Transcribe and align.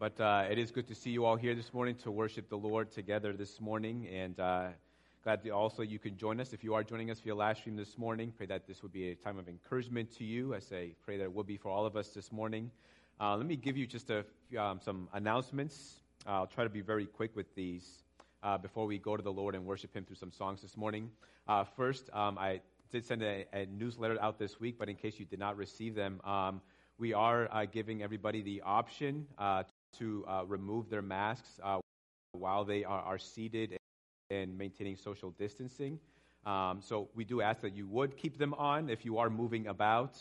But 0.00 0.18
uh, 0.18 0.46
it 0.50 0.58
is 0.58 0.70
good 0.70 0.88
to 0.88 0.94
see 0.94 1.10
you 1.10 1.26
all 1.26 1.36
here 1.36 1.54
this 1.54 1.74
morning 1.74 1.94
to 1.96 2.10
worship 2.10 2.48
the 2.48 2.56
Lord 2.56 2.90
together 2.90 3.34
this 3.34 3.60
morning. 3.60 4.08
And 4.10 4.40
uh, 4.40 4.68
glad 5.24 5.46
also 5.50 5.82
you 5.82 5.98
can 5.98 6.16
join 6.16 6.40
us. 6.40 6.54
If 6.54 6.64
you 6.64 6.72
are 6.72 6.82
joining 6.82 7.10
us 7.10 7.20
via 7.20 7.34
live 7.34 7.58
stream 7.58 7.76
this 7.76 7.98
morning, 7.98 8.32
pray 8.34 8.46
that 8.46 8.66
this 8.66 8.82
would 8.82 8.94
be 8.94 9.10
a 9.10 9.14
time 9.14 9.38
of 9.38 9.46
encouragement 9.46 10.10
to 10.16 10.24
you. 10.24 10.54
I 10.54 10.60
say, 10.60 10.94
pray 11.04 11.18
that 11.18 11.24
it 11.24 11.34
will 11.34 11.44
be 11.44 11.58
for 11.58 11.68
all 11.68 11.84
of 11.84 11.96
us 11.96 12.08
this 12.14 12.32
morning. 12.32 12.70
Uh, 13.20 13.36
let 13.36 13.44
me 13.44 13.56
give 13.56 13.76
you 13.76 13.86
just 13.86 14.08
a, 14.08 14.24
um, 14.58 14.80
some 14.82 15.06
announcements. 15.12 15.96
I'll 16.26 16.46
try 16.46 16.64
to 16.64 16.70
be 16.70 16.80
very 16.80 17.04
quick 17.04 17.36
with 17.36 17.54
these 17.54 18.02
uh, 18.42 18.56
before 18.56 18.86
we 18.86 18.96
go 18.96 19.18
to 19.18 19.22
the 19.22 19.30
Lord 19.30 19.54
and 19.54 19.66
worship 19.66 19.94
Him 19.94 20.06
through 20.06 20.16
some 20.16 20.32
songs 20.32 20.62
this 20.62 20.78
morning. 20.78 21.10
Uh, 21.46 21.64
first, 21.76 22.08
um, 22.14 22.38
I 22.38 22.62
did 22.90 23.04
send 23.04 23.22
a, 23.22 23.44
a, 23.52 23.66
newsletter 23.66 24.16
out 24.22 24.38
this 24.38 24.58
week, 24.58 24.76
but 24.78 24.88
in 24.88 24.96
case 24.96 25.18
you 25.18 25.26
did 25.26 25.38
not 25.38 25.58
receive 25.58 25.94
them, 25.94 26.22
um, 26.24 26.62
we 26.98 27.12
are 27.12 27.50
uh, 27.52 27.66
giving 27.66 28.02
everybody 28.02 28.40
the 28.40 28.62
option 28.62 29.26
to 29.98 30.24
uh, 30.28 30.44
remove 30.46 30.88
their 30.88 31.02
masks 31.02 31.60
uh, 31.62 31.78
while 32.32 32.64
they 32.64 32.84
are, 32.84 33.00
are, 33.00 33.18
seated 33.18 33.76
and 34.30 34.56
maintaining 34.56 34.96
social 34.96 35.30
distancing. 35.32 35.98
Um, 36.46 36.80
so 36.80 37.08
we 37.14 37.24
do 37.24 37.40
ask 37.40 37.60
that 37.62 37.76
you 37.76 37.86
would 37.88 38.16
keep 38.16 38.38
them 38.38 38.54
on 38.54 38.88
if 38.88 39.04
you 39.04 39.18
are 39.18 39.28
moving 39.28 39.66
about, 39.66 40.18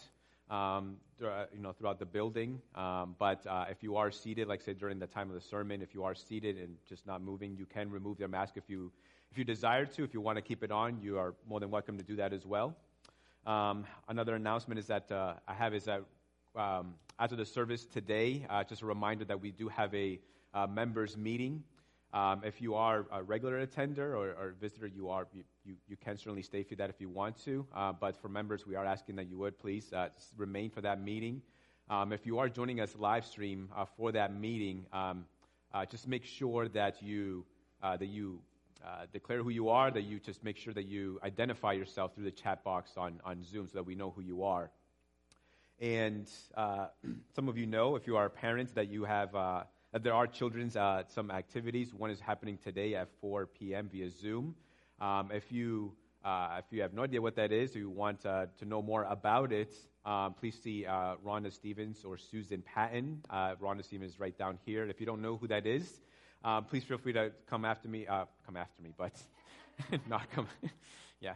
um, 0.50 0.98
th- 1.20 1.32
you 1.54 1.62
know, 1.62 1.72
throughout 1.72 2.00
the 2.00 2.06
building. 2.06 2.62
Um, 2.76 3.16
but 3.20 3.46
uh, 3.48 3.66
if 3.70 3.84
you 3.84 3.96
are 3.96 4.12
seated, 4.12 4.48
like 4.48 4.62
said 4.62 4.80
during 4.80 5.00
the 5.00 5.08
time 5.08 5.30
of 5.30 5.36
the 5.36 5.42
sermon, 5.42 5.82
if 5.82 5.94
you 5.94 6.04
are 6.04 6.16
seated 6.16 6.58
and 6.58 6.76
just 6.88 7.06
not 7.06 7.22
moving, 7.22 7.56
you 7.56 7.66
can 7.66 7.90
remove 7.90 8.20
your 8.20 8.28
mask 8.28 8.56
if 8.58 8.70
you 8.70 8.92
if 9.32 9.38
you 9.38 9.44
desire 9.44 9.86
to. 9.86 10.04
If 10.04 10.14
you 10.14 10.22
want 10.22 10.38
to 10.38 10.42
keep 10.42 10.64
it 10.64 10.72
on, 10.72 11.00
you 11.02 11.20
are 11.20 11.36
more 11.48 11.60
than 11.60 11.70
welcome 11.70 11.98
to 11.98 12.04
do 12.04 12.16
that 12.16 12.34
as 12.34 12.46
well. 12.46 12.76
Um, 13.46 13.86
another 14.08 14.36
announcement 14.36 14.80
is 14.80 14.88
that 14.88 15.12
uh, 15.12 15.34
I 15.48 15.54
have 15.54 15.74
is 15.74 15.86
that 15.86 16.04
um, 16.56 16.96
after 17.20 17.36
the 17.36 17.46
service 17.46 17.86
today, 17.86 18.46
uh, 18.50 18.64
just 18.64 18.82
a 18.82 18.86
reminder 18.86 19.26
that 19.26 19.42
we 19.42 19.52
do 19.52 19.68
have 19.68 19.94
a 19.94 20.20
uh, 20.54 20.66
members 20.66 21.18
meeting. 21.18 21.64
Um, 22.14 22.42
if 22.46 22.62
you 22.62 22.76
are 22.76 23.06
a 23.12 23.22
regular 23.22 23.60
attender 23.60 24.16
or, 24.16 24.30
or 24.30 24.56
visitor, 24.60 24.88
you 24.88 25.10
are 25.10 25.28
you, 25.34 25.44
you, 25.66 25.76
you, 25.88 25.98
can 25.98 26.18
certainly 26.18 26.42
stay 26.42 26.64
for 26.64 26.76
that 26.76 26.90
if 26.90 27.00
you 27.00 27.10
want 27.10 27.38
to. 27.44 27.68
Uh, 27.76 27.92
but 27.92 28.20
for 28.20 28.30
members, 28.30 28.66
we 28.66 28.76
are 28.76 28.86
asking 28.86 29.18
that 29.18 29.30
you 29.30 29.38
would 29.38 29.60
please 29.60 29.92
uh, 29.94 30.08
remain 30.38 30.70
for 30.70 30.82
that 30.82 31.04
meeting. 31.04 31.42
Um, 31.90 32.14
if 32.14 32.26
you 32.26 32.40
are 32.40 32.48
joining 32.48 32.80
us 32.80 32.96
live 32.98 33.26
stream 33.26 33.70
uh, 33.76 33.86
for 33.98 34.12
that 34.14 34.34
meeting, 34.34 34.86
um, 34.94 35.26
uh, 35.74 35.86
just 35.86 36.08
make 36.08 36.24
sure 36.24 36.70
that 36.70 37.04
you 37.04 37.46
that 37.84 38.08
you 38.08 38.40
declare 39.12 39.44
who 39.44 39.50
you 39.50 39.70
are. 39.70 39.92
That 39.92 40.04
you 40.04 40.20
just 40.20 40.44
make 40.44 40.58
sure 40.58 40.74
that 40.74 40.86
you 40.86 41.20
identify 41.24 41.74
yourself 41.74 42.16
through 42.16 42.24
the 42.24 42.32
chat 42.32 42.64
box 42.64 42.92
on 42.96 43.20
on 43.26 43.44
Zoom 43.44 43.68
so 43.68 43.74
that 43.74 43.86
we 43.86 43.94
know 43.94 44.10
who 44.10 44.22
you 44.22 44.44
are. 44.44 44.72
And 45.80 46.30
uh, 46.56 46.88
some 47.36 47.48
of 47.48 47.58
you 47.58 47.66
know, 47.66 47.96
if 47.96 48.06
you 48.08 48.18
are 48.18 48.30
parents, 48.30 48.74
that 48.74 48.90
you 48.90 49.06
have 49.06 49.34
uh, 49.34 49.64
that 49.94 50.04
there 50.04 50.14
are 50.14 50.28
children's 50.28 50.76
uh, 50.76 51.04
some 51.08 51.32
activities. 51.32 51.94
One 51.94 52.12
is 52.12 52.20
happening 52.20 52.58
today 52.64 52.96
at 52.96 53.10
4 53.22 53.48
p.m. 53.48 53.90
via 53.92 54.10
Zoom. 54.10 54.56
Um, 55.00 55.32
if 55.34 55.52
you 55.52 55.94
uh, 56.24 56.60
if 56.60 56.66
you 56.72 56.82
have 56.82 56.94
no 56.94 57.04
idea 57.04 57.22
what 57.22 57.36
that 57.38 57.52
is, 57.52 57.76
or 57.76 57.80
you 57.80 57.90
want 57.90 58.26
uh, 58.26 58.48
to 58.58 58.66
know 58.66 58.82
more 58.82 59.04
about 59.04 59.54
it, 59.54 59.74
um, 60.06 60.34
please 60.34 60.60
see 60.62 60.86
uh, 60.86 61.16
Rhonda 61.26 61.52
Stevens 61.52 62.04
or 62.04 62.18
Susan 62.18 62.62
Patton. 62.62 63.22
Rhonda 63.32 63.84
Stevens 63.84 64.14
is 64.14 64.20
right 64.20 64.38
down 64.38 64.60
here. 64.66 64.86
If 64.86 65.00
you 65.00 65.06
don't 65.06 65.22
know 65.22 65.38
who 65.38 65.48
that 65.48 65.66
is, 65.66 66.02
um, 66.44 66.66
please 66.66 66.84
feel 66.84 66.98
free 66.98 67.14
to 67.14 67.32
come 67.50 67.64
after 67.64 67.88
me. 67.88 68.06
come 68.06 68.58
after 68.58 68.82
me, 68.82 68.90
but 68.98 69.14
not 70.10 70.30
come. 70.32 70.48
yeah. 71.22 71.36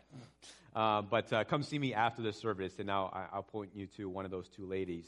Uh, 0.75 1.03
but 1.03 1.31
uh, 1.31 1.43
come 1.43 1.61
see 1.61 1.77
me 1.77 1.93
after 1.93 2.23
the 2.23 2.33
service, 2.33 2.79
and 2.79 2.89
I'll, 2.89 3.27
I'll 3.31 3.43
point 3.43 3.71
you 3.75 3.85
to 3.97 4.09
one 4.09 4.25
of 4.25 4.31
those 4.31 4.49
two 4.49 4.65
ladies. 4.65 5.05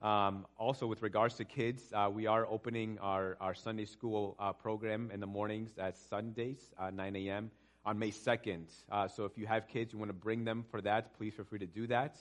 Um, 0.00 0.46
also, 0.58 0.86
with 0.86 1.02
regards 1.02 1.34
to 1.36 1.44
kids, 1.44 1.92
uh, 1.92 2.08
we 2.12 2.26
are 2.26 2.46
opening 2.46 2.98
our, 3.00 3.36
our 3.38 3.54
Sunday 3.54 3.84
school 3.84 4.34
uh, 4.38 4.52
program 4.52 5.10
in 5.12 5.20
the 5.20 5.26
mornings 5.26 5.76
at 5.78 5.98
Sundays, 5.98 6.72
uh, 6.78 6.90
9 6.90 7.16
a.m., 7.16 7.50
on 7.84 7.98
May 7.98 8.10
2nd. 8.10 8.64
Uh, 8.90 9.06
so 9.06 9.26
if 9.26 9.36
you 9.36 9.46
have 9.46 9.68
kids, 9.68 9.92
you 9.92 9.98
want 9.98 10.08
to 10.08 10.14
bring 10.14 10.42
them 10.42 10.64
for 10.70 10.80
that, 10.80 11.14
please 11.18 11.34
feel 11.34 11.44
free 11.44 11.58
to 11.58 11.66
do 11.66 11.86
that. 11.86 12.16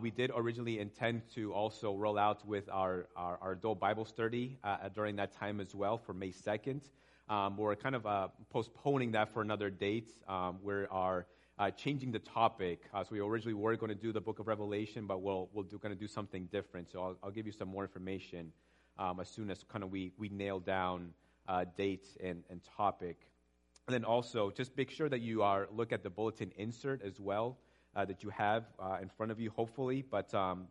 we 0.00 0.10
did 0.10 0.30
originally 0.34 0.78
intend 0.78 1.20
to 1.34 1.52
also 1.52 1.94
roll 1.94 2.16
out 2.16 2.46
with 2.48 2.66
our, 2.72 3.08
our, 3.14 3.38
our 3.42 3.52
adult 3.52 3.78
Bible 3.78 4.06
study 4.06 4.56
during 4.94 5.16
that 5.16 5.34
time 5.34 5.60
as 5.60 5.74
well 5.74 5.98
for 5.98 6.14
May 6.14 6.30
2nd. 6.30 6.80
Um, 7.28 7.58
we're 7.58 7.76
kind 7.76 7.94
of 7.94 8.30
postponing 8.48 9.12
that 9.12 9.34
for 9.34 9.42
another 9.42 9.68
date. 9.68 10.12
Um, 10.26 10.60
we 10.62 10.86
are 10.90 11.26
uh, 11.58 11.70
changing 11.70 12.12
the 12.12 12.18
topic. 12.18 12.82
Uh, 12.92 13.02
so 13.02 13.08
we 13.12 13.20
originally 13.20 13.54
were 13.54 13.76
going 13.76 13.88
to 13.88 13.94
do 13.94 14.12
the 14.12 14.20
book 14.20 14.38
of 14.38 14.46
Revelation, 14.46 15.06
but 15.06 15.22
we'll, 15.22 15.48
do, 15.54 15.78
going 15.78 15.94
to 15.94 15.98
do 15.98 16.06
something 16.06 16.48
different. 16.52 16.90
So 16.90 17.00
I'll, 17.00 17.16
I'll 17.22 17.30
give 17.30 17.46
you 17.46 17.52
some 17.52 17.68
more 17.68 17.82
information 17.82 18.52
um, 18.98 19.20
as 19.20 19.28
soon 19.28 19.50
as 19.50 19.64
kind 19.64 19.82
of 19.82 19.90
we, 19.90 20.12
we 20.18 20.28
nail 20.28 20.60
down 20.60 21.12
uh, 21.48 21.64
and, 21.78 22.42
and 22.50 22.60
topic. 22.76 23.16
And 23.86 23.94
then 23.94 24.04
also, 24.04 24.50
just 24.50 24.76
make 24.76 24.90
sure 24.90 25.08
that 25.08 25.20
you 25.20 25.42
are 25.42 25.68
look 25.70 25.92
at 25.92 26.02
the 26.02 26.10
bulletin 26.10 26.50
insert 26.56 27.02
as 27.02 27.20
well 27.20 27.56
uh, 27.94 28.04
that 28.04 28.22
you 28.22 28.30
have 28.30 28.64
uh, 28.78 28.98
in 29.00 29.08
front 29.08 29.30
of 29.32 29.40
you, 29.40 29.50
hopefully. 29.50 30.02
But 30.02 30.34
um, 30.34 30.66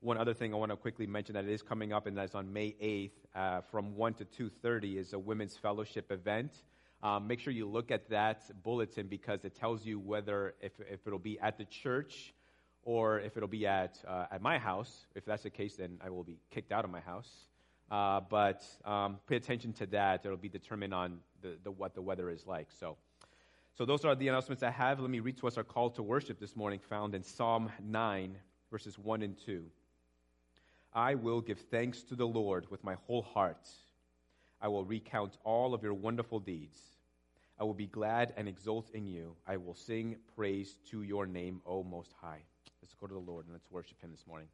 one 0.00 0.18
other 0.18 0.34
thing 0.34 0.52
I 0.52 0.56
want 0.56 0.72
to 0.72 0.76
quickly 0.76 1.06
mention 1.06 1.34
that 1.34 1.44
it 1.44 1.50
is 1.50 1.62
coming 1.62 1.92
up, 1.92 2.06
and 2.06 2.16
that's 2.16 2.34
on 2.34 2.52
May 2.52 2.74
8th 2.82 3.10
uh, 3.34 3.60
from 3.70 3.94
1 3.94 4.14
to 4.14 4.24
2.30 4.24 4.96
is 4.96 5.12
a 5.12 5.18
women's 5.18 5.56
fellowship 5.56 6.10
event. 6.10 6.62
Um, 7.06 7.28
make 7.28 7.38
sure 7.38 7.52
you 7.52 7.68
look 7.68 7.92
at 7.92 8.10
that 8.10 8.42
bulletin 8.64 9.06
because 9.06 9.44
it 9.44 9.54
tells 9.54 9.86
you 9.86 10.00
whether 10.00 10.56
if, 10.60 10.72
if 10.90 11.06
it'll 11.06 11.20
be 11.20 11.38
at 11.38 11.56
the 11.56 11.64
church 11.64 12.34
or 12.82 13.20
if 13.20 13.36
it'll 13.36 13.48
be 13.48 13.64
at, 13.64 13.96
uh, 14.08 14.24
at 14.32 14.42
my 14.42 14.58
house. 14.58 15.06
If 15.14 15.24
that's 15.24 15.44
the 15.44 15.50
case, 15.50 15.76
then 15.76 15.98
I 16.04 16.10
will 16.10 16.24
be 16.24 16.40
kicked 16.50 16.72
out 16.72 16.84
of 16.84 16.90
my 16.90 16.98
house. 16.98 17.30
Uh, 17.92 18.22
but 18.28 18.64
um, 18.84 19.20
pay 19.28 19.36
attention 19.36 19.72
to 19.74 19.86
that. 19.86 20.22
It'll 20.24 20.36
be 20.36 20.48
determined 20.48 20.92
on 20.92 21.20
the, 21.42 21.56
the, 21.62 21.70
what 21.70 21.94
the 21.94 22.02
weather 22.02 22.28
is 22.28 22.44
like. 22.44 22.72
So, 22.80 22.96
so 23.78 23.84
those 23.84 24.04
are 24.04 24.16
the 24.16 24.26
announcements 24.26 24.64
I 24.64 24.72
have. 24.72 24.98
Let 24.98 25.08
me 25.08 25.20
read 25.20 25.38
to 25.38 25.46
us 25.46 25.56
our 25.56 25.62
call 25.62 25.90
to 25.90 26.02
worship 26.02 26.40
this 26.40 26.56
morning, 26.56 26.80
found 26.88 27.14
in 27.14 27.22
Psalm 27.22 27.70
9, 27.84 28.36
verses 28.68 28.98
1 28.98 29.22
and 29.22 29.36
2. 29.46 29.64
I 30.92 31.14
will 31.14 31.40
give 31.40 31.60
thanks 31.70 32.02
to 32.02 32.16
the 32.16 32.26
Lord 32.26 32.66
with 32.68 32.82
my 32.82 32.96
whole 33.06 33.22
heart. 33.22 33.68
I 34.60 34.66
will 34.66 34.84
recount 34.84 35.38
all 35.44 35.72
of 35.72 35.84
your 35.84 35.94
wonderful 35.94 36.40
deeds. 36.40 36.80
I 37.58 37.64
will 37.64 37.74
be 37.74 37.86
glad 37.86 38.34
and 38.36 38.48
exult 38.48 38.90
in 38.92 39.06
you. 39.06 39.34
I 39.46 39.56
will 39.56 39.74
sing 39.74 40.16
praise 40.36 40.76
to 40.90 41.02
your 41.02 41.26
name, 41.26 41.62
O 41.64 41.82
Most 41.82 42.12
High. 42.20 42.42
Let's 42.82 42.94
go 42.94 43.06
to 43.06 43.14
the 43.14 43.20
Lord 43.20 43.46
and 43.46 43.54
let's 43.54 43.70
worship 43.70 44.00
Him 44.02 44.10
this 44.10 44.26
morning. 44.26 44.48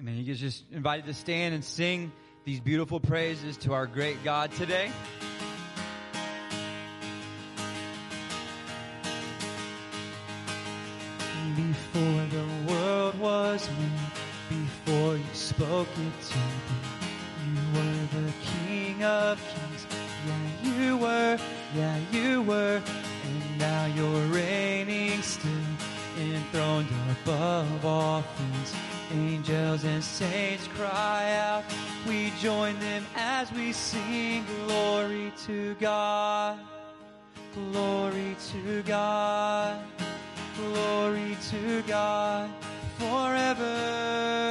Amen. 0.00 0.16
You 0.16 0.24
guys 0.24 0.40
just 0.40 0.64
invited 0.72 1.06
to 1.06 1.14
stand 1.14 1.54
and 1.54 1.64
sing 1.64 2.10
these 2.44 2.58
beautiful 2.58 2.98
praises 2.98 3.56
to 3.58 3.72
our 3.74 3.86
great 3.86 4.22
God 4.24 4.50
today. 4.52 4.90
Before 11.54 12.26
the 12.26 12.72
world 12.72 13.18
was 13.20 13.68
made, 13.78 14.62
before 14.84 15.16
you 15.16 15.34
spoke 15.34 15.88
it 15.88 16.24
to 16.28 16.38
me, 16.38 16.80
you 17.46 17.60
were 17.74 18.22
the 18.22 18.32
King 18.66 19.04
of 19.04 19.38
kings. 19.38 19.91
Yeah, 20.26 20.70
you 20.70 20.96
were, 20.98 21.38
yeah, 21.74 21.98
you 22.12 22.42
were, 22.42 22.80
and 23.24 23.58
now 23.58 23.86
you're 23.86 24.26
reigning 24.26 25.20
still, 25.22 25.50
enthroned 26.18 26.88
above 27.24 27.84
all 27.84 28.22
things. 28.22 28.74
Angels 29.14 29.84
and 29.84 30.02
saints 30.02 30.68
cry 30.68 31.34
out, 31.34 31.64
we 32.06 32.32
join 32.40 32.78
them 32.78 33.04
as 33.16 33.52
we 33.52 33.72
sing. 33.72 34.44
Glory 34.66 35.32
to 35.46 35.74
God, 35.80 36.58
glory 37.54 38.36
to 38.52 38.82
God, 38.84 39.78
glory 40.56 41.36
to 41.50 41.82
God, 41.82 42.48
forever 42.98 44.41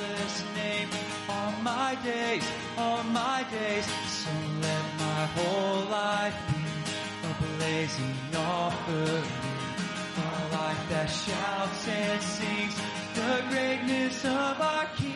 matchless 0.00 0.44
name 0.56 0.88
all 1.28 1.52
my 1.62 1.96
days, 2.04 2.44
all 2.76 3.02
my 3.04 3.44
days. 3.50 3.86
So 4.08 4.30
let 4.62 4.84
my 4.98 5.26
whole 5.36 5.84
life 5.90 6.34
be 6.48 7.28
a 7.28 7.56
blazing 7.56 8.14
offering, 8.36 9.24
a 10.16 10.56
life 10.56 10.88
that 10.90 11.06
shouts 11.06 11.88
and 11.88 12.22
sings 12.22 12.74
the 13.14 13.44
greatness 13.50 14.24
of 14.24 14.60
our 14.60 14.86
King. 14.96 15.09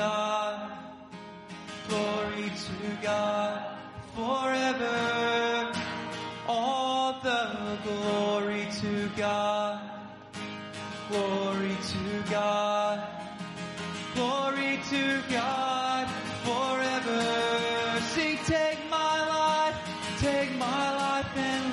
God. 0.00 0.72
Glory 1.86 2.50
to 2.66 3.02
God 3.02 3.76
forever. 4.16 5.72
All 6.48 7.20
the 7.22 7.76
glory 7.84 8.66
to 8.80 9.10
God. 9.14 9.78
Glory 11.10 11.76
to 11.92 12.30
God. 12.30 13.06
Glory 14.14 14.80
to 14.88 15.22
God 15.28 16.08
forever. 16.48 18.00
Sing, 18.14 18.38
take 18.46 18.78
my 18.88 19.16
life, 19.28 19.76
take 20.18 20.56
my 20.56 20.96
life 20.96 21.36
and 21.36 21.69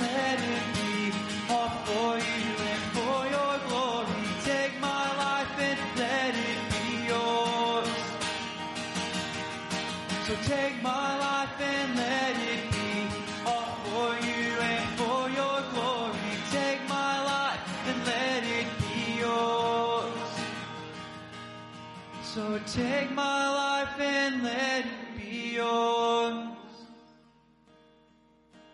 take 22.67 23.11
my 23.11 23.49
life 23.49 23.97
and 23.99 24.43
let 24.43 24.85
it 24.85 25.17
be 25.17 25.55
yours. 25.55 26.49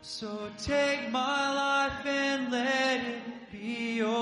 So 0.01 0.49
take 0.57 1.11
my 1.11 1.53
life 1.53 2.05
and 2.05 2.51
let 2.51 3.01
it 3.01 3.51
be 3.51 3.97
yours. 3.97 4.13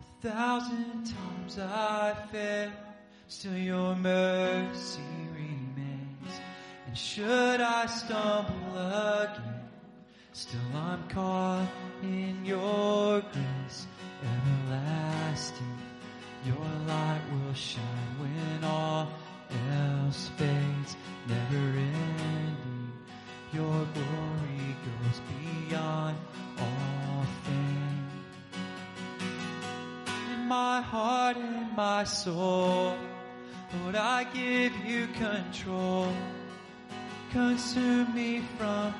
A 0.00 0.28
thousand 0.28 1.04
times 1.06 1.58
I 1.58 2.14
fail, 2.32 2.70
still 3.30 3.56
your 3.56 3.94
mercy 3.94 5.00
remains. 5.32 6.34
And 6.88 6.98
should 6.98 7.60
I 7.60 7.86
stumble 7.86 8.76
again, 8.76 9.70
still 10.32 10.60
I'm 10.74 11.06
caught 11.08 11.68
in 12.02 12.44
your 12.44 13.20
grace 13.20 13.86
everlasting. 14.20 15.78
Your 16.44 16.66
light 16.88 17.20
will 17.30 17.54
shine 17.54 18.14
when 18.18 18.64
all 18.64 19.08
else 19.70 20.28
fades, 20.36 20.96
never 21.28 21.64
ending. 21.78 22.92
Your 23.52 23.86
glory 23.94 24.76
goes 24.86 25.20
beyond 25.30 26.16
all 26.58 27.24
fame 27.44 28.10
in 30.34 30.48
my 30.48 30.80
heart 30.80 31.36
and 31.36 31.76
my 31.76 32.02
soul. 32.02 32.96
Lord, 33.78 33.94
I 33.94 34.24
give 34.24 34.74
you 34.84 35.06
control. 35.08 36.12
Consume 37.30 38.12
me 38.14 38.42
from 38.58 38.92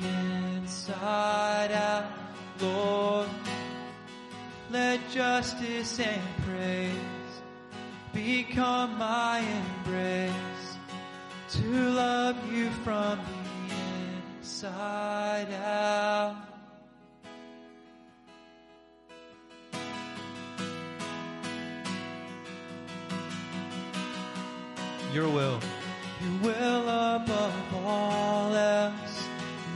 the 0.00 0.08
inside 0.08 1.72
out, 1.72 2.04
Lord. 2.60 3.28
Let 4.70 5.00
justice 5.10 5.98
and 5.98 6.22
praise 6.44 6.92
become 8.12 8.98
my 8.98 9.38
embrace. 9.38 10.32
To 11.50 11.90
love 11.90 12.52
you 12.52 12.68
from 12.84 13.18
the 13.18 13.74
inside 14.40 15.50
out. 15.64 16.57
Your 25.12 25.28
will. 25.30 25.58
Your 26.20 26.38
will 26.42 26.88
above 26.88 27.74
all 27.86 28.54
else. 28.54 29.28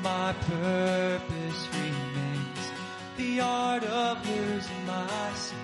My 0.03 0.35
purpose 0.35 1.69
remains. 1.73 2.73
The 3.17 3.41
art 3.41 3.85
of 3.85 4.29
losing 4.29 4.87
myself 4.87 5.55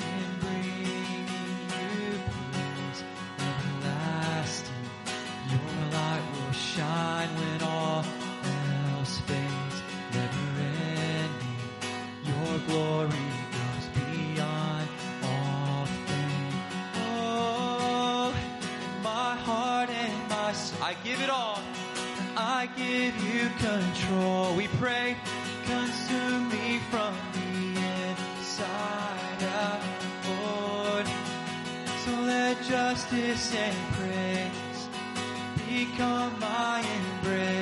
in 0.00 0.38
bringing 0.40 1.26
you 1.28 2.18
praise 2.52 3.04
everlasting. 3.38 4.84
Your 5.50 5.92
light 5.92 6.22
will 6.32 6.52
shine 6.52 7.28
when 7.36 7.62
all 7.62 8.04
else 8.94 9.18
fades, 9.20 9.82
never 10.14 10.46
ending. 10.62 11.60
Your 12.24 12.58
glory 12.68 13.15
give 21.16 21.24
it 21.24 21.30
all. 21.30 21.62
I 22.36 22.68
give 22.76 23.14
you 23.24 23.48
control. 23.58 24.54
We 24.54 24.68
pray, 24.78 25.16
consume 25.64 26.48
me 26.50 26.80
from 26.90 27.14
the 27.32 27.80
inside 28.10 29.42
out, 29.42 29.80
Lord. 30.28 31.06
So 32.04 32.10
let 32.22 32.62
justice 32.64 33.54
and 33.54 33.76
praise 33.94 34.88
become 35.66 36.38
my 36.38 36.84
embrace. 36.98 37.55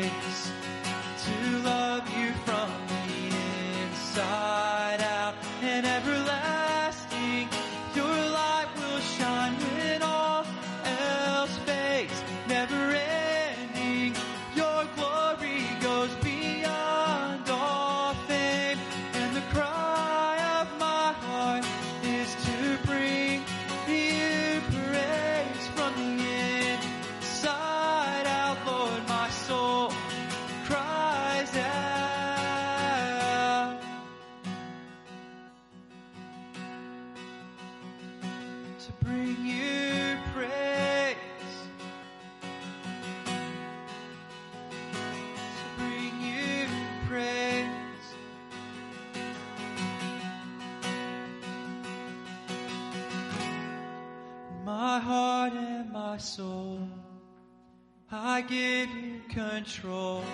Control. 59.55 60.25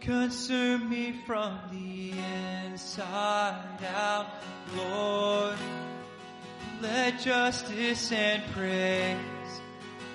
Consume 0.00 0.88
me 0.90 1.12
from 1.26 1.56
the 1.70 2.12
inside 2.66 3.78
out, 3.94 4.26
Lord. 4.76 5.56
Let 6.82 7.20
justice 7.20 8.10
and 8.10 8.42
praise 8.52 9.16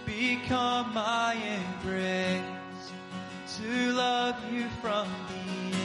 become 0.06 0.94
my 0.94 1.36
embrace. 1.36 2.42
To 3.60 3.94
love 3.94 4.36
you 4.52 4.66
from 4.82 5.08
the 5.30 5.78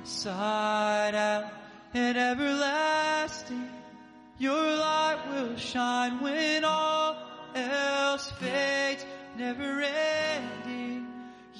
inside 0.00 1.14
out 1.14 1.52
and 1.92 2.18
everlasting. 2.18 3.68
Your 4.38 4.76
light 4.76 5.20
will 5.28 5.56
shine 5.56 6.20
when 6.20 6.64
all 6.64 7.16
else 7.54 8.32
fades, 8.40 9.06
never 9.36 9.80
ending. 9.82 10.63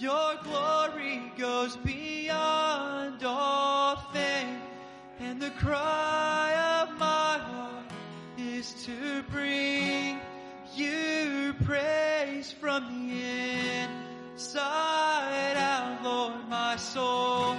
Your 0.04 0.36
glory 0.42 1.32
goes 1.38 1.76
beyond 1.76 3.24
all 3.24 3.96
fame, 4.12 4.60
and 5.18 5.40
the 5.40 5.48
cry 5.48 6.82
of 6.82 6.98
my 6.98 7.38
heart 7.38 7.90
is 8.36 8.74
to 8.84 9.22
bring 9.30 10.20
you 10.74 11.54
praise 11.64 12.52
from 12.52 12.84
the 12.84 13.22
inside 14.34 15.56
out, 15.56 16.04
Lord. 16.04 16.50
My 16.50 16.76
soul 16.76 17.56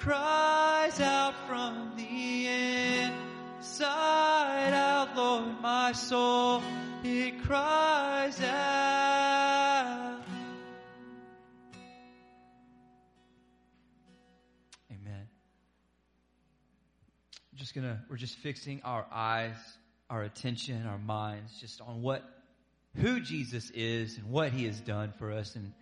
cries 0.00 1.00
out 1.00 1.34
from 1.48 1.92
the 1.96 3.08
inside 3.56 4.74
out, 4.74 5.16
Lord, 5.16 5.58
my 5.62 5.92
soul, 5.92 6.62
it 7.02 7.42
cries 7.42 8.38
out. 8.42 8.89
Just 17.70 17.76
gonna, 17.86 18.00
we're 18.10 18.16
just 18.16 18.36
fixing 18.38 18.80
our 18.82 19.06
eyes, 19.12 19.54
our 20.10 20.24
attention, 20.24 20.88
our 20.88 20.98
minds 20.98 21.52
just 21.60 21.80
on 21.80 22.02
what, 22.02 22.24
who 22.96 23.20
Jesus 23.20 23.70
is 23.70 24.18
and 24.18 24.28
what 24.28 24.50
he 24.50 24.64
has 24.64 24.80
done 24.80 25.12
for 25.20 25.30
us. 25.30 25.54
And 25.54 25.72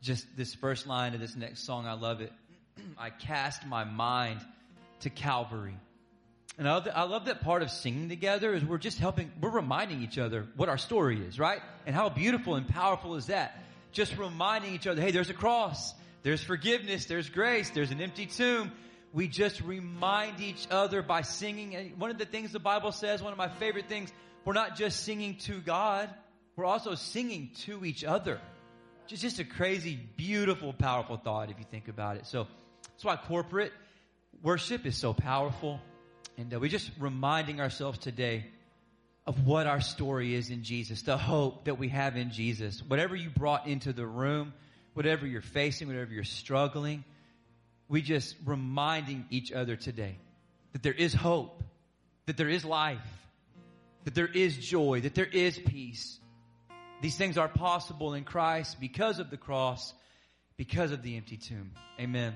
just 0.00 0.24
this 0.36 0.54
first 0.54 0.86
line 0.86 1.14
of 1.14 1.20
this 1.20 1.34
next 1.34 1.66
song, 1.66 1.84
I 1.84 1.94
love 1.94 2.20
it. 2.20 2.32
I 2.96 3.10
cast 3.10 3.66
my 3.66 3.82
mind 3.82 4.38
to 5.00 5.10
Calvary. 5.10 5.74
And 6.58 6.68
I 6.68 6.74
love, 6.74 6.84
that, 6.84 6.96
I 6.96 7.02
love 7.02 7.24
that 7.24 7.40
part 7.40 7.62
of 7.62 7.72
singing 7.72 8.08
together 8.08 8.54
is 8.54 8.64
we're 8.64 8.78
just 8.78 9.00
helping, 9.00 9.32
we're 9.40 9.50
reminding 9.50 10.00
each 10.00 10.18
other 10.18 10.46
what 10.54 10.68
our 10.68 10.78
story 10.78 11.26
is, 11.26 11.40
right? 11.40 11.60
And 11.86 11.96
how 11.96 12.08
beautiful 12.08 12.54
and 12.54 12.68
powerful 12.68 13.16
is 13.16 13.26
that? 13.26 13.64
Just 13.90 14.16
reminding 14.16 14.74
each 14.74 14.86
other, 14.86 15.02
hey, 15.02 15.10
there's 15.10 15.30
a 15.30 15.34
cross, 15.34 15.92
there's 16.22 16.44
forgiveness, 16.44 17.06
there's 17.06 17.28
grace, 17.28 17.70
there's 17.70 17.90
an 17.90 18.00
empty 18.00 18.26
tomb. 18.26 18.70
We 19.12 19.28
just 19.28 19.60
remind 19.60 20.40
each 20.40 20.66
other 20.70 21.02
by 21.02 21.22
singing. 21.22 21.76
And 21.76 21.98
one 21.98 22.10
of 22.10 22.18
the 22.18 22.24
things 22.24 22.52
the 22.52 22.58
Bible 22.58 22.92
says, 22.92 23.22
one 23.22 23.32
of 23.32 23.38
my 23.38 23.48
favorite 23.48 23.88
things, 23.88 24.12
we're 24.44 24.54
not 24.54 24.76
just 24.76 25.04
singing 25.04 25.36
to 25.40 25.60
God, 25.60 26.08
we're 26.56 26.64
also 26.64 26.94
singing 26.94 27.50
to 27.60 27.84
each 27.84 28.04
other. 28.04 28.40
Just, 29.06 29.22
just 29.22 29.38
a 29.38 29.44
crazy, 29.44 29.98
beautiful, 30.16 30.72
powerful 30.72 31.16
thought 31.16 31.50
if 31.50 31.58
you 31.58 31.64
think 31.70 31.88
about 31.88 32.16
it. 32.16 32.26
So 32.26 32.46
that's 32.82 33.04
why 33.04 33.16
corporate 33.16 33.72
worship 34.42 34.86
is 34.86 34.96
so 34.96 35.12
powerful. 35.12 35.80
And 36.38 36.52
uh, 36.52 36.60
we're 36.60 36.70
just 36.70 36.90
reminding 36.98 37.60
ourselves 37.60 37.98
today 37.98 38.46
of 39.26 39.46
what 39.46 39.66
our 39.66 39.80
story 39.80 40.34
is 40.34 40.50
in 40.50 40.64
Jesus, 40.64 41.02
the 41.02 41.16
hope 41.16 41.66
that 41.66 41.78
we 41.78 41.88
have 41.88 42.16
in 42.16 42.30
Jesus. 42.30 42.82
Whatever 42.82 43.14
you 43.14 43.30
brought 43.30 43.66
into 43.66 43.92
the 43.92 44.06
room, 44.06 44.52
whatever 44.94 45.26
you're 45.26 45.42
facing, 45.42 45.88
whatever 45.88 46.12
you're 46.12 46.24
struggling, 46.24 47.04
we 47.92 48.00
just 48.00 48.36
reminding 48.46 49.26
each 49.28 49.52
other 49.52 49.76
today 49.76 50.16
that 50.72 50.82
there 50.82 50.94
is 50.94 51.12
hope, 51.12 51.62
that 52.24 52.38
there 52.38 52.48
is 52.48 52.64
life, 52.64 53.06
that 54.04 54.14
there 54.14 54.26
is 54.26 54.56
joy, 54.56 55.02
that 55.02 55.14
there 55.14 55.26
is 55.26 55.58
peace. 55.58 56.18
These 57.02 57.18
things 57.18 57.36
are 57.36 57.48
possible 57.48 58.14
in 58.14 58.24
Christ 58.24 58.80
because 58.80 59.18
of 59.18 59.28
the 59.28 59.36
cross, 59.36 59.92
because 60.56 60.90
of 60.90 61.02
the 61.02 61.18
empty 61.18 61.36
tomb. 61.36 61.72
Amen. 62.00 62.32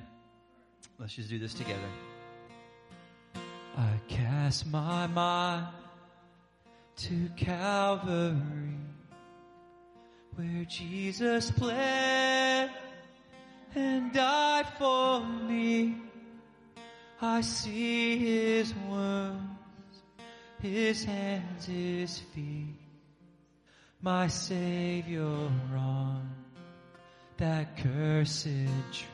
Let's 0.98 1.14
just 1.14 1.30
do 1.30 1.38
this 1.38 1.54
together. 1.54 1.88
I 3.78 3.92
cast 4.08 4.66
my 4.66 5.06
mind 5.06 5.68
to 6.96 7.30
Calvary, 7.34 8.76
where 10.34 10.66
Jesus 10.66 11.50
bled 11.50 12.70
and 13.76 14.12
died 14.12 14.66
for 14.78 15.20
me. 15.20 15.96
I 17.20 17.42
see 17.42 18.16
his 18.16 18.74
wounds, 18.88 20.02
his 20.60 21.04
hands, 21.04 21.66
his 21.66 22.18
feet, 22.18 22.80
my 24.00 24.26
Savior 24.28 25.50
on 25.76 26.34
that 27.36 27.76
cursed 27.76 28.44
tree. 28.92 29.06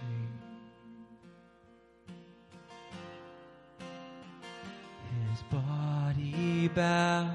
His 5.30 5.42
body 5.50 6.68
bowed 6.68 7.30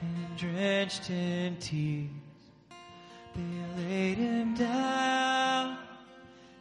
and 0.00 0.36
drenched 0.38 1.10
in 1.10 1.56
tears. 1.56 2.10
They 3.34 3.82
laid 3.84 4.16
him 4.16 4.54
down 4.54 5.85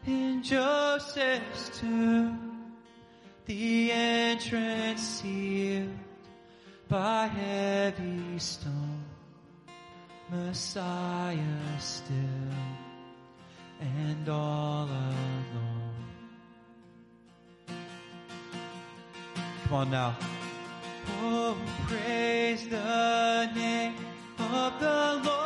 in 0.07 0.43
Joseph's 0.43 1.79
tomb, 1.79 2.71
the 3.45 3.91
entrance 3.91 5.01
sealed 5.01 5.89
by 6.87 7.27
heavy 7.27 8.37
stone. 8.39 9.03
Messiah 10.31 11.79
still 11.79 12.15
and 13.79 14.27
all 14.27 14.85
alone. 14.85 15.75
Come 19.63 19.73
on 19.73 19.91
now. 19.91 20.17
Oh, 21.21 21.55
praise 21.87 22.67
the 22.67 23.51
name 23.55 23.95
of 24.39 24.79
the 24.79 25.21
Lord 25.23 25.44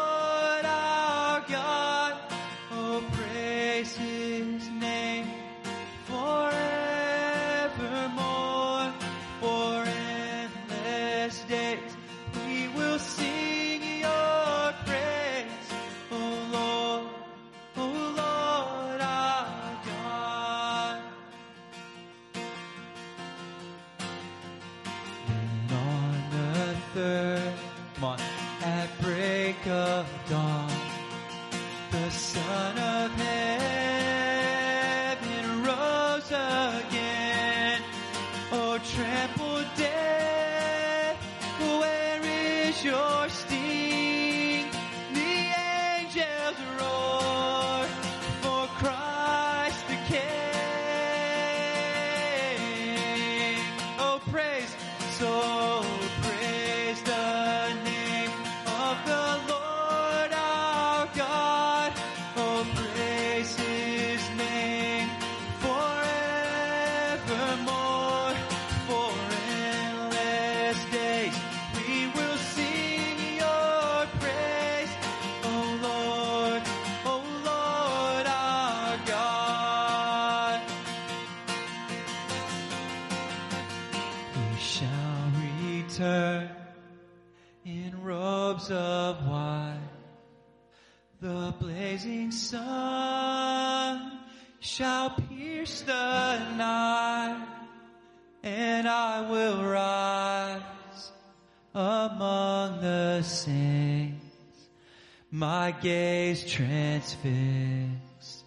my 105.71 105.79
gaze 105.81 106.43
transfixed 106.51 108.43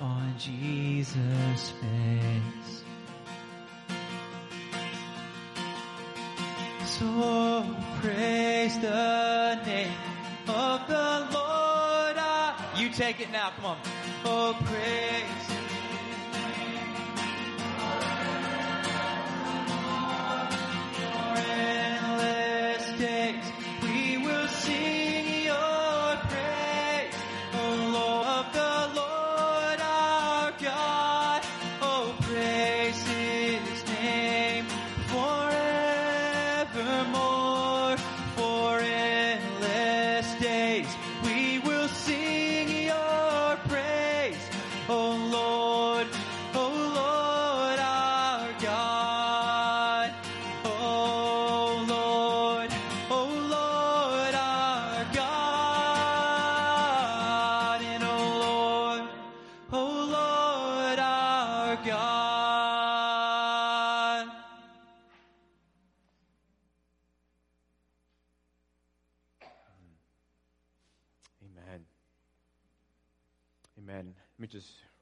on 0.00 0.34
Jesus' 0.38 1.72
face. 1.82 2.84
So 6.86 7.66
praise 8.00 8.78
the 8.78 9.60
name 9.66 9.92
of 10.48 10.88
the 10.88 11.28
Lord. 11.34 12.16
I- 12.16 12.54
You 12.78 12.88
take 12.88 13.20
it 13.20 13.30
now. 13.30 13.50
Come 13.56 13.66
on. 13.66 13.78
Oh, 14.24 14.56
praise. 14.64 15.41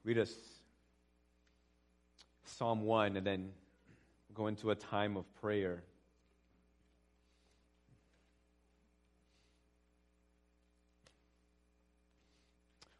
Read 0.03 0.17
us 0.17 0.33
Psalm 2.43 2.81
1 2.81 3.17
and 3.17 3.25
then 3.25 3.49
go 4.33 4.47
into 4.47 4.71
a 4.71 4.75
time 4.75 5.15
of 5.15 5.25
prayer. 5.35 5.83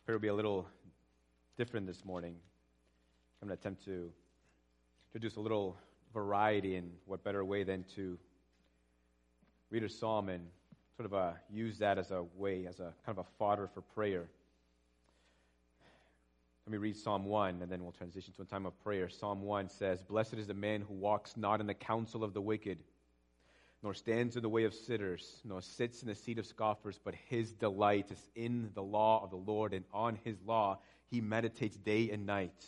Prayer 0.05 0.17
will 0.17 0.21
be 0.21 0.27
a 0.27 0.33
little 0.33 0.67
different 1.57 1.87
this 1.87 2.05
morning. 2.05 2.35
I'm 3.41 3.47
going 3.47 3.57
to 3.57 3.61
attempt 3.61 3.83
to 3.85 4.11
introduce 5.09 5.37
a 5.37 5.41
little 5.41 5.77
variety, 6.13 6.75
and 6.75 6.91
what 7.05 7.23
better 7.23 7.43
way 7.43 7.63
than 7.63 7.83
to 7.95 8.17
read 9.71 9.83
a 9.83 9.89
psalm 9.89 10.29
and 10.29 10.45
sort 10.97 11.05
of 11.05 11.13
uh, 11.13 11.31
use 11.51 11.79
that 11.79 11.97
as 11.97 12.11
a 12.11 12.23
way, 12.37 12.67
as 12.67 12.79
a 12.79 12.93
kind 13.05 13.17
of 13.17 13.19
a 13.19 13.23
fodder 13.39 13.67
for 13.73 13.81
prayer. 13.81 14.25
Let 16.71 16.79
me 16.79 16.87
read 16.87 16.95
Psalm 16.95 17.25
1, 17.25 17.61
and 17.61 17.69
then 17.69 17.83
we'll 17.83 17.91
transition 17.91 18.31
to 18.37 18.43
a 18.43 18.45
time 18.45 18.65
of 18.65 18.81
prayer. 18.81 19.09
Psalm 19.09 19.41
1 19.41 19.67
says, 19.67 20.01
Blessed 20.03 20.35
is 20.35 20.47
the 20.47 20.53
man 20.53 20.79
who 20.79 20.93
walks 20.93 21.35
not 21.35 21.59
in 21.59 21.67
the 21.67 21.73
counsel 21.73 22.23
of 22.23 22.33
the 22.33 22.39
wicked, 22.39 22.81
nor 23.83 23.93
stands 23.93 24.37
in 24.37 24.41
the 24.41 24.47
way 24.47 24.63
of 24.63 24.73
sinners, 24.73 25.41
nor 25.43 25.61
sits 25.61 26.01
in 26.01 26.07
the 26.07 26.15
seat 26.15 26.39
of 26.39 26.45
scoffers, 26.45 26.97
but 27.03 27.13
his 27.27 27.51
delight 27.51 28.09
is 28.09 28.29
in 28.35 28.69
the 28.73 28.81
law 28.81 29.21
of 29.21 29.31
the 29.31 29.35
Lord, 29.35 29.73
and 29.73 29.83
on 29.91 30.17
his 30.23 30.37
law 30.45 30.79
he 31.09 31.19
meditates 31.19 31.75
day 31.75 32.09
and 32.09 32.25
night. 32.25 32.65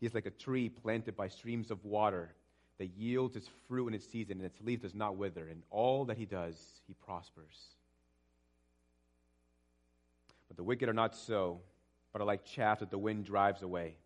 He 0.00 0.04
is 0.04 0.12
like 0.12 0.26
a 0.26 0.30
tree 0.30 0.68
planted 0.68 1.16
by 1.16 1.28
streams 1.28 1.70
of 1.70 1.82
water 1.82 2.34
that 2.76 2.88
yields 2.88 3.36
its 3.36 3.48
fruit 3.66 3.88
in 3.88 3.94
its 3.94 4.06
season, 4.06 4.36
and 4.36 4.44
its 4.44 4.60
leaf 4.60 4.82
does 4.82 4.94
not 4.94 5.16
wither. 5.16 5.48
And 5.48 5.62
all 5.70 6.04
that 6.04 6.18
he 6.18 6.26
does, 6.26 6.62
he 6.86 6.92
prospers. 6.92 7.68
But 10.46 10.58
the 10.58 10.62
wicked 10.62 10.90
are 10.90 10.92
not 10.92 11.16
so, 11.16 11.62
but 12.14 12.22
are 12.22 12.26
like 12.26 12.44
chaff 12.44 12.78
that 12.78 12.92
the 12.92 12.96
wind 12.96 13.24
drives 13.24 13.62
away. 13.62 13.96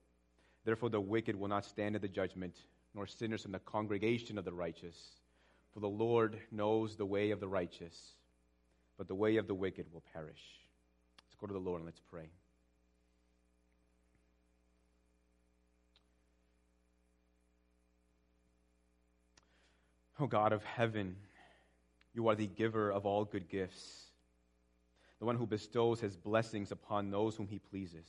Therefore, 0.64 0.88
the 0.88 0.98
wicked 0.98 1.36
will 1.36 1.48
not 1.48 1.66
stand 1.66 1.94
in 1.94 2.00
the 2.00 2.08
judgment, 2.08 2.56
nor 2.94 3.06
sinners 3.06 3.44
in 3.44 3.52
the 3.52 3.58
congregation 3.58 4.38
of 4.38 4.46
the 4.46 4.52
righteous. 4.52 4.96
For 5.74 5.80
the 5.80 5.90
Lord 5.90 6.38
knows 6.50 6.96
the 6.96 7.04
way 7.04 7.32
of 7.32 7.38
the 7.38 7.48
righteous, 7.48 8.14
but 8.96 9.08
the 9.08 9.14
way 9.14 9.36
of 9.36 9.46
the 9.46 9.54
wicked 9.54 9.92
will 9.92 10.02
perish. 10.14 10.40
Let's 11.26 11.34
go 11.38 11.46
to 11.48 11.52
the 11.52 11.58
Lord 11.58 11.80
and 11.80 11.86
let's 11.86 12.00
pray. 12.10 12.30
O 20.18 20.26
God 20.26 20.54
of 20.54 20.64
heaven, 20.64 21.14
you 22.14 22.28
are 22.28 22.34
the 22.34 22.46
giver 22.46 22.90
of 22.90 23.04
all 23.04 23.26
good 23.26 23.50
gifts, 23.50 24.07
the 25.18 25.24
one 25.24 25.36
who 25.36 25.46
bestows 25.46 26.00
his 26.00 26.16
blessings 26.16 26.70
upon 26.70 27.10
those 27.10 27.36
whom 27.36 27.48
he 27.48 27.58
pleases. 27.58 28.06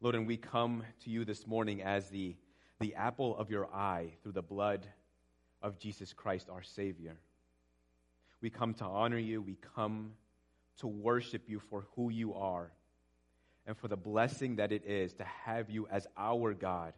Lord, 0.00 0.14
and 0.14 0.26
we 0.26 0.36
come 0.36 0.84
to 1.04 1.10
you 1.10 1.24
this 1.24 1.46
morning 1.46 1.82
as 1.82 2.08
the, 2.08 2.36
the 2.80 2.94
apple 2.94 3.36
of 3.36 3.50
your 3.50 3.72
eye 3.74 4.12
through 4.22 4.32
the 4.32 4.42
blood 4.42 4.86
of 5.62 5.78
Jesus 5.78 6.12
Christ, 6.12 6.48
our 6.50 6.62
Savior. 6.62 7.16
We 8.40 8.50
come 8.50 8.74
to 8.74 8.84
honor 8.84 9.18
you. 9.18 9.42
We 9.42 9.56
come 9.74 10.12
to 10.78 10.86
worship 10.86 11.48
you 11.48 11.58
for 11.58 11.86
who 11.96 12.10
you 12.10 12.34
are 12.34 12.70
and 13.66 13.76
for 13.76 13.88
the 13.88 13.96
blessing 13.96 14.56
that 14.56 14.72
it 14.72 14.84
is 14.86 15.12
to 15.14 15.24
have 15.24 15.68
you 15.68 15.88
as 15.90 16.06
our 16.16 16.54
God 16.54 16.92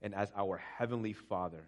and 0.00 0.14
as 0.14 0.32
our 0.34 0.56
Heavenly 0.78 1.12
Father. 1.12 1.64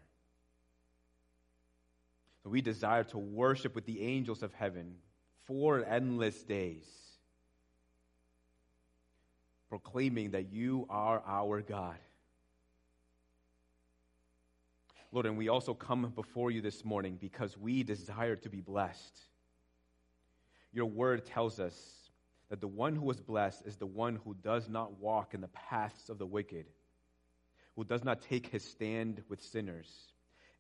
We 2.45 2.61
desire 2.61 3.05
to 3.05 3.19
worship 3.19 3.75
with 3.75 3.87
the 3.87 4.03
angels 4.03 4.43
of 4.43 4.53
heaven 4.55 4.97
for 5.47 5.85
endless 5.85 6.43
days, 6.43 6.87
proclaiming 9.69 10.33
that 10.33 10.53
you 10.53 10.87
are 10.89 11.23
our 11.27 11.61
God. 11.63 11.97
Lord, 15.13 15.27
and 15.27 15.37
we 15.37 15.49
also 15.49 15.75
come 15.75 16.13
before 16.15 16.51
you 16.51 16.61
this 16.61 16.85
morning 16.85 17.19
because 17.21 17.57
we 17.57 17.83
desire 17.83 18.37
to 18.37 18.49
be 18.49 18.61
blessed. 18.61 19.17
Your 20.73 20.87
word 20.87 21.25
tells 21.25 21.61
us 21.61 21.77
that 22.51 22.61
the 22.61 22.67
one 22.67 22.97
who 22.97 23.09
is 23.11 23.21
blessed 23.21 23.63
is 23.65 23.77
the 23.77 23.87
one 23.87 24.19
who 24.25 24.35
does 24.35 24.69
not 24.69 24.99
walk 24.99 25.35
in 25.35 25.41
the 25.41 25.49
paths 25.49 26.09
of 26.09 26.19
the 26.19 26.27
wicked, 26.27 26.67
who 27.77 27.85
does 27.85 28.03
not 28.03 28.23
take 28.23 28.49
his 28.49 28.65
stand 28.65 29.23
with 29.29 29.41
sinners 29.41 29.89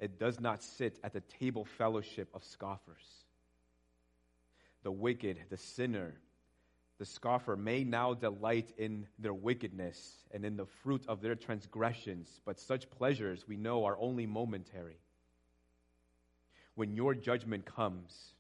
it 0.01 0.18
does 0.18 0.40
not 0.40 0.62
sit 0.62 0.99
at 1.05 1.12
the 1.12 1.20
table 1.20 1.64
fellowship 1.64 2.29
of 2.35 2.44
scoffers. 2.44 3.23
The 4.85 4.92
wicked, 4.92 5.38
the 5.51 5.57
sinner, 5.57 6.14
the 6.99 7.07
scoffer 7.07 7.57
may 7.57 7.83
now 7.83 8.14
delight 8.14 8.73
in 8.79 9.07
their 9.18 9.35
wickedness 9.35 10.25
and 10.31 10.44
in 10.44 10.57
the 10.57 10.66
fruit 10.66 11.05
of 11.09 11.20
their 11.20 11.35
transgressions, 11.35 12.40
but 12.44 12.61
such 12.61 12.88
pleasures 12.90 13.49
we 13.49 13.57
know 13.57 13.85
are 13.85 13.99
only 13.99 14.27
momentary. 14.27 14.99
When 16.77 16.94
your 16.94 17.14
judgment 17.14 17.64
comes, 17.64 18.35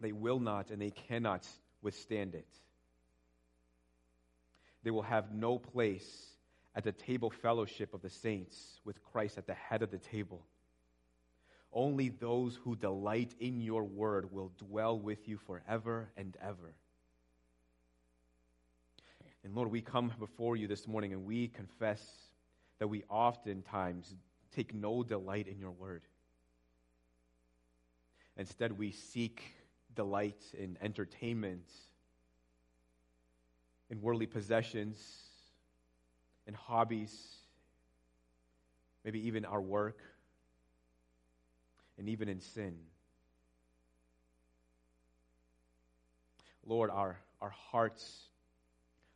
they 0.00 0.12
will 0.12 0.38
not 0.38 0.70
and 0.70 0.80
they 0.80 0.90
cannot 0.90 1.46
withstand 1.82 2.34
it. 2.34 2.48
They 4.82 4.90
will 4.90 5.02
have 5.02 5.32
no 5.32 5.58
place 5.58 6.28
at 6.74 6.84
the 6.84 6.92
table 6.92 7.30
fellowship 7.30 7.94
of 7.94 8.02
the 8.02 8.10
saints 8.10 8.80
with 8.84 9.02
Christ 9.02 9.38
at 9.38 9.46
the 9.46 9.54
head 9.54 9.82
of 9.82 9.90
the 9.90 9.98
table. 9.98 10.42
Only 11.72 12.08
those 12.08 12.56
who 12.56 12.74
delight 12.74 13.34
in 13.38 13.60
your 13.60 13.84
word 13.84 14.32
will 14.32 14.50
dwell 14.58 14.98
with 14.98 15.28
you 15.28 15.38
forever 15.38 16.10
and 16.16 16.36
ever. 16.42 16.74
And 19.44 19.54
Lord, 19.54 19.70
we 19.70 19.80
come 19.80 20.12
before 20.18 20.56
you 20.56 20.66
this 20.66 20.88
morning 20.88 21.12
and 21.12 21.24
we 21.24 21.48
confess 21.48 22.02
that 22.78 22.88
we 22.88 23.04
oftentimes 23.08 24.14
take 24.54 24.74
no 24.74 25.02
delight 25.02 25.46
in 25.46 25.58
your 25.58 25.70
word. 25.70 26.02
Instead, 28.36 28.76
we 28.76 28.90
seek 28.90 29.42
delight 29.94 30.42
in 30.58 30.76
entertainment, 30.82 31.70
in 33.90 34.00
worldly 34.00 34.26
possessions, 34.26 35.00
in 36.46 36.54
hobbies, 36.54 37.36
maybe 39.04 39.26
even 39.26 39.44
our 39.44 39.60
work 39.60 39.98
and 42.00 42.08
even 42.08 42.28
in 42.28 42.40
sin. 42.40 42.74
Lord, 46.66 46.90
our, 46.90 47.18
our 47.40 47.50
hearts 47.70 48.22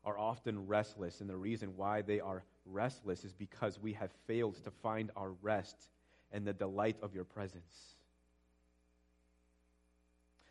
are 0.04 0.18
often 0.18 0.66
restless, 0.66 1.20
and 1.20 1.28
the 1.28 1.36
reason 1.36 1.72
why 1.76 2.02
they 2.02 2.20
are 2.20 2.44
restless 2.66 3.24
is 3.24 3.32
because 3.32 3.80
we 3.80 3.94
have 3.94 4.10
failed 4.26 4.62
to 4.64 4.70
find 4.70 5.10
our 5.16 5.30
rest 5.40 5.88
and 6.30 6.46
the 6.46 6.52
delight 6.52 6.96
of 7.02 7.14
your 7.14 7.24
presence. 7.24 7.94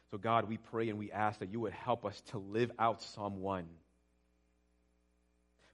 So, 0.10 0.18
God, 0.18 0.50
we 0.50 0.58
pray 0.58 0.90
and 0.90 0.98
we 0.98 1.12
ask 1.12 1.40
that 1.40 1.52
you 1.52 1.60
would 1.60 1.74
help 1.74 2.04
us 2.04 2.20
to 2.32 2.40
live 2.40 2.72
out 2.80 3.02
Psalm 3.02 3.42
1 3.42 3.66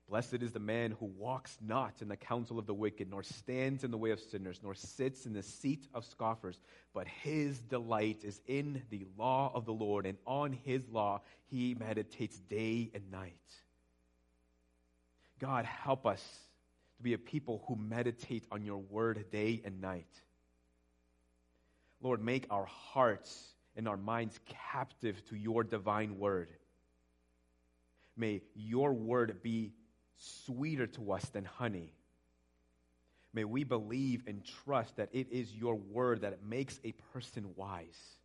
Blessed 0.09 0.41
is 0.41 0.51
the 0.51 0.59
man 0.59 0.95
who 0.99 1.05
walks 1.05 1.55
not 1.61 2.01
in 2.01 2.07
the 2.07 2.17
counsel 2.17 2.57
of 2.57 2.65
the 2.65 2.73
wicked, 2.73 3.11
nor 3.11 3.21
stands 3.21 3.83
in 3.83 3.91
the 3.91 3.97
way 3.97 4.09
of 4.09 4.19
sinners, 4.19 4.59
nor 4.63 4.73
sits 4.73 5.27
in 5.27 5.33
the 5.33 5.43
seat 5.43 5.87
of 5.93 6.03
scoffers, 6.03 6.59
but 6.95 7.07
his 7.07 7.59
delight 7.59 8.21
is 8.23 8.41
in 8.47 8.81
the 8.89 9.05
law 9.19 9.51
of 9.53 9.65
the 9.65 9.73
Lord, 9.73 10.07
and 10.07 10.17
on 10.25 10.51
his 10.63 10.87
law 10.89 11.21
he 11.51 11.75
meditates 11.75 12.39
day 12.39 12.89
and 12.95 13.11
night. 13.11 13.33
God, 15.39 15.65
help 15.65 16.07
us 16.07 16.23
to 16.97 17.03
be 17.03 17.13
a 17.13 17.19
people 17.19 17.63
who 17.67 17.75
meditate 17.75 18.45
on 18.51 18.65
your 18.65 18.79
word 18.79 19.23
day 19.31 19.61
and 19.63 19.79
night. 19.79 20.09
Lord, 22.01 22.23
make 22.23 22.47
our 22.49 22.65
hearts 22.65 23.53
and 23.75 23.87
our 23.87 23.97
minds 23.97 24.39
captive 24.69 25.23
to 25.29 25.35
your 25.35 25.63
divine 25.63 26.17
word. 26.17 26.49
May 28.17 28.41
your 28.55 28.91
word 28.91 29.41
be 29.43 29.71
sweeter 30.19 30.87
to 30.87 31.11
us 31.13 31.25
than 31.29 31.45
honey. 31.45 31.93
May 33.33 33.43
we 33.43 33.63
believe 33.63 34.23
and 34.27 34.43
trust 34.65 34.97
that 34.97 35.09
it 35.13 35.27
is 35.31 35.53
your 35.53 35.75
word 35.75 36.21
that 36.21 36.43
makes 36.43 36.79
a 36.83 36.93
person 37.13 37.51
wise. 37.55 38.17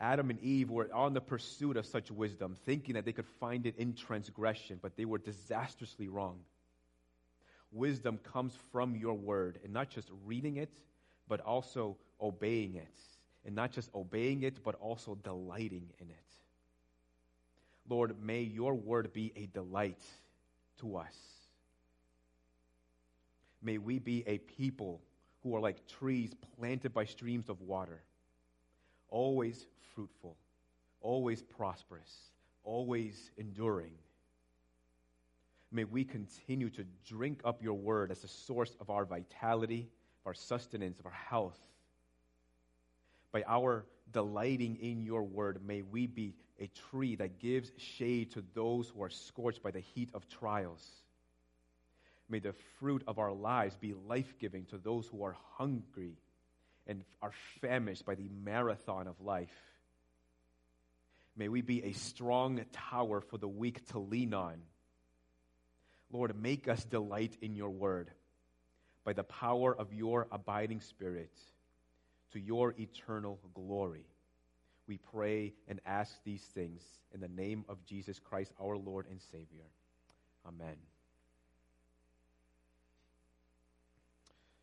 Adam 0.00 0.30
and 0.30 0.40
Eve 0.40 0.70
were 0.70 0.92
on 0.92 1.14
the 1.14 1.20
pursuit 1.20 1.76
of 1.76 1.86
such 1.86 2.10
wisdom, 2.10 2.56
thinking 2.66 2.94
that 2.94 3.04
they 3.04 3.12
could 3.12 3.28
find 3.40 3.64
it 3.64 3.76
in 3.78 3.94
transgression, 3.94 4.78
but 4.82 4.96
they 4.96 5.04
were 5.04 5.18
disastrously 5.18 6.08
wrong. 6.08 6.40
Wisdom 7.72 8.18
comes 8.18 8.52
from 8.70 8.96
your 8.96 9.14
word, 9.14 9.58
and 9.64 9.72
not 9.72 9.88
just 9.88 10.10
reading 10.26 10.56
it, 10.56 10.70
but 11.28 11.40
also 11.40 11.96
obeying 12.20 12.74
it. 12.74 12.98
And 13.46 13.54
not 13.54 13.72
just 13.72 13.90
obeying 13.94 14.42
it, 14.42 14.62
but 14.62 14.74
also 14.76 15.14
delighting 15.14 15.90
in 15.98 16.10
it. 16.10 16.43
Lord, 17.88 18.16
may 18.22 18.42
your 18.42 18.74
word 18.74 19.12
be 19.12 19.32
a 19.36 19.46
delight 19.46 20.02
to 20.80 20.96
us. 20.96 21.14
May 23.62 23.78
we 23.78 23.98
be 23.98 24.24
a 24.26 24.38
people 24.38 25.00
who 25.42 25.54
are 25.54 25.60
like 25.60 25.86
trees 25.86 26.32
planted 26.58 26.92
by 26.94 27.04
streams 27.04 27.48
of 27.48 27.60
water, 27.60 28.02
always 29.08 29.66
fruitful, 29.94 30.36
always 31.00 31.42
prosperous, 31.42 32.10
always 32.62 33.30
enduring. 33.36 33.92
May 35.70 35.84
we 35.84 36.04
continue 36.04 36.70
to 36.70 36.84
drink 37.06 37.40
up 37.44 37.62
your 37.62 37.74
word 37.74 38.10
as 38.10 38.24
a 38.24 38.28
source 38.28 38.76
of 38.80 38.90
our 38.90 39.04
vitality, 39.04 39.88
of 40.22 40.28
our 40.28 40.34
sustenance, 40.34 40.98
of 40.98 41.06
our 41.06 41.12
health. 41.12 41.58
By 43.32 43.44
our 43.46 43.84
delighting 44.12 44.76
in 44.76 45.02
your 45.02 45.24
word, 45.24 45.60
may 45.66 45.82
we 45.82 46.06
be 46.06 46.34
a 46.60 46.70
tree 46.90 47.16
that 47.16 47.38
gives 47.38 47.70
shade 47.76 48.32
to 48.32 48.44
those 48.54 48.88
who 48.88 49.02
are 49.02 49.10
scorched 49.10 49.62
by 49.62 49.70
the 49.70 49.80
heat 49.80 50.10
of 50.14 50.28
trials. 50.28 50.84
May 52.28 52.38
the 52.38 52.54
fruit 52.78 53.02
of 53.06 53.18
our 53.18 53.32
lives 53.32 53.76
be 53.76 53.94
life 54.08 54.34
giving 54.38 54.64
to 54.66 54.78
those 54.78 55.06
who 55.06 55.24
are 55.24 55.36
hungry 55.56 56.16
and 56.86 57.04
are 57.20 57.32
famished 57.60 58.04
by 58.04 58.14
the 58.14 58.28
marathon 58.44 59.06
of 59.06 59.20
life. 59.20 59.54
May 61.36 61.48
we 61.48 61.60
be 61.62 61.84
a 61.84 61.92
strong 61.92 62.64
tower 62.72 63.20
for 63.20 63.38
the 63.38 63.48
weak 63.48 63.86
to 63.88 63.98
lean 63.98 64.34
on. 64.34 64.56
Lord, 66.12 66.40
make 66.40 66.68
us 66.68 66.84
delight 66.84 67.36
in 67.42 67.56
your 67.56 67.70
word 67.70 68.10
by 69.04 69.12
the 69.12 69.24
power 69.24 69.74
of 69.76 69.92
your 69.92 70.28
abiding 70.30 70.80
spirit 70.80 71.32
to 72.32 72.40
your 72.40 72.74
eternal 72.78 73.38
glory. 73.52 74.06
We 74.86 74.98
pray 74.98 75.54
and 75.68 75.80
ask 75.86 76.12
these 76.24 76.42
things 76.42 76.82
in 77.12 77.20
the 77.20 77.28
name 77.28 77.64
of 77.68 77.84
Jesus 77.86 78.18
Christ, 78.18 78.52
our 78.60 78.76
Lord 78.76 79.06
and 79.10 79.20
Savior. 79.20 79.64
Amen. 80.46 80.76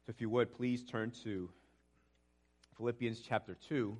So, 0.06 0.10
if 0.10 0.22
you 0.22 0.30
would, 0.30 0.54
please 0.54 0.84
turn 0.84 1.12
to 1.24 1.50
Philippians 2.78 3.22
chapter 3.28 3.56
2. 3.68 3.98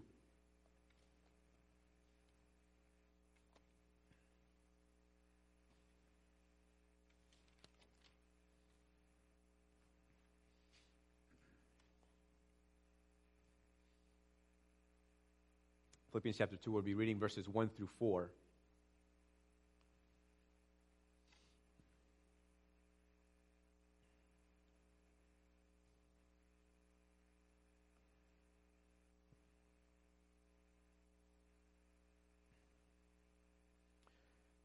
Philippians 16.12 16.38
chapter 16.38 16.58
2, 16.58 16.74
we'll 16.74 16.82
be 16.82 16.94
reading 16.94 17.18
verses 17.18 17.48
1 17.48 17.70
through 17.70 17.88
4. 17.98 18.30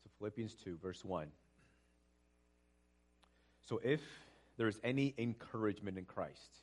So, 0.03 0.11
Philippians 0.19 0.55
2, 0.65 0.79
verse 0.83 1.05
1. 1.05 1.29
So, 3.63 3.81
if 3.85 4.01
there 4.57 4.67
is 4.67 4.81
any 4.83 5.15
encouragement 5.17 5.97
in 5.97 6.07
Christ, 6.07 6.59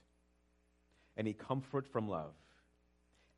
any 1.17 1.31
comfort 1.31 1.87
from 1.87 2.09
love, 2.09 2.33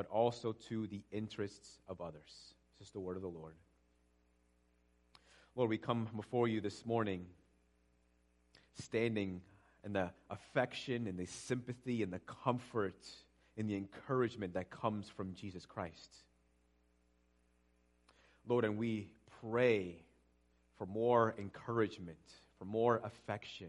but 0.00 0.06
also 0.06 0.52
to 0.52 0.86
the 0.86 1.02
interests 1.12 1.78
of 1.86 2.00
others. 2.00 2.54
This 2.78 2.88
is 2.88 2.92
the 2.92 3.00
word 3.00 3.16
of 3.16 3.22
the 3.22 3.28
Lord. 3.28 3.52
Lord, 5.54 5.68
we 5.68 5.76
come 5.76 6.08
before 6.16 6.48
you 6.48 6.62
this 6.62 6.86
morning 6.86 7.26
standing 8.82 9.42
in 9.84 9.92
the 9.92 10.08
affection 10.30 11.06
and 11.06 11.18
the 11.18 11.26
sympathy 11.26 12.02
and 12.02 12.10
the 12.10 12.20
comfort 12.20 12.96
and 13.58 13.68
the 13.68 13.76
encouragement 13.76 14.54
that 14.54 14.70
comes 14.70 15.06
from 15.06 15.34
Jesus 15.34 15.66
Christ. 15.66 16.16
Lord, 18.48 18.64
and 18.64 18.78
we 18.78 19.12
pray 19.42 19.96
for 20.78 20.86
more 20.86 21.34
encouragement, 21.38 22.16
for 22.58 22.64
more 22.64 23.02
affection, 23.04 23.68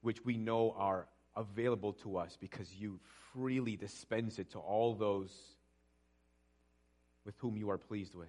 which 0.00 0.24
we 0.24 0.36
know 0.36 0.76
are 0.78 1.08
available 1.36 1.92
to 1.92 2.16
us 2.16 2.36
because 2.40 2.72
you 2.74 2.98
freely 3.32 3.76
dispense 3.76 4.38
it 4.38 4.50
to 4.52 4.58
all 4.58 4.94
those 4.94 5.32
with 7.24 7.34
whom 7.38 7.56
you 7.56 7.70
are 7.70 7.78
pleased 7.78 8.14
with. 8.14 8.28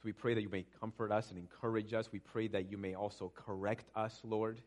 So 0.00 0.06
we 0.06 0.12
pray 0.12 0.34
that 0.34 0.40
you 0.40 0.48
may 0.48 0.64
comfort 0.80 1.12
us 1.12 1.30
and 1.30 1.38
encourage 1.38 1.92
us. 1.92 2.08
We 2.10 2.20
pray 2.20 2.48
that 2.48 2.70
you 2.70 2.78
may 2.78 2.94
also 2.94 3.30
correct 3.34 3.90
us, 3.94 4.18
Lord. 4.24 4.60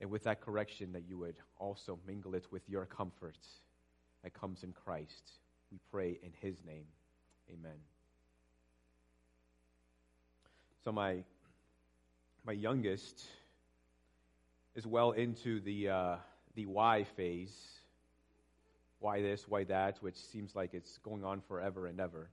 And 0.00 0.10
with 0.10 0.24
that 0.24 0.42
correction, 0.42 0.92
that 0.92 1.04
you 1.08 1.16
would 1.18 1.36
also 1.58 1.98
mingle 2.06 2.34
it 2.34 2.44
with 2.50 2.68
your 2.68 2.84
comfort 2.84 3.38
that 4.22 4.34
comes 4.34 4.62
in 4.62 4.72
Christ. 4.72 5.30
We 5.72 5.78
pray 5.90 6.18
in 6.22 6.32
his 6.40 6.56
name. 6.66 6.84
Amen. 7.50 7.78
So, 10.84 10.92
my 10.92 11.24
my 12.46 12.52
youngest 12.52 13.24
is 14.76 14.86
well 14.86 15.10
into 15.10 15.58
the, 15.60 15.88
uh, 15.88 16.16
the 16.54 16.64
why 16.64 17.02
phase. 17.02 17.52
Why 19.00 19.20
this, 19.20 19.48
why 19.48 19.64
that, 19.64 19.98
which 20.00 20.14
seems 20.14 20.54
like 20.54 20.72
it's 20.72 20.98
going 20.98 21.24
on 21.24 21.40
forever 21.40 21.88
and 21.88 21.98
ever. 21.98 22.30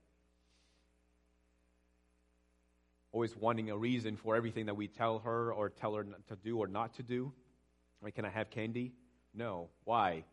Always 3.11 3.35
wanting 3.35 3.71
a 3.71 3.77
reason 3.77 4.15
for 4.15 4.35
everything 4.35 4.67
that 4.67 4.75
we 4.75 4.87
tell 4.87 5.17
her 5.19 5.51
or 5.51 5.69
tell 5.69 5.95
her 5.95 6.03
to 6.03 6.35
do 6.43 6.59
or 6.59 6.67
not 6.67 6.93
to 6.95 7.03
do. 7.03 7.33
Like, 8.03 8.13
can 8.13 8.25
I 8.25 8.29
have 8.29 8.51
candy? 8.51 8.93
No. 9.33 9.69
Why? 9.83 10.25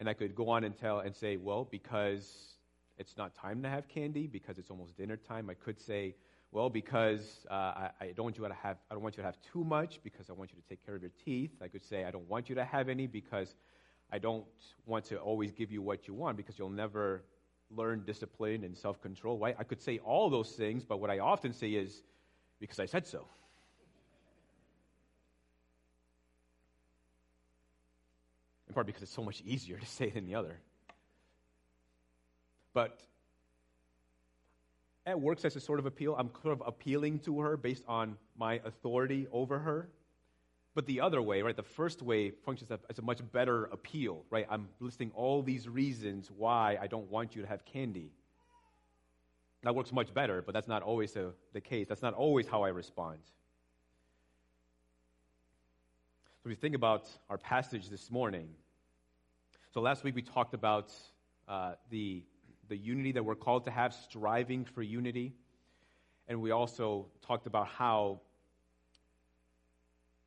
And 0.00 0.08
I 0.08 0.14
could 0.14 0.34
go 0.34 0.48
on 0.48 0.64
and 0.64 0.76
tell 0.76 0.98
and 0.98 1.14
say, 1.14 1.36
well, 1.36 1.68
because 1.70 2.56
it's 2.98 3.16
not 3.16 3.34
time 3.36 3.62
to 3.62 3.68
have 3.68 3.86
candy, 3.86 4.26
because 4.26 4.58
it's 4.58 4.70
almost 4.70 4.96
dinner 4.96 5.16
time. 5.16 5.48
I 5.50 5.54
could 5.54 5.80
say, 5.80 6.16
well, 6.54 6.70
because 6.70 7.44
uh, 7.50 7.54
I, 7.54 7.90
I, 8.00 8.06
don't 8.14 8.22
want 8.22 8.38
you 8.38 8.46
to 8.46 8.54
have, 8.54 8.76
I 8.88 8.94
don't 8.94 9.02
want 9.02 9.16
you 9.16 9.22
to 9.22 9.26
have 9.26 9.36
too 9.52 9.64
much 9.64 9.98
because 10.04 10.30
I 10.30 10.34
want 10.34 10.52
you 10.52 10.56
to 10.62 10.68
take 10.68 10.86
care 10.86 10.94
of 10.94 11.02
your 11.02 11.10
teeth. 11.24 11.50
I 11.60 11.66
could 11.66 11.84
say 11.84 12.04
I 12.04 12.12
don't 12.12 12.28
want 12.30 12.48
you 12.48 12.54
to 12.54 12.64
have 12.64 12.88
any 12.88 13.08
because 13.08 13.56
I 14.12 14.18
don't 14.18 14.44
want 14.86 15.04
to 15.06 15.16
always 15.16 15.50
give 15.50 15.72
you 15.72 15.82
what 15.82 16.06
you 16.06 16.14
want 16.14 16.36
because 16.36 16.56
you'll 16.56 16.70
never 16.70 17.24
learn 17.72 18.04
discipline 18.06 18.62
and 18.62 18.76
self-control. 18.76 19.36
Right? 19.36 19.56
I 19.58 19.64
could 19.64 19.82
say 19.82 19.98
all 19.98 20.30
those 20.30 20.52
things, 20.52 20.84
but 20.84 21.00
what 21.00 21.10
I 21.10 21.18
often 21.18 21.52
say 21.52 21.70
is 21.70 22.04
because 22.60 22.78
I 22.78 22.86
said 22.86 23.04
so. 23.04 23.26
In 28.68 28.74
part 28.74 28.86
because 28.86 29.02
it's 29.02 29.12
so 29.12 29.24
much 29.24 29.42
easier 29.44 29.76
to 29.76 29.86
say 29.86 30.08
than 30.08 30.24
the 30.24 30.36
other. 30.36 30.60
But 32.72 33.00
it 35.06 35.20
works 35.20 35.44
as 35.44 35.54
a 35.56 35.60
sort 35.60 35.78
of 35.78 35.86
appeal. 35.86 36.14
I'm 36.18 36.30
sort 36.42 36.60
of 36.60 36.62
appealing 36.66 37.20
to 37.20 37.40
her 37.40 37.56
based 37.56 37.84
on 37.86 38.16
my 38.36 38.60
authority 38.64 39.26
over 39.32 39.58
her. 39.58 39.88
But 40.74 40.86
the 40.86 41.00
other 41.00 41.22
way, 41.22 41.42
right, 41.42 41.54
the 41.54 41.62
first 41.62 42.02
way 42.02 42.30
functions 42.30 42.70
as 42.90 42.98
a 42.98 43.02
much 43.02 43.20
better 43.32 43.66
appeal, 43.66 44.24
right? 44.30 44.46
I'm 44.50 44.68
listing 44.80 45.12
all 45.14 45.42
these 45.42 45.68
reasons 45.68 46.30
why 46.36 46.78
I 46.80 46.88
don't 46.88 47.08
want 47.10 47.36
you 47.36 47.42
to 47.42 47.48
have 47.48 47.64
candy. 47.64 48.10
That 49.62 49.74
works 49.74 49.92
much 49.92 50.12
better, 50.12 50.42
but 50.42 50.52
that's 50.52 50.66
not 50.66 50.82
always 50.82 51.12
the, 51.12 51.32
the 51.52 51.60
case. 51.60 51.86
That's 51.88 52.02
not 52.02 52.14
always 52.14 52.48
how 52.48 52.62
I 52.62 52.68
respond. 52.68 53.18
So, 56.42 56.50
we 56.50 56.54
think 56.54 56.74
about 56.74 57.08
our 57.30 57.38
passage 57.38 57.88
this 57.88 58.10
morning, 58.10 58.48
so 59.72 59.80
last 59.80 60.04
week 60.04 60.14
we 60.14 60.20
talked 60.22 60.52
about 60.52 60.92
uh, 61.48 61.74
the 61.88 62.22
the 62.68 62.76
unity 62.76 63.12
that 63.12 63.24
we're 63.24 63.34
called 63.34 63.64
to 63.64 63.70
have, 63.70 63.94
striving 63.94 64.64
for 64.64 64.82
unity. 64.82 65.34
And 66.28 66.40
we 66.40 66.50
also 66.50 67.06
talked 67.26 67.46
about 67.46 67.68
how, 67.68 68.20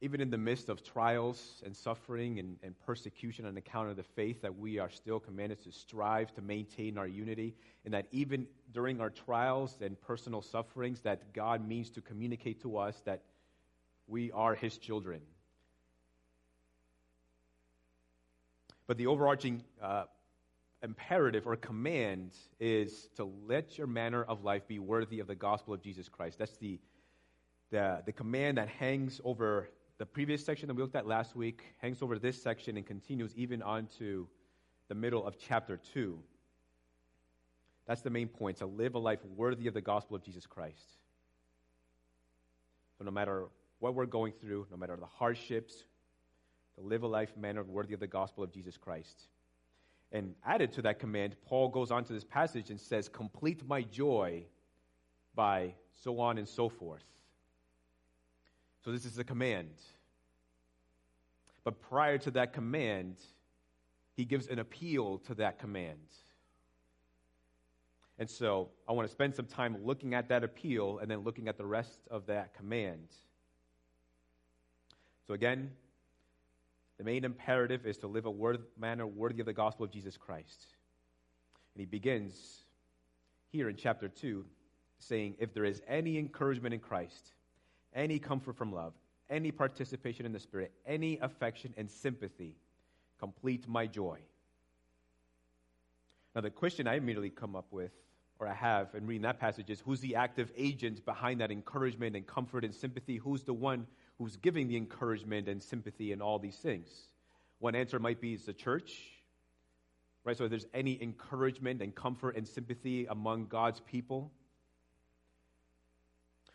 even 0.01 0.21
in 0.21 0.29
the 0.29 0.37
midst 0.37 0.69
of 0.69 0.83
trials 0.83 1.61
and 1.65 1.75
suffering 1.75 2.39
and, 2.39 2.57
and 2.61 2.75
persecution 2.85 3.45
on 3.45 3.57
account 3.57 3.89
of 3.89 3.95
the 3.95 4.03
faith, 4.03 4.41
that 4.43 4.57
we 4.57 4.77
are 4.77 4.89
still 4.89 5.19
commanded 5.19 5.63
to 5.63 5.71
strive 5.71 6.33
to 6.35 6.41
maintain 6.41 6.97
our 6.97 7.07
unity. 7.07 7.55
And 7.83 7.93
that 7.93 8.05
even 8.11 8.47
during 8.73 9.01
our 9.01 9.09
trials 9.09 9.75
and 9.81 9.99
personal 9.99 10.41
sufferings, 10.41 11.01
that 11.01 11.33
God 11.33 11.67
means 11.67 11.89
to 11.91 12.01
communicate 12.01 12.61
to 12.61 12.77
us 12.77 13.01
that 13.05 13.21
we 14.07 14.31
are 14.31 14.53
His 14.53 14.77
children. 14.77 15.21
But 18.85 18.97
the 18.97 19.07
overarching 19.07 19.63
uh, 19.81 20.05
imperative 20.83 21.47
or 21.47 21.55
command 21.55 22.31
is 22.59 23.09
to 23.15 23.25
let 23.47 23.77
your 23.77 23.87
manner 23.87 24.23
of 24.23 24.43
life 24.43 24.67
be 24.67 24.79
worthy 24.79 25.19
of 25.19 25.27
the 25.27 25.35
gospel 25.35 25.73
of 25.73 25.81
Jesus 25.81 26.07
Christ. 26.07 26.37
That's 26.37 26.55
the, 26.57 26.79
the, 27.71 28.01
the 28.05 28.11
command 28.11 28.57
that 28.57 28.69
hangs 28.69 29.19
over 29.23 29.69
the 29.97 30.05
previous 30.05 30.45
section 30.45 30.67
that 30.67 30.75
we 30.75 30.83
looked 30.83 30.95
at 30.95 31.07
last 31.07 31.35
week, 31.35 31.63
hangs 31.77 32.01
over 32.01 32.19
this 32.19 32.41
section 32.41 32.77
and 32.77 32.85
continues 32.85 33.35
even 33.35 33.61
on 33.63 33.87
to 33.97 34.27
the 34.87 34.95
middle 34.95 35.25
of 35.25 35.37
chapter 35.39 35.79
2. 35.93 36.19
That's 37.87 38.01
the 38.01 38.09
main 38.09 38.27
point 38.27 38.57
to 38.57 38.65
live 38.65 38.95
a 38.95 38.99
life 38.99 39.23
worthy 39.35 39.67
of 39.67 39.73
the 39.73 39.81
gospel 39.81 40.15
of 40.15 40.23
Jesus 40.23 40.45
Christ. 40.45 40.97
So, 42.97 43.05
no 43.05 43.11
matter 43.11 43.45
what 43.79 43.95
we're 43.95 44.05
going 44.05 44.33
through, 44.33 44.67
no 44.71 44.77
matter 44.77 44.95
the 44.97 45.05
hardships, 45.05 45.83
to 46.75 46.81
live 46.81 47.03
a 47.03 47.07
life 47.07 47.35
manner 47.37 47.63
worthy 47.63 47.93
of 47.93 47.99
the 47.99 48.07
gospel 48.07 48.43
of 48.43 48.51
Jesus 48.51 48.77
Christ. 48.77 49.29
And 50.11 50.35
added 50.45 50.71
to 50.73 50.81
that 50.83 50.99
command, 50.99 51.35
Paul 51.45 51.69
goes 51.69 51.91
on 51.91 52.03
to 52.05 52.13
this 52.13 52.23
passage 52.23 52.69
and 52.69 52.79
says, 52.79 53.09
Complete 53.09 53.67
my 53.67 53.81
joy 53.81 54.43
by 55.35 55.73
so 56.03 56.19
on 56.19 56.37
and 56.37 56.47
so 56.47 56.69
forth. 56.69 57.03
So, 58.83 58.91
this 58.91 59.05
is 59.05 59.17
a 59.17 59.23
command. 59.23 59.75
But 61.63 61.81
prior 61.81 62.17
to 62.19 62.31
that 62.31 62.53
command, 62.53 63.17
he 64.15 64.23
gives 64.23 64.47
an 64.47 64.59
appeal 64.59 65.17
to 65.27 65.35
that 65.35 65.59
command. 65.59 65.99
And 68.19 68.29
so 68.29 68.69
I 68.87 68.93
want 68.93 69.07
to 69.07 69.11
spend 69.11 69.35
some 69.35 69.45
time 69.45 69.77
looking 69.83 70.13
at 70.13 70.29
that 70.29 70.43
appeal 70.43 70.99
and 70.99 71.09
then 71.09 71.19
looking 71.19 71.47
at 71.47 71.57
the 71.57 71.65
rest 71.65 71.99
of 72.09 72.25
that 72.27 72.53
command. 72.53 73.07
So, 75.27 75.33
again, 75.33 75.71
the 76.97 77.03
main 77.03 77.25
imperative 77.25 77.85
is 77.85 77.97
to 77.99 78.07
live 78.07 78.25
a 78.25 78.57
manner 78.77 79.05
worthy 79.05 79.39
of 79.39 79.45
the 79.45 79.53
gospel 79.53 79.85
of 79.85 79.91
Jesus 79.91 80.17
Christ. 80.17 80.65
And 81.75 81.79
he 81.79 81.85
begins 81.85 82.63
here 83.49 83.69
in 83.69 83.75
chapter 83.75 84.07
2 84.07 84.43
saying, 84.99 85.35
If 85.39 85.53
there 85.53 85.65
is 85.65 85.81
any 85.87 86.17
encouragement 86.17 86.73
in 86.73 86.79
Christ, 86.79 87.33
any 87.93 88.17
comfort 88.17 88.55
from 88.55 88.73
love, 88.73 88.93
any 89.29 89.51
participation 89.51 90.25
in 90.25 90.31
the 90.31 90.39
Spirit, 90.39 90.71
any 90.85 91.19
affection 91.19 91.73
and 91.77 91.89
sympathy, 91.89 92.55
complete 93.19 93.67
my 93.67 93.85
joy. 93.85 94.19
Now, 96.33 96.41
the 96.41 96.49
question 96.49 96.87
I 96.87 96.95
immediately 96.95 97.29
come 97.29 97.55
up 97.55 97.67
with, 97.71 97.91
or 98.39 98.47
I 98.47 98.53
have 98.53 98.93
in 98.93 99.07
reading 99.07 99.23
that 99.23 99.39
passage, 99.39 99.69
is 99.69 99.79
who's 99.79 99.99
the 99.99 100.15
active 100.15 100.51
agent 100.55 101.03
behind 101.05 101.41
that 101.41 101.51
encouragement 101.51 102.15
and 102.15 102.25
comfort 102.25 102.63
and 102.63 102.73
sympathy? 102.73 103.17
Who's 103.17 103.43
the 103.43 103.53
one 103.53 103.87
who's 104.17 104.35
giving 104.35 104.67
the 104.67 104.77
encouragement 104.77 105.47
and 105.47 105.61
sympathy 105.61 106.11
and 106.11 106.21
all 106.21 106.39
these 106.39 106.55
things? 106.55 106.89
One 107.59 107.75
answer 107.75 107.99
might 107.99 108.21
be 108.21 108.33
it's 108.33 108.45
the 108.45 108.53
church, 108.53 108.93
right? 110.23 110.37
So 110.37 110.45
if 110.45 110.49
there's 110.49 110.67
any 110.73 111.01
encouragement 111.01 111.81
and 111.81 111.93
comfort 111.93 112.35
and 112.35 112.47
sympathy 112.47 113.05
among 113.05 113.47
God's 113.47 113.79
people. 113.79 114.31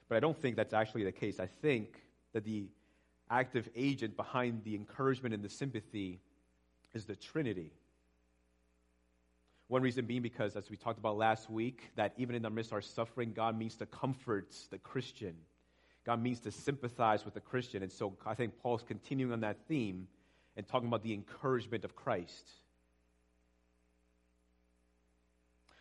But 0.08 0.16
I 0.16 0.20
don't 0.20 0.36
think 0.36 0.56
that's 0.56 0.74
actually 0.74 1.04
the 1.04 1.12
case. 1.12 1.40
I 1.40 1.48
think 1.60 2.00
that 2.32 2.44
the 2.44 2.66
active 3.30 3.68
agent 3.74 4.16
behind 4.16 4.62
the 4.64 4.74
encouragement 4.74 5.34
and 5.34 5.42
the 5.42 5.48
sympathy 5.48 6.20
is 6.94 7.04
the 7.06 7.16
Trinity. 7.16 7.72
One 9.68 9.80
reason 9.80 10.04
being 10.04 10.20
because, 10.20 10.54
as 10.54 10.68
we 10.68 10.76
talked 10.76 10.98
about 10.98 11.16
last 11.16 11.48
week, 11.48 11.90
that 11.96 12.12
even 12.18 12.36
in 12.36 12.42
the 12.42 12.50
midst 12.50 12.72
of 12.72 12.74
our 12.74 12.82
suffering, 12.82 13.32
God 13.32 13.58
means 13.58 13.74
to 13.76 13.86
comfort 13.86 14.54
the 14.70 14.76
Christian. 14.76 15.34
God 16.04 16.22
means 16.22 16.40
to 16.40 16.50
sympathize 16.50 17.24
with 17.24 17.34
the 17.34 17.40
Christian. 17.40 17.82
And 17.82 17.92
so 17.92 18.16
I 18.26 18.34
think 18.34 18.58
Paul's 18.60 18.82
continuing 18.82 19.32
on 19.32 19.40
that 19.40 19.56
theme 19.68 20.08
and 20.56 20.66
talking 20.66 20.88
about 20.88 21.02
the 21.02 21.14
encouragement 21.14 21.84
of 21.84 21.94
Christ. 21.94 22.50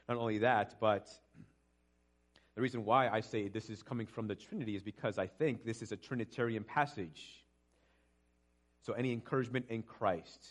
Not 0.07 0.17
only 0.17 0.39
that, 0.39 0.75
but 0.79 1.07
the 2.55 2.62
reason 2.62 2.86
why 2.86 3.07
I 3.10 3.21
say 3.21 3.47
this 3.47 3.69
is 3.69 3.81
coming 3.81 4.05
from 4.05 4.27
the 4.27 4.36
Trinity 4.36 4.75
is 4.75 4.84
because 4.84 5.17
I 5.17 5.27
think 5.27 5.65
this 5.65 5.81
is 5.81 5.91
a 5.91 5.95
Trinitarian 5.97 6.63
passage. 6.63 7.43
So, 8.84 8.93
any 8.93 9.13
encouragement 9.13 9.67
in 9.69 9.84
Christ, 9.84 10.43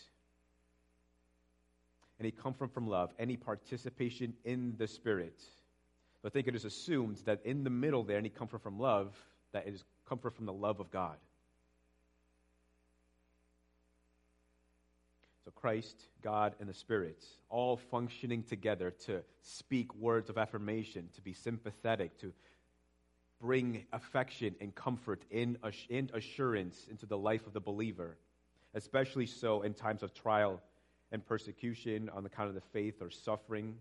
any 2.19 2.31
comfort 2.31 2.73
from 2.73 2.87
love, 2.87 3.11
any 3.19 3.35
participation 3.35 4.33
in 4.45 4.75
the 4.77 4.87
Spirit. 4.87 5.39
So 6.21 6.27
I 6.27 6.29
think 6.29 6.47
it 6.47 6.55
is 6.55 6.65
assumed 6.65 7.17
that 7.25 7.41
in 7.43 7.63
the 7.63 7.69
middle 7.69 8.03
there, 8.03 8.17
any 8.17 8.29
comfort 8.29 8.61
from 8.61 8.79
love 8.79 9.15
that 9.53 9.67
is 9.67 9.83
comfort 10.07 10.35
from 10.35 10.45
the 10.45 10.53
love 10.53 10.79
of 10.79 10.91
God. 10.91 11.17
So 15.45 15.51
Christ, 15.51 15.95
God, 16.21 16.53
and 16.59 16.69
the 16.69 16.73
Spirit 16.73 17.23
all 17.49 17.77
functioning 17.77 18.43
together 18.43 18.91
to 19.05 19.23
speak 19.41 19.93
words 19.95 20.29
of 20.29 20.37
affirmation, 20.37 21.09
to 21.15 21.21
be 21.21 21.33
sympathetic, 21.33 22.17
to 22.19 22.31
bring 23.39 23.85
affection 23.91 24.55
and 24.61 24.73
comfort 24.75 25.23
and 25.31 25.57
assurance 26.13 26.87
into 26.91 27.07
the 27.07 27.17
life 27.17 27.47
of 27.47 27.53
the 27.53 27.59
believer, 27.59 28.17
especially 28.75 29.25
so 29.25 29.63
in 29.63 29.73
times 29.73 30.03
of 30.03 30.13
trial 30.13 30.61
and 31.11 31.25
persecution 31.25 32.09
on 32.13 32.23
the 32.23 32.27
account 32.27 32.49
of 32.49 32.55
the 32.55 32.61
faith 32.61 33.01
or 33.01 33.09
suffering, 33.09 33.75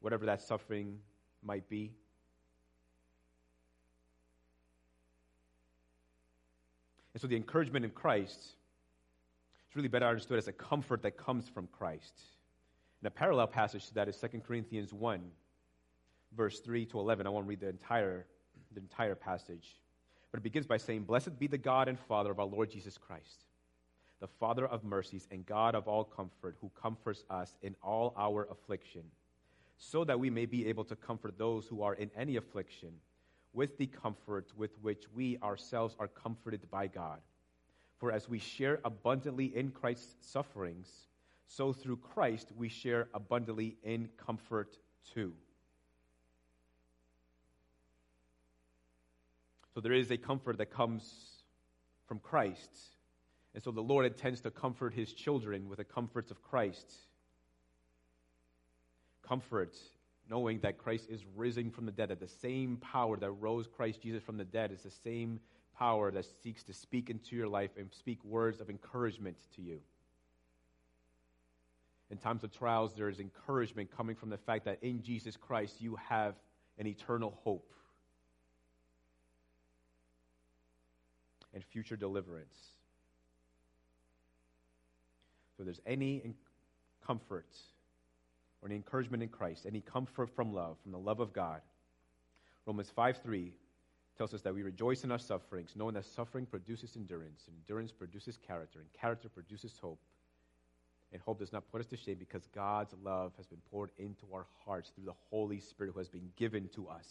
whatever 0.00 0.26
that 0.26 0.40
suffering 0.40 1.00
might 1.42 1.68
be. 1.68 1.92
And 7.18 7.20
so 7.22 7.26
the 7.26 7.34
encouragement 7.34 7.84
in 7.84 7.90
Christ 7.90 8.38
is 8.38 9.74
really 9.74 9.88
better 9.88 10.06
understood 10.06 10.38
as 10.38 10.46
a 10.46 10.52
comfort 10.52 11.02
that 11.02 11.16
comes 11.16 11.48
from 11.48 11.66
Christ. 11.66 12.14
And 13.00 13.08
a 13.08 13.10
parallel 13.10 13.48
passage 13.48 13.88
to 13.88 13.94
that 13.94 14.08
is 14.08 14.16
2 14.18 14.40
Corinthians 14.46 14.92
1, 14.92 15.20
verse 16.36 16.60
3 16.60 16.86
to 16.86 17.00
11. 17.00 17.26
I 17.26 17.30
won't 17.30 17.48
read 17.48 17.58
the 17.58 17.70
entire, 17.70 18.24
the 18.72 18.78
entire 18.78 19.16
passage. 19.16 19.66
But 20.30 20.38
it 20.38 20.44
begins 20.44 20.68
by 20.68 20.76
saying, 20.76 21.02
Blessed 21.02 21.36
be 21.40 21.48
the 21.48 21.58
God 21.58 21.88
and 21.88 21.98
Father 21.98 22.30
of 22.30 22.38
our 22.38 22.46
Lord 22.46 22.70
Jesus 22.70 22.96
Christ, 22.96 23.46
the 24.20 24.28
Father 24.28 24.68
of 24.68 24.84
mercies 24.84 25.26
and 25.32 25.44
God 25.44 25.74
of 25.74 25.88
all 25.88 26.04
comfort, 26.04 26.54
who 26.60 26.70
comforts 26.80 27.24
us 27.30 27.56
in 27.62 27.74
all 27.82 28.14
our 28.16 28.46
affliction, 28.48 29.02
so 29.76 30.04
that 30.04 30.20
we 30.20 30.30
may 30.30 30.46
be 30.46 30.68
able 30.68 30.84
to 30.84 30.94
comfort 30.94 31.36
those 31.36 31.66
who 31.66 31.82
are 31.82 31.94
in 31.94 32.12
any 32.16 32.36
affliction 32.36 32.90
with 33.52 33.76
the 33.78 33.86
comfort 33.86 34.52
with 34.56 34.70
which 34.82 35.04
we 35.14 35.38
ourselves 35.42 35.96
are 35.98 36.08
comforted 36.08 36.70
by 36.70 36.86
God. 36.86 37.20
For 37.98 38.12
as 38.12 38.28
we 38.28 38.38
share 38.38 38.78
abundantly 38.84 39.46
in 39.46 39.70
Christ's 39.70 40.14
sufferings, 40.20 40.88
so 41.46 41.72
through 41.72 41.96
Christ 41.96 42.52
we 42.56 42.68
share 42.68 43.08
abundantly 43.14 43.76
in 43.82 44.08
comfort 44.16 44.76
too. 45.14 45.32
So 49.74 49.80
there 49.80 49.92
is 49.92 50.10
a 50.10 50.16
comfort 50.16 50.58
that 50.58 50.70
comes 50.70 51.28
from 52.06 52.18
Christ. 52.18 52.70
And 53.54 53.62
so 53.62 53.70
the 53.70 53.80
Lord 53.80 54.06
intends 54.06 54.40
to 54.42 54.50
comfort 54.50 54.94
his 54.94 55.12
children 55.12 55.68
with 55.68 55.78
the 55.78 55.84
comforts 55.84 56.30
of 56.30 56.42
Christ. 56.42 56.92
Comfort 59.26 59.76
knowing 60.28 60.60
that 60.60 60.78
Christ 60.78 61.08
is 61.08 61.24
risen 61.36 61.70
from 61.70 61.86
the 61.86 61.92
dead, 61.92 62.10
that 62.10 62.20
the 62.20 62.28
same 62.28 62.76
power 62.76 63.16
that 63.16 63.30
rose 63.30 63.66
Christ 63.66 64.02
Jesus 64.02 64.22
from 64.22 64.36
the 64.36 64.44
dead 64.44 64.72
is 64.72 64.82
the 64.82 64.90
same 64.90 65.40
power 65.76 66.10
that 66.10 66.26
seeks 66.42 66.62
to 66.64 66.72
speak 66.72 67.08
into 67.08 67.36
your 67.36 67.48
life 67.48 67.70
and 67.78 67.92
speak 67.92 68.22
words 68.24 68.60
of 68.60 68.68
encouragement 68.68 69.36
to 69.56 69.62
you. 69.62 69.80
In 72.10 72.18
times 72.18 72.42
of 72.42 72.50
trials, 72.50 72.94
there 72.94 73.08
is 73.08 73.20
encouragement 73.20 73.90
coming 73.96 74.16
from 74.16 74.30
the 74.30 74.38
fact 74.38 74.64
that 74.64 74.78
in 74.82 75.02
Jesus 75.02 75.36
Christ 75.36 75.80
you 75.80 75.96
have 76.08 76.34
an 76.78 76.86
eternal 76.86 77.38
hope 77.42 77.70
and 81.54 81.64
future 81.64 81.96
deliverance. 81.96 82.56
So, 85.56 85.64
there's 85.64 85.80
any 85.86 86.22
comfort 87.04 87.48
or 88.60 88.68
any 88.68 88.76
encouragement 88.76 89.22
in 89.22 89.28
Christ, 89.28 89.66
any 89.66 89.80
comfort 89.80 90.30
from 90.30 90.52
love, 90.52 90.76
from 90.82 90.92
the 90.92 90.98
love 90.98 91.20
of 91.20 91.32
God. 91.32 91.60
Romans 92.66 92.90
5 92.90 93.22
3 93.22 93.52
tells 94.16 94.34
us 94.34 94.42
that 94.42 94.54
we 94.54 94.62
rejoice 94.62 95.04
in 95.04 95.12
our 95.12 95.18
sufferings, 95.18 95.74
knowing 95.76 95.94
that 95.94 96.04
suffering 96.04 96.44
produces 96.44 96.96
endurance, 96.96 97.44
endurance 97.48 97.92
produces 97.92 98.36
character, 98.36 98.80
and 98.80 98.92
character 98.92 99.28
produces 99.28 99.78
hope. 99.80 100.00
And 101.12 101.22
hope 101.22 101.38
does 101.38 101.52
not 101.52 101.70
put 101.70 101.80
us 101.80 101.86
to 101.86 101.96
shame 101.96 102.16
because 102.18 102.46
God's 102.54 102.94
love 103.02 103.32
has 103.38 103.46
been 103.46 103.62
poured 103.70 103.90
into 103.96 104.26
our 104.34 104.46
hearts 104.66 104.90
through 104.90 105.06
the 105.06 105.14
Holy 105.30 105.60
Spirit 105.60 105.92
who 105.92 106.00
has 106.00 106.08
been 106.08 106.28
given 106.36 106.68
to 106.74 106.88
us. 106.88 107.08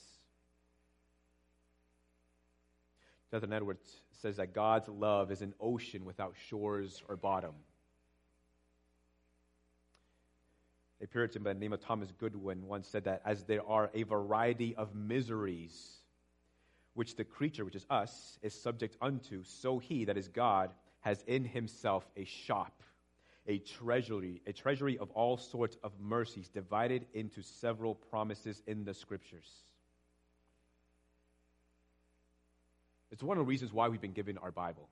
Jonathan 3.31 3.53
Edwards 3.53 4.01
says 4.21 4.37
that 4.37 4.53
God's 4.53 4.87
love 4.87 5.31
is 5.31 5.41
an 5.41 5.53
ocean 5.59 6.05
without 6.05 6.35
shores 6.49 7.01
or 7.09 7.17
bottom. 7.17 7.53
A 11.01 11.07
Puritan 11.07 11.43
by 11.43 11.53
the 11.53 11.59
name 11.59 11.73
of 11.73 11.81
Thomas 11.81 12.11
Goodwin 12.17 12.65
once 12.65 12.87
said 12.87 13.03
that 13.05 13.21
as 13.25 13.43
there 13.43 13.67
are 13.67 13.89
a 13.93 14.03
variety 14.03 14.75
of 14.75 14.95
miseries 14.95 15.97
which 16.95 17.15
the 17.15 17.23
creature, 17.23 17.63
which 17.63 17.75
is 17.75 17.85
us, 17.89 18.39
is 18.41 18.59
subject 18.59 18.97
unto, 19.01 19.43
so 19.43 19.77
he, 19.77 20.05
that 20.05 20.17
is 20.17 20.27
God, 20.27 20.71
has 21.01 21.23
in 21.27 21.45
himself 21.45 22.07
a 22.17 22.25
shop 22.25 22.81
a 23.47 23.59
treasury, 23.59 24.41
a 24.45 24.51
treasury 24.51 24.97
of 24.97 25.09
all 25.11 25.37
sorts 25.37 25.77
of 25.83 25.93
mercies 25.99 26.49
divided 26.49 27.05
into 27.13 27.41
several 27.41 27.95
promises 27.95 28.61
in 28.67 28.83
the 28.83 28.93
scriptures. 28.93 29.49
It's 33.09 33.23
one 33.23 33.37
of 33.37 33.45
the 33.45 33.47
reasons 33.47 33.71
why 33.71 33.87
we've 33.87 34.01
been 34.01 34.11
given 34.11 34.37
our 34.37 34.51
Bible. 34.51 34.89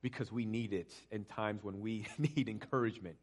Because 0.00 0.30
we 0.30 0.46
need 0.46 0.72
it 0.72 0.92
in 1.10 1.24
times 1.24 1.62
when 1.64 1.80
we 1.80 2.06
need 2.18 2.48
encouragement. 2.48 3.16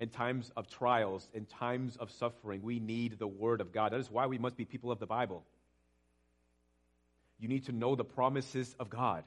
In 0.00 0.08
times 0.08 0.50
of 0.56 0.68
trials, 0.68 1.28
in 1.32 1.46
times 1.46 1.96
of 1.96 2.10
suffering, 2.10 2.62
we 2.62 2.80
need 2.80 3.18
the 3.18 3.28
Word 3.28 3.60
of 3.60 3.72
God. 3.72 3.92
That 3.92 4.00
is 4.00 4.10
why 4.10 4.26
we 4.26 4.38
must 4.38 4.56
be 4.56 4.64
people 4.64 4.90
of 4.90 4.98
the 4.98 5.06
Bible. 5.06 5.44
You 7.38 7.48
need 7.48 7.66
to 7.66 7.72
know 7.72 7.94
the 7.94 8.04
promises 8.04 8.74
of 8.80 8.90
God. 8.90 9.24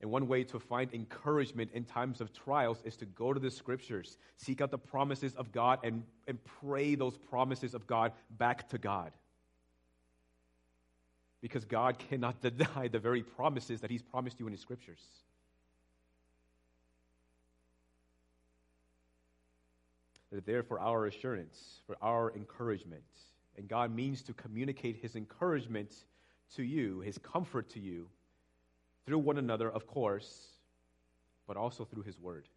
And 0.00 0.10
one 0.10 0.26
way 0.26 0.42
to 0.44 0.58
find 0.58 0.92
encouragement 0.92 1.70
in 1.74 1.84
times 1.84 2.20
of 2.20 2.32
trials 2.32 2.82
is 2.84 2.96
to 2.96 3.06
go 3.06 3.32
to 3.32 3.38
the 3.38 3.52
scriptures, 3.52 4.18
seek 4.36 4.60
out 4.60 4.72
the 4.72 4.78
promises 4.78 5.34
of 5.36 5.52
God, 5.52 5.78
and, 5.84 6.02
and 6.26 6.38
pray 6.60 6.96
those 6.96 7.16
promises 7.16 7.72
of 7.72 7.86
God 7.86 8.12
back 8.30 8.68
to 8.70 8.78
God. 8.78 9.12
Because 11.40 11.64
God 11.64 11.98
cannot 12.10 12.40
deny 12.40 12.88
the 12.88 12.98
very 12.98 13.22
promises 13.22 13.80
that 13.82 13.90
He's 13.90 14.02
promised 14.02 14.40
you 14.40 14.46
in 14.46 14.52
His 14.52 14.60
scriptures. 14.60 15.00
They're 20.32 20.40
there 20.40 20.62
for 20.64 20.80
our 20.80 21.06
assurance, 21.06 21.82
for 21.86 21.96
our 22.02 22.34
encouragement. 22.34 23.04
And 23.56 23.68
God 23.68 23.94
means 23.94 24.22
to 24.22 24.32
communicate 24.32 24.96
His 24.96 25.14
encouragement 25.14 25.94
to 26.56 26.64
you, 26.64 27.00
His 27.00 27.18
comfort 27.18 27.68
to 27.70 27.80
you 27.80 28.08
through 29.06 29.18
one 29.18 29.38
another, 29.38 29.70
of 29.70 29.86
course, 29.86 30.48
but 31.46 31.56
also 31.56 31.84
through 31.84 32.02
his 32.02 32.18
word. 32.18 32.48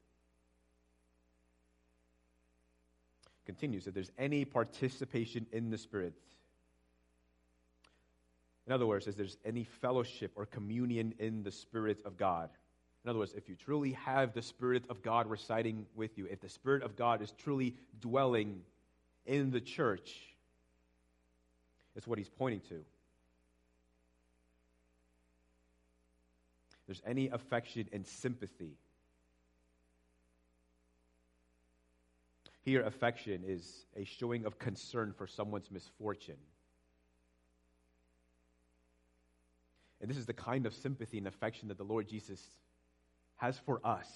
Continues, 3.46 3.88
if 3.88 3.94
there's 3.94 4.12
any 4.18 4.46
participation 4.46 5.46
in 5.52 5.70
the 5.70 5.78
Spirit, 5.78 6.14
in 8.66 8.74
other 8.74 8.88
words, 8.88 9.08
if 9.08 9.16
there's 9.16 9.38
any 9.46 9.64
fellowship 9.64 10.32
or 10.36 10.46
communion 10.46 11.14
in 11.20 11.44
the 11.44 11.52
Spirit 11.52 12.00
of 12.06 12.18
God. 12.18 12.50
In 13.06 13.10
other 13.10 13.20
words, 13.20 13.34
if 13.38 13.48
you 13.48 13.56
truly 13.56 13.91
have 13.91 14.34
the 14.34 14.41
Spirit 14.41 14.84
of 14.89 15.02
God 15.02 15.30
residing 15.30 15.86
with 15.96 16.18
you, 16.18 16.26
if 16.26 16.41
the 16.41 16.50
Spirit 16.50 16.82
of 16.84 16.98
God 16.98 17.22
is 17.22 17.32
truly 17.38 17.76
dwelling 18.02 18.62
in 19.26 19.52
the 19.52 19.62
church, 19.62 20.18
it's 21.96 22.08
what 22.08 22.18
he's 22.18 22.30
pointing 22.30 22.62
to. 22.70 22.84
there's 26.88 27.02
any 27.06 27.30
affection 27.30 27.88
and 27.91 28.06
sympathy. 28.06 28.78
Here, 32.62 32.82
affection 32.82 33.44
is 33.46 33.86
a 33.96 34.04
showing 34.04 34.46
of 34.46 34.58
concern 34.58 35.13
for 35.15 35.28
someone's 35.28 35.70
misfortune. 35.72 36.38
And 40.02 40.10
this 40.10 40.18
is 40.18 40.26
the 40.26 40.34
kind 40.34 40.65
of 40.65 40.74
sympathy 40.74 41.18
and 41.18 41.28
affection 41.28 41.68
that 41.70 41.78
the 41.78 41.84
Lord 41.84 42.08
Jesus 42.08 42.41
has 43.38 43.58
for 43.60 43.80
us. 43.84 44.08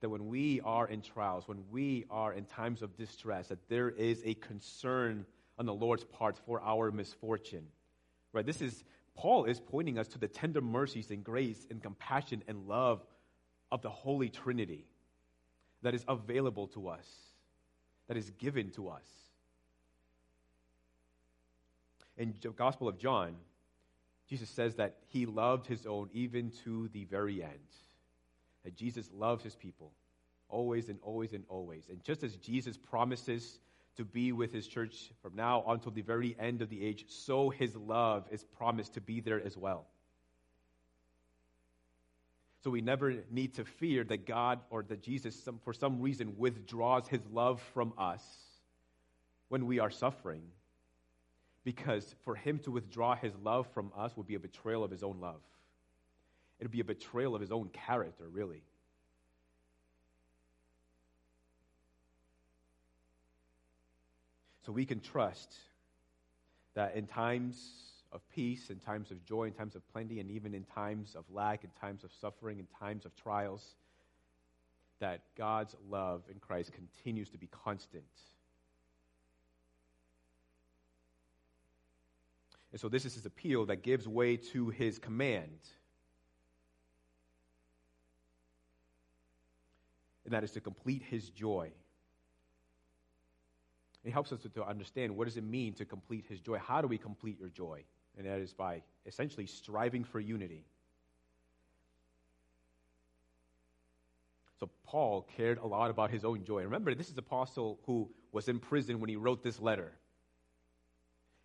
That 0.00 0.10
when 0.10 0.28
we 0.28 0.60
are 0.62 0.86
in 0.86 1.00
trials, 1.00 1.48
when 1.48 1.64
we 1.70 2.04
are 2.10 2.32
in 2.32 2.44
times 2.44 2.82
of 2.82 2.96
distress, 2.96 3.48
that 3.48 3.68
there 3.68 3.90
is 3.90 4.22
a 4.24 4.34
concern 4.34 5.24
on 5.58 5.66
the 5.66 5.74
Lord's 5.74 6.04
part 6.04 6.36
for 6.44 6.60
our 6.62 6.90
misfortune. 6.90 7.66
Right? 8.32 8.44
This 8.44 8.60
is 8.60 8.84
Paul 9.16 9.46
is 9.46 9.58
pointing 9.58 9.98
us 9.98 10.08
to 10.08 10.18
the 10.18 10.28
tender 10.28 10.60
mercies 10.60 11.10
and 11.10 11.24
grace 11.24 11.66
and 11.70 11.82
compassion 11.82 12.42
and 12.46 12.68
love 12.68 13.02
of 13.72 13.80
the 13.82 13.88
Holy 13.88 14.28
Trinity 14.28 14.86
that 15.82 15.94
is 15.94 16.04
available 16.06 16.66
to 16.68 16.88
us, 16.88 17.06
that 18.08 18.16
is 18.16 18.30
given 18.38 18.70
to 18.72 18.88
us. 18.88 19.06
In 22.18 22.34
the 22.40 22.50
Gospel 22.50 22.88
of 22.88 22.98
John, 22.98 23.36
Jesus 24.28 24.50
says 24.50 24.74
that 24.76 24.96
he 25.08 25.26
loved 25.26 25.66
his 25.66 25.86
own 25.86 26.10
even 26.12 26.50
to 26.64 26.88
the 26.88 27.04
very 27.04 27.42
end. 27.42 27.52
That 28.66 28.74
Jesus 28.74 29.08
loves 29.14 29.44
his 29.44 29.54
people 29.54 29.92
always 30.48 30.88
and 30.88 30.98
always 31.02 31.32
and 31.34 31.44
always. 31.48 31.84
And 31.88 32.02
just 32.02 32.24
as 32.24 32.34
Jesus 32.34 32.76
promises 32.76 33.60
to 33.96 34.04
be 34.04 34.32
with 34.32 34.52
his 34.52 34.66
church 34.66 35.12
from 35.22 35.36
now 35.36 35.62
until 35.68 35.92
the 35.92 36.02
very 36.02 36.34
end 36.36 36.62
of 36.62 36.68
the 36.68 36.84
age, 36.84 37.04
so 37.06 37.48
his 37.48 37.76
love 37.76 38.26
is 38.32 38.42
promised 38.42 38.94
to 38.94 39.00
be 39.00 39.20
there 39.20 39.40
as 39.40 39.56
well. 39.56 39.86
So 42.64 42.70
we 42.70 42.80
never 42.80 43.14
need 43.30 43.54
to 43.54 43.64
fear 43.64 44.02
that 44.02 44.26
God 44.26 44.58
or 44.70 44.82
that 44.82 45.00
Jesus, 45.00 45.40
some, 45.40 45.60
for 45.62 45.72
some 45.72 46.02
reason, 46.02 46.34
withdraws 46.36 47.06
his 47.06 47.20
love 47.32 47.62
from 47.72 47.92
us 47.96 48.24
when 49.48 49.66
we 49.66 49.78
are 49.78 49.90
suffering. 49.90 50.42
Because 51.62 52.16
for 52.24 52.34
him 52.34 52.58
to 52.64 52.72
withdraw 52.72 53.14
his 53.14 53.32
love 53.44 53.68
from 53.72 53.92
us 53.96 54.16
would 54.16 54.26
be 54.26 54.34
a 54.34 54.40
betrayal 54.40 54.82
of 54.82 54.90
his 54.90 55.04
own 55.04 55.20
love. 55.20 55.40
It 56.58 56.64
would 56.64 56.70
be 56.70 56.80
a 56.80 56.84
betrayal 56.84 57.34
of 57.34 57.40
his 57.40 57.52
own 57.52 57.68
character, 57.68 58.24
really. 58.30 58.62
So 64.64 64.72
we 64.72 64.84
can 64.84 65.00
trust 65.00 65.54
that 66.74 66.96
in 66.96 67.06
times 67.06 67.56
of 68.10 68.20
peace, 68.34 68.70
in 68.70 68.78
times 68.78 69.10
of 69.10 69.24
joy, 69.24 69.44
in 69.44 69.52
times 69.52 69.76
of 69.76 69.86
plenty, 69.92 70.18
and 70.20 70.30
even 70.30 70.54
in 70.54 70.64
times 70.64 71.14
of 71.14 71.24
lack, 71.30 71.62
in 71.62 71.70
times 71.80 72.02
of 72.02 72.10
suffering, 72.20 72.58
in 72.58 72.66
times 72.80 73.04
of 73.04 73.14
trials, 73.16 73.76
that 74.98 75.20
God's 75.36 75.76
love 75.88 76.22
in 76.30 76.38
Christ 76.40 76.72
continues 76.72 77.28
to 77.30 77.38
be 77.38 77.48
constant. 77.48 78.04
And 82.72 82.80
so 82.80 82.88
this 82.88 83.04
is 83.04 83.14
his 83.14 83.26
appeal 83.26 83.66
that 83.66 83.82
gives 83.82 84.08
way 84.08 84.36
to 84.36 84.70
his 84.70 84.98
command. 84.98 85.60
And 90.26 90.34
that 90.34 90.44
is 90.44 90.50
to 90.52 90.60
complete 90.60 91.02
his 91.08 91.30
joy. 91.30 91.70
It 94.04 94.12
helps 94.12 94.32
us 94.32 94.40
to, 94.54 94.64
understand 94.64 95.16
what 95.16 95.24
does 95.26 95.36
it 95.36 95.44
mean 95.44 95.72
to 95.74 95.84
complete 95.84 96.26
his 96.28 96.40
joy. 96.40 96.58
How 96.58 96.80
do 96.80 96.88
we 96.88 96.98
complete 96.98 97.38
your 97.40 97.48
joy? 97.48 97.84
And 98.18 98.26
that 98.26 98.40
is 98.40 98.52
by 98.52 98.82
essentially 99.06 99.46
striving 99.46 100.04
for 100.04 100.20
unity. 100.20 100.64
So 104.58 104.68
Paul 104.84 105.28
cared 105.36 105.58
a 105.58 105.66
lot 105.66 105.90
about 105.90 106.10
his 106.10 106.24
own 106.24 106.44
joy. 106.44 106.62
Remember, 106.64 106.94
this 106.94 107.08
is 107.08 107.18
apostle 107.18 107.78
who 107.86 108.08
was 108.32 108.48
in 108.48 108.58
prison 108.58 109.00
when 109.00 109.08
he 109.08 109.16
wrote 109.16 109.42
this 109.42 109.60
letter. 109.60 109.92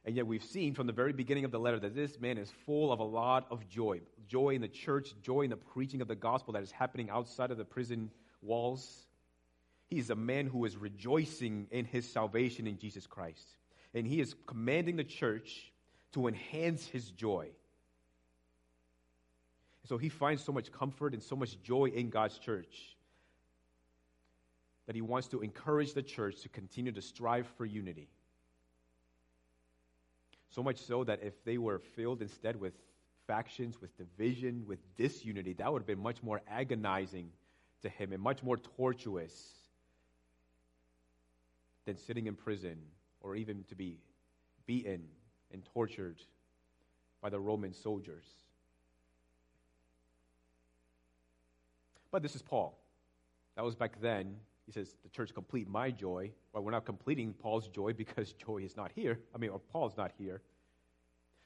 And 0.06 0.16
yet 0.16 0.26
we've 0.26 0.44
seen 0.44 0.74
from 0.74 0.88
the 0.88 0.94
very 0.94 1.14
beginning 1.14 1.46
of 1.46 1.52
the 1.52 1.60
letter 1.60 1.80
that 1.80 1.94
this 1.94 2.20
man 2.20 2.40
is 2.40 2.50
full 2.66 2.92
of 2.92 3.00
a 3.00 3.04
lot 3.04 3.46
of 3.52 3.68
joy. 3.70 4.02
Joy 4.28 4.56
in 4.56 4.62
the 4.62 4.68
church, 4.68 5.14
joy 5.22 5.42
in 5.42 5.52
the 5.52 5.58
preaching 5.58 6.02
of 6.02 6.08
the 6.08 6.16
gospel 6.16 6.54
that 6.54 6.64
is 6.64 6.72
happening 6.72 7.10
outside 7.12 7.52
of 7.52 7.58
the 7.58 7.66
prison 7.66 8.10
walls. 8.42 9.06
He 9.88 10.00
is 10.00 10.10
a 10.10 10.16
man 10.16 10.48
who 10.48 10.66
is 10.66 10.78
rejoicing 10.78 11.68
in 11.72 11.86
his 11.86 12.10
salvation 12.10 12.68
in 12.68 12.78
Jesus 12.78 13.06
Christ. 13.08 13.48
And 13.94 14.08
he 14.08 14.22
is 14.22 14.36
commanding 14.48 14.96
the 14.96 15.04
church 15.04 15.72
to 16.14 16.28
enhance 16.28 16.88
his 16.88 17.10
joy. 17.12 17.50
So 19.88 19.98
he 19.98 20.10
finds 20.10 20.44
so 20.44 20.52
much 20.52 20.72
comfort 20.72 21.14
and 21.14 21.22
so 21.22 21.36
much 21.36 21.62
joy 21.62 21.86
in 21.86 22.10
God's 22.10 22.38
church 22.38 22.96
that 24.86 24.96
he 24.96 25.02
wants 25.02 25.28
to 25.30 25.42
encourage 25.42 25.94
the 25.94 26.02
church 26.02 26.42
to 26.42 26.50
continue 26.50 26.92
to 26.92 27.02
strive 27.02 27.48
for 27.58 27.66
unity. 27.66 28.10
So 30.50 30.62
much 30.62 30.78
so 30.78 31.04
that 31.06 31.22
if 31.24 31.44
they 31.46 31.58
were 31.58 31.80
filled 31.80 32.22
instead 32.22 32.60
with 32.60 32.74
factions, 33.26 33.80
with 33.80 33.98
division, 33.98 34.66
with 34.68 34.80
disunity, 34.98 35.54
that 35.54 35.72
would 35.72 35.82
have 35.82 35.88
been 35.88 36.04
much 36.04 36.22
more 36.22 36.42
agonizing 36.48 37.30
to 37.82 37.90
him 37.90 38.14
and 38.14 38.22
much 38.22 38.44
more 38.44 38.58
tortuous 38.58 39.34
than 41.86 41.98
sitting 41.98 42.28
in 42.28 42.36
prison 42.36 42.78
or 43.22 43.36
even 43.36 43.64
to 43.70 43.76
be 43.76 44.00
beaten 44.66 45.04
and 45.52 45.66
tortured 45.74 46.22
by 47.22 47.30
the 47.30 47.40
Roman 47.40 47.74
soldiers. 47.74 48.26
But 52.12 52.22
this 52.22 52.36
is 52.36 52.42
Paul. 52.42 52.78
That 53.56 53.64
was 53.64 53.76
back 53.76 54.02
then. 54.02 54.36
He 54.66 54.72
says, 54.72 54.96
The 55.04 55.10
church 55.10 55.34
complete 55.34 55.70
my 55.70 55.92
joy. 55.92 56.32
Well, 56.54 56.64
we're 56.64 56.72
not 56.72 56.86
completing 56.86 57.34
Paul's 57.34 57.68
joy 57.68 57.94
because 57.94 58.34
joy 58.46 58.60
is 58.60 58.76
not 58.76 58.92
here. 58.94 59.20
I 59.34 59.38
mean, 59.38 59.50
or 59.50 59.60
Paul's 59.60 59.98
not 59.98 60.12
here. 60.18 60.42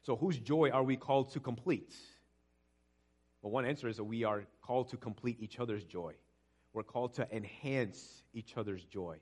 So, 0.04 0.16
whose 0.16 0.38
joy 0.38 0.70
are 0.72 0.84
we 0.84 0.96
called 0.98 1.32
to 1.34 1.40
complete? 1.40 1.96
Well, 3.42 3.52
one 3.52 3.66
answer 3.66 3.88
is 3.88 3.98
that 3.98 4.04
we 4.04 4.24
are 4.24 4.44
called 4.62 4.90
to 4.90 4.98
complete 4.98 5.38
each 5.40 5.60
other's 5.60 5.84
joy. 5.84 6.14
We're 6.76 6.84
called 6.84 7.14
to 7.14 7.28
enhance 7.34 8.22
each 8.34 8.58
other's 8.58 8.84
joy. 8.84 9.16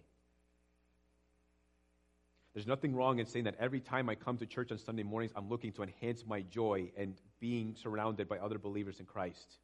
There's 2.56 2.66
nothing 2.66 2.96
wrong 2.96 3.20
in 3.20 3.28
saying 3.28 3.46
that 3.46 3.56
every 3.60 3.80
time 3.80 4.10
I 4.10 4.16
come 4.16 4.38
to 4.38 4.48
church 4.48 4.72
on 4.72 4.80
Sunday 4.80 5.04
mornings, 5.04 5.34
I'm 5.36 5.50
looking 5.50 5.72
to 5.74 5.84
enhance 5.84 6.26
my 6.26 6.42
joy 6.42 6.92
and 6.98 7.14
being 7.40 7.76
surrounded 7.76 8.28
by 8.28 8.40
other 8.40 8.58
believers 8.58 9.00
in 9.00 9.06
Christ 9.06 9.60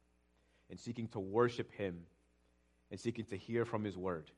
and 0.70 0.78
seeking 0.78 1.08
to 1.08 1.18
worship 1.18 1.72
Him 1.72 1.98
and 2.92 3.00
seeking 3.00 3.24
to 3.24 3.36
hear 3.36 3.64
from 3.64 3.82
His 3.82 3.96
Word. 3.96 4.30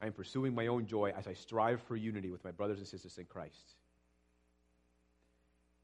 I 0.00 0.06
am 0.06 0.12
pursuing 0.12 0.54
my 0.54 0.68
own 0.68 0.86
joy 0.86 1.12
as 1.16 1.26
I 1.26 1.32
strive 1.32 1.82
for 1.82 1.96
unity 1.96 2.30
with 2.30 2.44
my 2.44 2.52
brothers 2.52 2.78
and 2.78 2.86
sisters 2.86 3.18
in 3.18 3.24
Christ. 3.24 3.74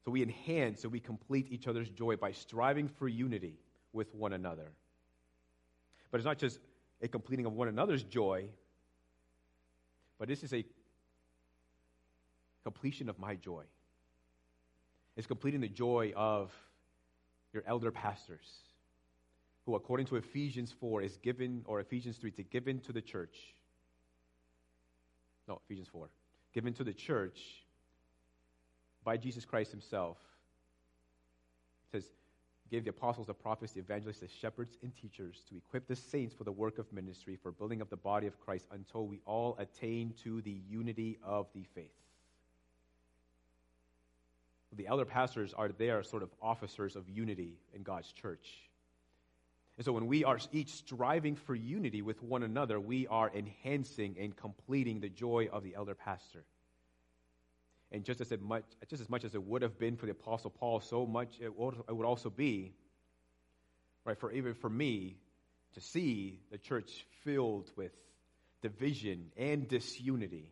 So 0.05 0.11
we 0.11 0.23
enhance 0.23 0.83
and 0.83 0.93
we 0.93 1.01
complete 1.01 1.47
each 1.49 1.67
other's 1.67 1.89
joy 1.89 2.15
by 2.15 2.31
striving 2.31 2.87
for 2.87 3.09
unity 3.09 3.57
with 3.93 4.13
one 4.15 4.33
another. 4.33 4.71
But 6.09 6.17
it's 6.19 6.25
not 6.25 6.37
just 6.37 6.59
a 7.01 7.07
completing 7.07 7.45
of 7.45 7.53
one 7.53 7.67
another's 7.67 8.03
joy, 8.03 8.49
but 10.19 10.27
this 10.27 10.43
is 10.43 10.53
a 10.53 10.63
completion 12.63 13.09
of 13.09 13.17
my 13.17 13.35
joy. 13.35 13.63
It's 15.17 15.27
completing 15.27 15.61
the 15.61 15.67
joy 15.67 16.13
of 16.15 16.51
your 17.53 17.63
elder 17.67 17.91
pastors, 17.91 18.47
who, 19.65 19.75
according 19.75 20.05
to 20.07 20.15
Ephesians 20.15 20.73
4, 20.79 21.01
is 21.01 21.17
given, 21.17 21.63
or 21.65 21.79
Ephesians 21.79 22.17
3, 22.17 22.31
to 22.31 22.43
give 22.43 22.65
to 22.83 22.93
the 22.93 23.01
church. 23.01 23.35
No, 25.47 25.59
Ephesians 25.65 25.89
4. 25.91 26.07
Given 26.53 26.73
to 26.75 26.83
the 26.83 26.93
church 26.93 27.39
by 29.03 29.17
Jesus 29.17 29.45
Christ 29.45 29.71
himself. 29.71 30.17
It 31.93 31.97
says, 31.97 32.09
gave 32.71 32.85
the 32.85 32.89
apostles, 32.89 33.27
the 33.27 33.33
prophets, 33.33 33.73
the 33.73 33.81
evangelists, 33.81 34.21
the 34.21 34.29
shepherds, 34.39 34.77
and 34.81 34.95
teachers 34.95 35.43
to 35.49 35.57
equip 35.57 35.87
the 35.87 35.95
saints 35.95 36.33
for 36.33 36.45
the 36.45 36.51
work 36.51 36.79
of 36.79 36.91
ministry, 36.93 37.37
for 37.43 37.51
building 37.51 37.81
up 37.81 37.89
the 37.89 37.97
body 37.97 38.27
of 38.27 38.39
Christ 38.39 38.65
until 38.71 39.05
we 39.05 39.19
all 39.25 39.57
attain 39.59 40.13
to 40.23 40.41
the 40.41 40.61
unity 40.69 41.19
of 41.23 41.47
the 41.53 41.65
faith. 41.75 41.91
The 44.73 44.87
elder 44.87 45.03
pastors 45.03 45.53
are 45.53 45.67
there, 45.67 46.01
sort 46.01 46.23
of 46.23 46.29
officers 46.41 46.95
of 46.95 47.09
unity 47.09 47.59
in 47.73 47.83
God's 47.83 48.09
church. 48.13 48.47
And 49.77 49.85
so 49.85 49.91
when 49.91 50.07
we 50.07 50.23
are 50.23 50.39
each 50.53 50.69
striving 50.69 51.35
for 51.35 51.55
unity 51.55 52.01
with 52.01 52.23
one 52.23 52.43
another, 52.43 52.79
we 52.79 53.05
are 53.07 53.29
enhancing 53.35 54.15
and 54.17 54.35
completing 54.35 55.01
the 55.01 55.09
joy 55.09 55.49
of 55.51 55.63
the 55.63 55.75
elder 55.75 55.95
pastor. 55.95 56.45
And 57.91 58.05
just 58.05 58.21
as, 58.21 58.31
much, 58.39 58.63
just 58.89 59.01
as 59.01 59.09
much 59.09 59.25
as 59.25 59.35
it 59.35 59.43
would 59.43 59.63
have 59.63 59.77
been 59.77 59.97
for 59.97 60.05
the 60.05 60.13
Apostle 60.13 60.49
Paul, 60.49 60.79
so 60.79 61.05
much 61.05 61.29
it 61.41 61.53
would 61.57 62.05
also 62.05 62.29
be, 62.29 62.73
right, 64.05 64.17
for 64.17 64.31
even 64.31 64.53
for 64.53 64.69
me 64.69 65.17
to 65.73 65.81
see 65.81 66.39
the 66.51 66.57
church 66.57 67.05
filled 67.23 67.69
with 67.75 67.91
division 68.61 69.31
and 69.35 69.67
disunity. 69.67 70.51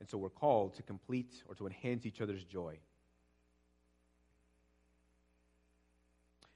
And 0.00 0.08
so 0.08 0.18
we're 0.18 0.28
called 0.28 0.74
to 0.76 0.82
complete 0.82 1.32
or 1.48 1.54
to 1.56 1.66
enhance 1.66 2.04
each 2.06 2.20
other's 2.20 2.44
joy. 2.44 2.78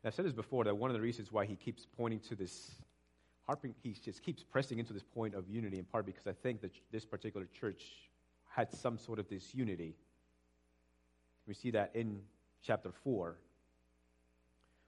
And 0.03 0.09
I've 0.09 0.15
said 0.15 0.27
this 0.27 0.35
before 0.35 0.65
that 0.65 0.77
one 0.77 0.91
of 0.91 0.95
the 0.95 1.01
reasons 1.01 1.33
why 1.33 1.47
he 1.47 1.57
keeps 1.57 1.87
pointing 1.97 2.21
to 2.29 2.37
this 2.37 2.71
harping, 3.49 3.75
he 3.83 3.95
just 3.95 4.23
keeps 4.23 4.45
pressing 4.45 4.79
into 4.79 4.93
this 4.93 5.03
point 5.03 5.35
of 5.35 5.49
unity 5.49 5.79
in 5.79 5.85
part 5.87 6.05
because 6.05 6.27
I 6.27 6.33
think 6.43 6.61
that 6.61 6.71
this 6.93 7.07
particular 7.07 7.49
church 7.59 7.83
had 8.47 8.71
some 8.71 8.99
sort 8.99 9.19
of 9.19 9.27
disunity. 9.27 9.97
We 11.47 11.55
see 11.55 11.71
that 11.71 11.91
in 11.95 12.21
chapter 12.63 12.93
4. 13.05 13.39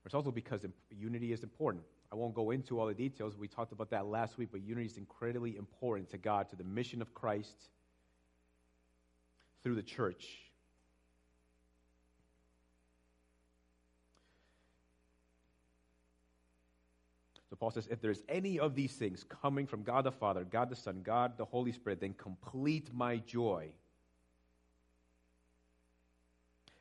It's 0.05 0.15
also 0.15 0.31
because 0.31 0.67
unity 0.91 1.33
is 1.33 1.43
important. 1.43 1.85
I 2.13 2.17
won't 2.17 2.35
go 2.35 2.51
into 2.51 2.79
all 2.79 2.87
the 2.87 2.95
details. 2.95 3.35
We 3.35 3.49
talked 3.49 3.73
about 3.73 3.89
that 3.91 4.07
last 4.07 4.37
week, 4.37 4.51
but 4.53 4.61
unity 4.61 4.87
is 4.87 4.99
incredibly 4.99 5.57
important 5.57 6.11
to 6.11 6.19
God, 6.19 6.51
to 6.51 6.57
the 6.57 6.65
mission 6.65 7.01
of 7.01 7.15
Christ 7.15 7.71
through 9.63 9.77
the 9.77 9.83
church. 9.83 10.49
Paul 17.61 17.71
says, 17.71 17.87
if 17.91 18.01
there's 18.01 18.23
any 18.27 18.59
of 18.59 18.75
these 18.75 18.93
things 18.93 19.23
coming 19.43 19.67
from 19.67 19.83
God 19.83 20.05
the 20.05 20.11
Father, 20.11 20.45
God 20.45 20.71
the 20.71 20.77
Son, 20.77 21.03
God 21.05 21.37
the 21.37 21.45
Holy 21.45 21.73
Spirit, 21.73 22.01
then 22.01 22.15
complete 22.15 22.89
my 22.95 23.19
joy 23.19 23.69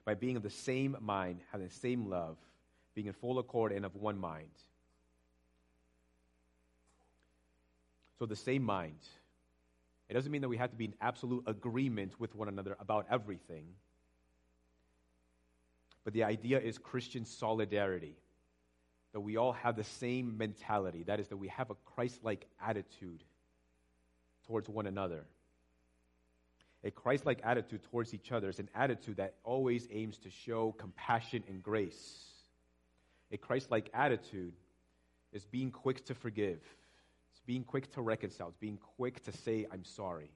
by 0.06 0.14
being 0.14 0.38
of 0.38 0.42
the 0.42 0.50
same 0.50 0.96
mind, 1.02 1.42
having 1.52 1.68
the 1.68 1.74
same 1.74 2.10
love, 2.10 2.38
being 2.96 3.08
in 3.08 3.14
full 3.14 3.40
accord 3.40 3.74
and 3.74 3.86
of 3.86 3.94
one 3.98 4.18
mind. 4.18 4.48
So 8.18 8.26
the 8.26 8.38
same 8.38 8.64
mind. 8.64 9.00
It 10.08 10.14
doesn't 10.14 10.32
mean 10.32 10.42
that 10.42 10.50
we 10.50 10.58
have 10.58 10.72
to 10.72 10.78
be 10.78 10.86
in 10.86 10.94
absolute 11.02 11.44
agreement 11.46 12.20
with 12.22 12.34
one 12.36 12.48
another 12.48 12.78
about 12.80 13.06
everything. 13.12 13.66
But 16.06 16.14
the 16.14 16.24
idea 16.24 16.60
is 16.60 16.78
Christian 16.78 17.26
solidarity 17.26 18.16
that 19.14 19.20
we 19.22 19.38
all 19.38 19.53
have 19.53 19.76
the 19.76 19.84
same 19.84 20.38
mentality. 20.38 21.03
That 21.03 21.20
is, 21.20 21.28
that 21.30 21.38
we 21.38 21.47
have 21.49 21.70
a 21.70 21.76
Christ 21.95 22.20
like 22.24 22.45
attitude 22.66 23.24
towards 24.47 24.70
one 24.70 24.88
another. 24.88 25.26
A 26.84 26.91
Christ 26.91 27.26
like 27.26 27.41
attitude 27.43 27.84
towards 27.91 28.14
each 28.14 28.32
other 28.32 28.49
is 28.49 28.60
an 28.60 28.70
attitude 28.74 29.18
that 29.18 29.36
always 29.43 29.88
aims 29.91 30.18
to 30.20 30.30
show 30.30 30.74
compassion 30.78 31.43
and 31.49 31.62
grace. 31.62 32.26
A 33.32 33.38
Christ 33.38 33.70
like 33.70 33.89
attitude 33.93 34.53
is 35.34 35.45
being 35.45 35.72
quick 35.72 36.05
to 36.05 36.16
forgive, 36.16 36.60
it's 37.32 37.41
being 37.45 37.64
quick 37.64 37.91
to 37.93 38.01
reconcile, 38.01 38.47
it's 38.47 38.57
being 38.57 38.80
quick 38.97 39.24
to 39.26 39.32
say, 39.32 39.68
I'm 39.72 39.84
sorry. 39.84 40.32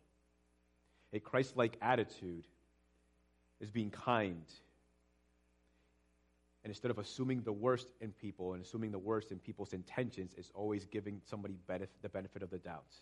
A 1.13 1.19
Christ 1.19 1.55
like 1.55 1.78
attitude 1.82 2.45
is 3.61 3.71
being 3.71 3.89
kind, 3.89 4.45
and 6.64 6.72
instead 6.72 6.91
of 6.91 6.97
assuming 6.97 7.41
the 7.41 7.51
worst 7.51 7.88
in 7.99 8.11
people 8.11 8.53
and 8.53 8.64
assuming 8.64 8.91
the 8.91 8.99
worst 8.99 9.32
in 9.32 9.39
people's 9.39 9.74
intentions, 9.74 10.34
is 10.38 10.49
always 10.55 10.86
giving 10.86 11.22
somebody 11.26 11.57
benef- 11.70 11.88
the 12.01 12.09
benefit 12.09 12.41
of 12.41 12.49
the 12.49 12.57
doubt. 12.57 12.95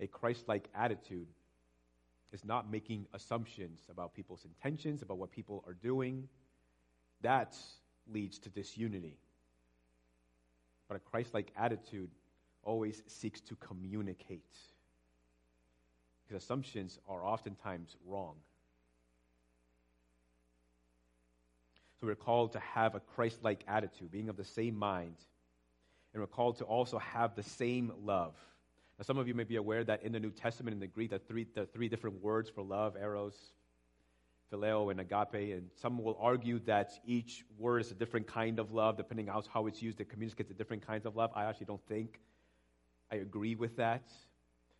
A 0.00 0.06
Christ 0.06 0.46
like 0.46 0.68
attitude 0.74 1.28
is 2.32 2.44
not 2.44 2.70
making 2.70 3.06
assumptions 3.14 3.80
about 3.90 4.14
people's 4.14 4.44
intentions, 4.44 5.02
about 5.02 5.18
what 5.18 5.30
people 5.30 5.64
are 5.66 5.74
doing. 5.74 6.28
That 7.22 7.56
leads 8.06 8.38
to 8.40 8.50
disunity. 8.50 9.16
But 10.88 10.96
a 10.96 11.00
Christ 11.00 11.32
like 11.32 11.52
attitude 11.56 12.10
always 12.62 13.02
seeks 13.06 13.40
to 13.42 13.56
communicate. 13.56 14.56
Because 16.26 16.42
assumptions 16.42 16.98
are 17.08 17.24
oftentimes 17.24 17.96
wrong. 18.06 18.34
So 22.00 22.06
we're 22.06 22.14
called 22.14 22.52
to 22.52 22.60
have 22.60 22.94
a 22.94 23.00
Christ 23.00 23.40
like 23.42 23.62
attitude, 23.68 24.10
being 24.10 24.30
of 24.30 24.36
the 24.36 24.44
same 24.44 24.74
mind. 24.76 25.16
And 26.12 26.22
we're 26.22 26.26
called 26.26 26.58
to 26.58 26.64
also 26.64 26.98
have 26.98 27.36
the 27.36 27.42
same 27.42 27.92
love. 28.02 28.34
Now, 28.98 29.04
some 29.04 29.18
of 29.18 29.28
you 29.28 29.34
may 29.34 29.44
be 29.44 29.56
aware 29.56 29.84
that 29.84 30.02
in 30.02 30.12
the 30.12 30.20
New 30.20 30.30
Testament, 30.30 30.74
in 30.74 30.80
the 30.80 30.86
Greek, 30.86 31.10
the 31.10 31.18
three, 31.18 31.46
the 31.54 31.66
three 31.66 31.88
different 31.88 32.22
words 32.22 32.48
for 32.48 32.62
love 32.62 32.96
eros, 32.96 33.34
phileo, 34.52 34.90
and 34.90 34.98
agape. 34.98 35.54
And 35.54 35.70
some 35.80 36.02
will 36.02 36.18
argue 36.20 36.58
that 36.60 36.92
each 37.04 37.44
word 37.58 37.80
is 37.80 37.90
a 37.90 37.94
different 37.94 38.26
kind 38.26 38.58
of 38.58 38.72
love, 38.72 38.96
depending 38.96 39.28
on 39.28 39.42
how 39.52 39.66
it's 39.66 39.82
used, 39.82 40.00
it 40.00 40.08
communicates 40.08 40.48
the 40.48 40.54
different 40.54 40.86
kinds 40.86 41.04
of 41.06 41.16
love. 41.16 41.30
I 41.34 41.44
actually 41.44 41.66
don't 41.66 41.86
think 41.86 42.18
I 43.12 43.16
agree 43.16 43.56
with 43.56 43.76
that 43.76 44.08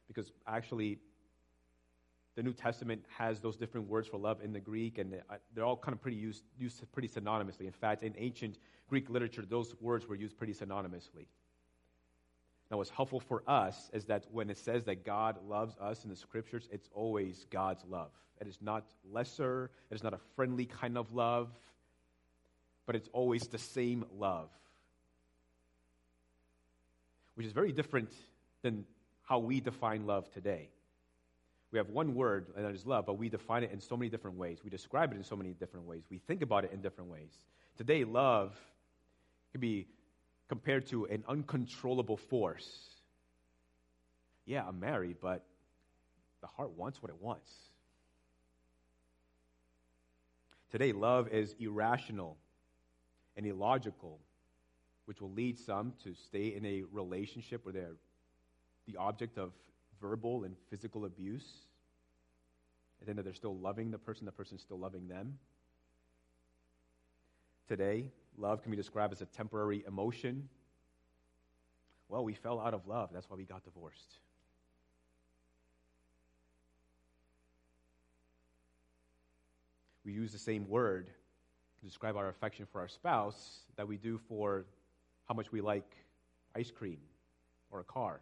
because 0.09 0.33
actually 0.47 0.99
the 2.41 2.45
New 2.45 2.55
Testament 2.55 3.05
has 3.18 3.38
those 3.41 3.59
different 3.59 3.86
words 3.86 4.09
for 4.09 4.16
love 4.16 4.41
in 4.43 4.55
the 4.55 4.61
Greek, 4.61 4.97
and 4.97 5.12
uh, 5.12 5.34
they're 5.55 5.66
all 5.66 5.76
kind 5.76 5.93
of 5.93 6.01
pretty 6.01 6.16
used, 6.16 6.43
used 6.59 6.82
pretty 6.91 7.07
synonymously. 7.07 7.66
In 7.66 7.72
fact, 7.72 8.03
in 8.03 8.14
ancient 8.16 8.57
Greek 8.88 9.11
literature, 9.11 9.45
those 9.47 9.74
words 9.78 10.09
were 10.09 10.14
used 10.14 10.38
pretty 10.38 10.55
synonymously. 10.55 11.26
Now, 12.70 12.78
what's 12.78 12.88
helpful 12.88 13.20
for 13.20 13.43
us 13.47 13.91
is 13.93 14.07
that 14.07 14.24
when 14.32 14.49
it 14.49 14.57
says 14.57 14.84
that 14.84 15.05
God 15.05 15.36
loves 15.47 15.76
us 15.78 16.03
in 16.03 16.09
the 16.09 16.16
scriptures, 16.16 16.66
it's 16.72 16.88
always 16.95 17.45
God's 17.51 17.84
love. 17.84 18.11
It 18.41 18.47
is 18.47 18.57
not 18.62 18.86
lesser, 19.12 19.70
it 19.91 19.95
is 19.95 20.03
not 20.03 20.14
a 20.14 20.20
friendly 20.34 20.64
kind 20.64 20.97
of 20.97 21.12
love, 21.12 21.51
but 22.86 22.97
it's 22.97 23.11
always 23.12 23.43
the 23.49 23.59
same 23.59 24.07
love. 24.18 24.49
Which 27.34 27.47
is 27.47 27.53
very 27.53 27.72
different 27.72 28.11
than 28.62 28.86
how 29.28 29.41
we 29.41 29.61
define 29.61 30.07
love 30.07 30.30
today. 30.30 30.70
We 31.73 31.79
have 31.79 31.89
one 31.89 32.14
word, 32.14 32.47
and 32.57 32.64
that 32.64 32.75
is 32.75 32.85
love, 32.85 33.07
but 33.07 33.18
we 33.18 33.29
define 33.29 33.62
it 33.62 33.71
in 33.73 33.81
so 33.81 33.97
many 33.97 34.09
different 34.09 34.37
ways. 34.37 34.59
We 34.64 34.71
describe 34.71 35.12
it 35.12 35.16
in 35.16 35.23
so 35.23 35.37
many 35.37 35.51
different 35.53 35.87
ways. 35.87 36.03
We 36.11 36.18
think 36.18 36.43
about 36.43 36.64
it 36.64 36.73
in 36.73 36.81
different 36.81 37.11
ways. 37.11 37.31
Today, 37.77 38.05
love 38.05 38.57
can 39.53 39.61
be 39.61 39.87
compared 40.49 40.87
to 40.89 41.05
an 41.07 41.23
uncontrollable 41.29 42.16
force. 42.16 42.68
Yeah, 44.47 44.64
I'm 44.66 44.81
married, 44.81 45.18
but 45.21 45.45
the 46.41 46.49
heart 46.49 46.77
wants 46.77 47.01
what 47.01 47.11
it 47.11 47.23
wants. 47.23 47.53
Today, 50.73 50.93
love 50.93 51.29
is 51.29 51.55
irrational 51.61 52.37
and 53.37 53.47
illogical, 53.47 54.18
which 55.05 55.21
will 55.21 55.31
lead 55.31 55.57
some 55.59 55.93
to 56.03 56.14
stay 56.14 56.49
in 56.49 56.66
a 56.66 56.83
relationship 56.91 57.64
where 57.64 57.73
they're 57.73 57.97
the 58.87 58.97
object 58.97 59.39
of 59.39 59.53
verbal 60.01 60.44
and 60.44 60.57
physical 60.70 61.05
abuse. 61.05 61.66
and 63.01 63.09
then 63.09 63.16
that 63.16 63.24
they're 63.24 63.32
still 63.32 63.57
loving 63.57 63.90
the 63.90 63.98
person, 63.98 64.26
the 64.26 64.32
person's 64.32 64.61
still 64.61 64.78
loving 64.78 65.09
them. 65.09 65.38
Today, 67.66 68.11
love 68.36 68.62
can 68.62 68.70
be 68.70 68.76
described 68.76 69.12
as 69.12 69.22
a 69.22 69.26
temporary 69.26 69.84
emotion. 69.86 70.48
Well, 72.09 72.24
we 72.24 72.34
fell 72.34 72.61
out 72.61 72.74
of 72.74 72.86
love. 72.86 73.11
That's 73.12 73.30
why 73.30 73.36
we 73.36 73.44
got 73.44 73.64
divorced. 73.64 74.18
We 80.05 80.12
use 80.12 80.32
the 80.32 80.38
same 80.38 80.68
word 80.68 81.07
to 81.80 81.86
describe 81.86 82.16
our 82.16 82.28
affection 82.28 82.66
for 82.70 82.80
our 82.80 82.88
spouse 82.88 83.61
that 83.76 83.88
we 83.88 83.96
do 83.96 84.18
for 84.28 84.66
how 85.26 85.34
much 85.34 85.53
we 85.53 85.61
like 85.61 85.90
ice 86.55 86.70
cream 86.70 86.98
or 87.70 87.80
a 87.80 87.84
car. 87.84 88.20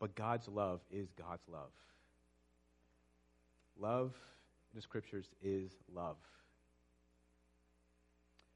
But 0.00 0.14
God's 0.14 0.48
love 0.48 0.80
is 0.90 1.08
God's 1.12 1.42
love. 1.48 1.70
Love 3.78 4.12
in 4.72 4.76
the 4.76 4.82
scriptures 4.82 5.26
is 5.42 5.72
love. 5.94 6.16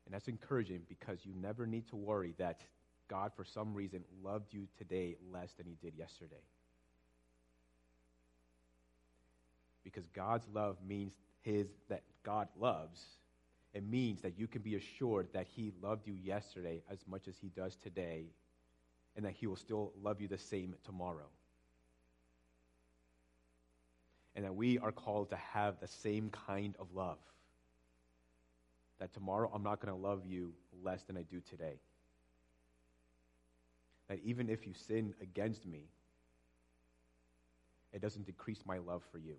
And 0.04 0.14
that's 0.14 0.28
encouraging 0.28 0.82
because 0.88 1.20
you 1.24 1.32
never 1.40 1.66
need 1.66 1.88
to 1.88 1.96
worry 1.96 2.34
that 2.38 2.60
God, 3.08 3.32
for 3.36 3.44
some 3.44 3.74
reason, 3.74 4.02
loved 4.22 4.52
you 4.52 4.66
today 4.78 5.16
less 5.32 5.52
than 5.56 5.66
he 5.66 5.76
did 5.82 5.94
yesterday. 5.96 6.42
Because 9.84 10.06
God's 10.08 10.46
love 10.52 10.76
means 10.86 11.12
his 11.42 11.66
that 11.88 12.02
God 12.24 12.48
loves. 12.58 13.00
It 13.74 13.84
means 13.88 14.22
that 14.22 14.38
you 14.38 14.46
can 14.46 14.62
be 14.62 14.76
assured 14.76 15.28
that 15.32 15.46
he 15.54 15.72
loved 15.82 16.06
you 16.06 16.14
yesterday 16.22 16.82
as 16.90 16.98
much 17.08 17.26
as 17.26 17.34
he 17.40 17.48
does 17.48 17.76
today, 17.76 18.26
and 19.16 19.24
that 19.24 19.32
he 19.32 19.46
will 19.46 19.56
still 19.56 19.92
love 20.02 20.20
you 20.20 20.28
the 20.28 20.38
same 20.38 20.74
tomorrow. 20.84 21.28
And 24.34 24.44
that 24.44 24.54
we 24.54 24.78
are 24.78 24.92
called 24.92 25.30
to 25.30 25.36
have 25.36 25.78
the 25.80 25.88
same 25.88 26.30
kind 26.30 26.74
of 26.78 26.88
love. 26.94 27.18
That 28.98 29.12
tomorrow 29.12 29.50
I'm 29.52 29.62
not 29.62 29.80
going 29.80 29.94
to 29.94 30.00
love 30.00 30.24
you 30.26 30.52
less 30.82 31.02
than 31.02 31.16
I 31.16 31.22
do 31.22 31.40
today. 31.50 31.80
That 34.08 34.20
even 34.24 34.48
if 34.48 34.66
you 34.66 34.72
sin 34.86 35.14
against 35.20 35.66
me, 35.66 35.84
it 37.92 38.00
doesn't 38.00 38.24
decrease 38.24 38.60
my 38.64 38.78
love 38.78 39.02
for 39.10 39.18
you. 39.18 39.36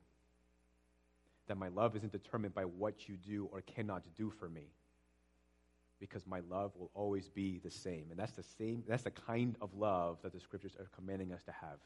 That 1.47 1.57
my 1.57 1.69
love 1.69 1.95
isn't 1.95 2.11
determined 2.11 2.53
by 2.53 2.63
what 2.63 3.09
you 3.09 3.17
do 3.17 3.49
or 3.51 3.61
cannot 3.61 4.03
do 4.15 4.30
for 4.30 4.47
me. 4.47 4.67
Because 6.10 6.28
my 6.28 6.41
love 6.49 6.74
will 6.78 6.91
always 6.93 7.30
be 7.30 7.62
the 7.64 7.72
same. 7.72 8.08
And 8.12 8.20
that's 8.20 8.34
the 8.34 8.43
same, 8.43 8.84
that's 8.86 9.04
the 9.04 9.12
kind 9.12 9.56
of 9.62 9.74
love 9.74 10.18
that 10.22 10.34
the 10.34 10.39
scriptures 10.41 10.76
are 10.78 10.89
commanding 10.97 11.32
us 11.32 11.43
to 11.43 11.51
have. 11.54 11.80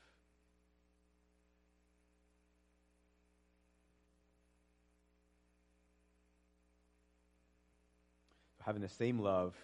having 8.66 8.82
the 8.82 8.90
same 8.90 9.20
love, 9.20 9.56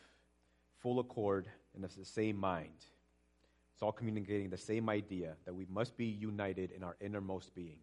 full 0.81 0.99
accord, 0.99 1.45
and 1.75 1.83
of 1.83 1.93
the 1.97 2.05
same 2.05 2.37
mind. 2.37 2.85
It's 3.73 3.83
all 3.83 3.91
communicating 3.91 4.49
the 4.49 4.57
same 4.57 4.87
idea 4.87 5.33
that 5.43 5.53
we 5.53 5.65
must 5.69 5.97
be 5.97 6.05
united 6.05 6.71
in 6.71 6.83
our 6.83 6.95
innermost 7.01 7.53
being. 7.53 7.79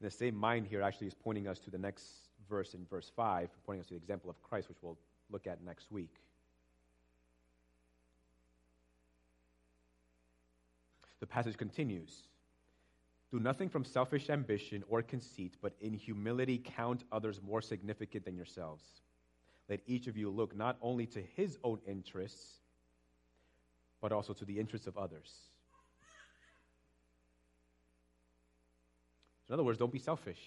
And 0.00 0.10
the 0.10 0.14
same 0.14 0.34
mind 0.34 0.66
here 0.66 0.82
actually 0.82 1.06
is 1.06 1.14
pointing 1.14 1.48
us 1.48 1.58
to 1.60 1.70
the 1.70 1.78
next 1.78 2.27
verse 2.48 2.74
in 2.74 2.86
verse 2.88 3.10
5, 3.14 3.48
pointing 3.66 3.80
us 3.80 3.86
to 3.88 3.94
the 3.94 4.00
example 4.00 4.30
of 4.30 4.42
Christ, 4.42 4.68
which 4.68 4.78
we'll 4.82 4.98
look 5.30 5.46
at 5.46 5.62
next 5.64 5.90
week. 5.90 6.14
The 11.20 11.26
passage 11.26 11.56
continues 11.56 12.22
Do 13.30 13.40
nothing 13.40 13.68
from 13.68 13.84
selfish 13.84 14.30
ambition 14.30 14.84
or 14.88 15.02
conceit, 15.02 15.54
but 15.60 15.74
in 15.80 15.92
humility 15.92 16.62
count 16.64 17.04
others 17.10 17.40
more 17.42 17.60
significant 17.60 18.24
than 18.24 18.36
yourselves 18.36 18.82
let 19.68 19.80
each 19.86 20.06
of 20.06 20.16
you 20.16 20.30
look 20.30 20.56
not 20.56 20.76
only 20.80 21.06
to 21.06 21.20
his 21.36 21.58
own 21.62 21.78
interests, 21.86 22.60
but 24.00 24.12
also 24.12 24.32
to 24.32 24.44
the 24.44 24.58
interests 24.58 24.86
of 24.86 24.96
others. 24.96 25.30
In 29.48 29.54
other 29.54 29.64
words, 29.64 29.78
don't 29.78 29.92
be 29.92 29.98
selfish. 29.98 30.40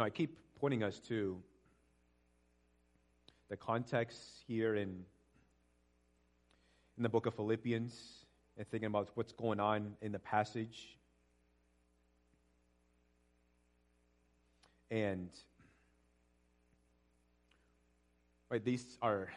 Now, 0.00 0.06
I 0.06 0.10
keep 0.10 0.38
pointing 0.58 0.82
us 0.82 0.98
to 1.08 1.36
the 3.50 3.56
context 3.58 4.18
here 4.46 4.74
in, 4.74 5.04
in 6.96 7.02
the 7.02 7.08
book 7.10 7.26
of 7.26 7.34
Philippians 7.34 8.24
and 8.56 8.66
thinking 8.66 8.86
about 8.86 9.10
what's 9.12 9.34
going 9.34 9.60
on 9.60 9.92
in 10.00 10.10
the 10.12 10.18
passage. 10.18 10.96
And 14.90 15.28
Right, 18.48 18.64
these 18.64 18.96
are 19.02 19.28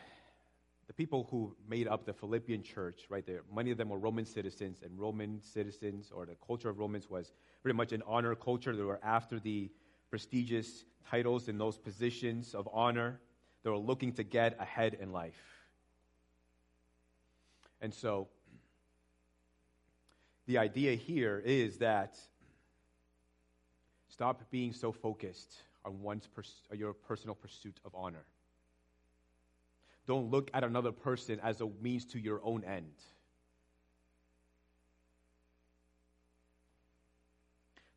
the 0.87 0.93
people 0.93 1.27
who 1.29 1.53
made 1.67 1.89
up 1.89 2.05
the 2.05 2.13
Philippian 2.13 2.63
church, 2.63 3.01
right 3.09 3.25
there. 3.25 3.41
Many 3.53 3.71
of 3.71 3.77
them 3.77 3.89
were 3.89 3.99
Roman 3.99 4.25
citizens, 4.25 4.79
and 4.81 4.97
Roman 4.97 5.41
citizens, 5.41 6.09
or 6.15 6.25
the 6.25 6.37
culture 6.47 6.69
of 6.69 6.79
Romans, 6.79 7.09
was 7.09 7.33
pretty 7.61 7.75
much 7.75 7.91
an 7.91 8.01
honor 8.07 8.33
culture. 8.33 8.73
They 8.73 8.83
were 8.83 9.01
after 9.03 9.41
the 9.41 9.69
prestigious 10.13 10.85
titles 11.09 11.47
in 11.47 11.57
those 11.57 11.75
positions 11.75 12.53
of 12.53 12.69
honor. 12.71 13.19
They 13.63 13.71
were 13.71 13.79
looking 13.79 14.13
to 14.13 14.23
get 14.23 14.55
ahead 14.59 14.95
in 15.01 15.11
life. 15.11 15.41
And 17.81 17.91
so, 17.91 18.27
the 20.45 20.59
idea 20.59 20.93
here 20.93 21.41
is 21.43 21.79
that 21.79 22.15
stop 24.07 24.39
being 24.51 24.71
so 24.71 24.91
focused 24.91 25.51
on 25.83 26.03
one's 26.03 26.27
pers- 26.27 26.61
your 26.75 26.93
personal 26.93 27.33
pursuit 27.33 27.79
of 27.83 27.95
honor. 27.95 28.25
Don't 30.05 30.29
look 30.29 30.51
at 30.53 30.63
another 30.63 30.91
person 30.91 31.39
as 31.41 31.59
a 31.59 31.67
means 31.81 32.05
to 32.13 32.19
your 32.19 32.39
own 32.43 32.63
end. 32.63 32.93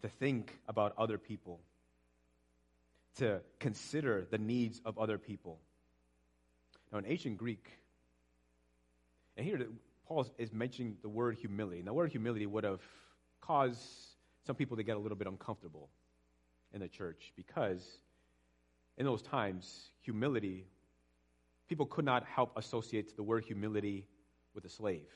To 0.01 0.09
think 0.09 0.59
about 0.67 0.95
other 0.97 1.19
people, 1.19 1.61
to 3.17 3.41
consider 3.59 4.27
the 4.31 4.39
needs 4.39 4.81
of 4.85 4.99
other 4.99 5.19
people. 5.19 5.59
Now, 6.93 6.99
in 6.99 7.07
ancient 7.07 7.39
Greek, 7.39 7.71
and 9.37 9.45
here 9.45 9.67
Paul 10.07 10.27
is 10.39 10.53
mentioning 10.53 10.97
the 11.03 11.09
word 11.09 11.37
humility. 11.37 11.79
And 11.79 11.89
the 11.89 11.93
word 11.93 12.11
humility 12.11 12.47
would 12.47 12.65
have 12.65 12.81
caused 13.41 13.81
some 14.47 14.57
people 14.57 14.77
to 14.77 14.83
get 14.83 14.97
a 14.97 14.99
little 14.99 15.17
bit 15.17 15.27
uncomfortable 15.27 15.89
in 16.73 16.81
the 16.81 16.89
church 16.89 17.33
because 17.37 17.99
in 18.99 19.05
those 19.05 19.23
times, 19.23 19.91
humility 20.01 20.67
people 21.69 21.87
could 21.87 22.05
not 22.05 22.25
help 22.25 22.53
associate 22.57 23.17
the 23.17 23.23
word 23.23 23.45
humility 23.45 24.07
with 24.55 24.65
a 24.65 24.69
slave. 24.69 25.09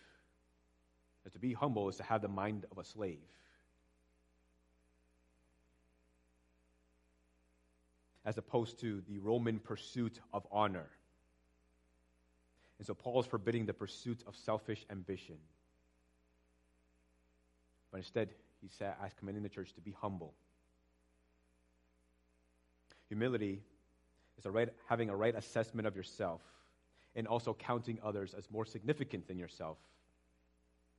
to 1.30 1.38
be 1.38 1.52
humble 1.52 1.88
is 1.88 1.96
to 1.96 2.02
have 2.02 2.22
the 2.22 2.28
mind 2.28 2.66
of 2.72 2.78
a 2.78 2.84
slave. 2.84 3.20
As 8.30 8.38
opposed 8.38 8.78
to 8.78 9.02
the 9.08 9.18
Roman 9.18 9.58
pursuit 9.58 10.20
of 10.32 10.46
honor. 10.52 10.88
And 12.78 12.86
so 12.86 12.94
Paul 12.94 13.18
is 13.18 13.26
forbidding 13.26 13.66
the 13.66 13.72
pursuit 13.72 14.22
of 14.24 14.36
selfish 14.36 14.86
ambition. 14.88 15.34
But 17.90 17.98
instead, 17.98 18.28
he 18.62 18.68
said, 18.68 18.94
as 19.04 19.12
commending 19.14 19.42
the 19.42 19.48
church 19.48 19.72
to 19.72 19.80
be 19.80 19.90
humble. 20.00 20.32
Humility 23.08 23.62
is 24.38 24.46
a 24.46 24.50
right, 24.52 24.68
having 24.88 25.10
a 25.10 25.16
right 25.16 25.34
assessment 25.34 25.88
of 25.88 25.96
yourself 25.96 26.40
and 27.16 27.26
also 27.26 27.52
counting 27.52 27.98
others 28.00 28.32
as 28.38 28.48
more 28.48 28.64
significant 28.64 29.26
than 29.26 29.40
yourself. 29.40 29.76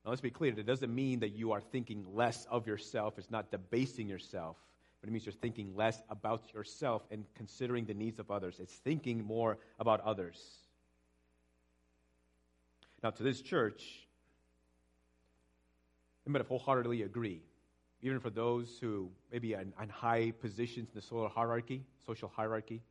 Now, 0.04 0.10
let's 0.10 0.20
be 0.20 0.28
clear, 0.28 0.52
it 0.52 0.66
doesn't 0.66 0.94
mean 0.94 1.20
that 1.20 1.30
you 1.30 1.52
are 1.52 1.62
thinking 1.62 2.04
less 2.12 2.46
of 2.50 2.66
yourself. 2.66 3.14
It's 3.16 3.30
not 3.30 3.50
debasing 3.50 4.06
yourself, 4.06 4.58
but 5.02 5.08
it 5.08 5.12
means 5.12 5.26
you're 5.26 5.34
thinking 5.34 5.76
less 5.76 6.00
about 6.08 6.54
yourself 6.54 7.02
and 7.10 7.26
considering 7.34 7.84
the 7.84 7.92
needs 7.92 8.18
of 8.18 8.30
others. 8.30 8.56
It's 8.58 8.72
thinking 8.72 9.22
more 9.22 9.58
about 9.78 10.00
others. 10.00 10.40
Now, 13.02 13.10
to 13.10 13.22
this 13.22 13.42
church, 13.42 14.06
I 16.26 16.30
might 16.30 16.38
have 16.38 16.48
wholeheartedly 16.48 17.02
agree 17.02 17.42
even 18.02 18.18
for 18.18 18.30
those 18.30 18.78
who 18.80 19.08
maybe 19.30 19.54
are 19.54 19.60
in 19.60 19.88
high 19.88 20.32
positions 20.40 20.88
in 20.88 20.94
the 20.94 21.00
social 21.00 21.28
hierarchy, 21.28 21.84
social 22.04 22.30
hierarchy, 22.34 22.82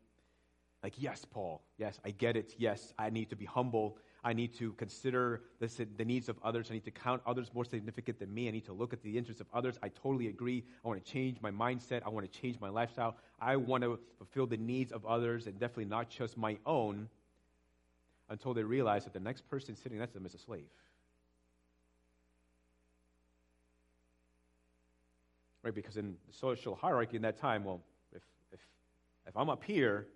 like, 0.83 0.93
yes, 0.97 1.25
Paul, 1.25 1.61
yes, 1.77 1.99
I 2.03 2.11
get 2.11 2.35
it. 2.35 2.55
Yes, 2.57 2.93
I 2.97 3.11
need 3.11 3.29
to 3.29 3.35
be 3.35 3.45
humble. 3.45 3.97
I 4.23 4.33
need 4.33 4.53
to 4.59 4.73
consider 4.73 5.41
the, 5.59 5.87
the 5.97 6.05
needs 6.05 6.29
of 6.29 6.37
others. 6.43 6.67
I 6.69 6.75
need 6.75 6.85
to 6.85 6.91
count 6.91 7.23
others 7.25 7.49
more 7.53 7.65
significant 7.65 8.19
than 8.19 8.31
me. 8.31 8.47
I 8.47 8.51
need 8.51 8.65
to 8.65 8.73
look 8.73 8.93
at 8.93 9.01
the 9.01 9.17
interests 9.17 9.41
of 9.41 9.47
others. 9.51 9.79
I 9.81 9.89
totally 9.89 10.27
agree. 10.27 10.63
I 10.85 10.87
want 10.87 11.03
to 11.03 11.11
change 11.11 11.41
my 11.41 11.49
mindset. 11.49 12.03
I 12.05 12.09
want 12.09 12.31
to 12.31 12.39
change 12.39 12.59
my 12.59 12.69
lifestyle. 12.69 13.15
I 13.39 13.55
want 13.55 13.83
to 13.83 13.99
fulfill 14.17 14.45
the 14.45 14.57
needs 14.57 14.91
of 14.91 15.05
others 15.05 15.47
and 15.47 15.59
definitely 15.59 15.85
not 15.85 16.09
just 16.09 16.37
my 16.37 16.57
own. 16.65 17.09
until 18.31 18.53
they 18.53 18.63
realize 18.63 19.03
that 19.03 19.13
the 19.13 19.19
next 19.19 19.47
person 19.49 19.75
sitting 19.75 19.99
next 19.99 20.13
to 20.13 20.19
them 20.19 20.25
is 20.25 20.33
a 20.33 20.37
slave. 20.37 20.69
Right? 25.63 25.75
Because 25.75 25.97
in 25.97 26.15
the 26.27 26.33
social 26.33 26.75
hierarchy 26.75 27.17
in 27.17 27.21
that 27.23 27.37
time, 27.39 27.63
well, 27.65 27.81
if, 28.15 28.21
if, 28.51 28.59
if 29.27 29.35
I'm 29.35 29.49
up 29.49 29.63
here, 29.63 30.07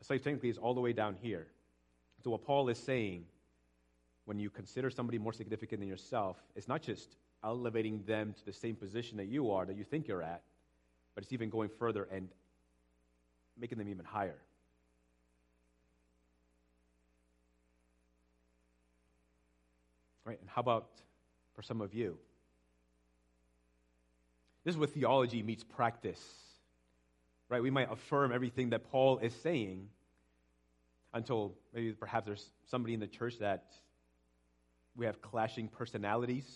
a 0.00 0.04
slave 0.04 0.22
technically 0.22 0.48
is 0.48 0.58
all 0.58 0.74
the 0.74 0.80
way 0.80 0.92
down 0.92 1.16
here. 1.22 1.46
So, 2.22 2.30
what 2.30 2.44
Paul 2.44 2.68
is 2.68 2.78
saying 2.78 3.24
when 4.26 4.38
you 4.38 4.50
consider 4.50 4.90
somebody 4.90 5.18
more 5.18 5.32
significant 5.32 5.80
than 5.80 5.88
yourself, 5.88 6.36
it's 6.54 6.68
not 6.68 6.82
just 6.82 7.16
elevating 7.42 8.02
them 8.06 8.34
to 8.38 8.44
the 8.44 8.52
same 8.52 8.76
position 8.76 9.16
that 9.16 9.26
you 9.26 9.50
are, 9.50 9.64
that 9.64 9.76
you 9.76 9.84
think 9.84 10.06
you're 10.06 10.22
at, 10.22 10.42
but 11.14 11.24
it's 11.24 11.32
even 11.32 11.48
going 11.48 11.70
further 11.78 12.06
and 12.12 12.28
making 13.58 13.78
them 13.78 13.88
even 13.88 14.04
higher. 14.04 14.38
Right? 20.24 20.38
And 20.40 20.48
how 20.48 20.60
about 20.60 20.88
for 21.54 21.62
some 21.62 21.80
of 21.80 21.94
you? 21.94 22.18
This 24.64 24.74
is 24.74 24.78
where 24.78 24.86
theology 24.86 25.42
meets 25.42 25.64
practice. 25.64 26.22
Right? 27.48 27.62
We 27.62 27.70
might 27.70 27.90
affirm 27.90 28.30
everything 28.30 28.70
that 28.70 28.90
Paul 28.90 29.18
is 29.18 29.34
saying 29.42 29.88
until 31.12 31.54
maybe 31.74 31.92
perhaps 31.92 32.26
there's 32.26 32.50
somebody 32.66 32.94
in 32.94 33.00
the 33.00 33.06
church 33.06 33.38
that 33.38 33.64
we 34.96 35.06
have 35.06 35.20
clashing 35.22 35.68
personalities. 35.68 36.46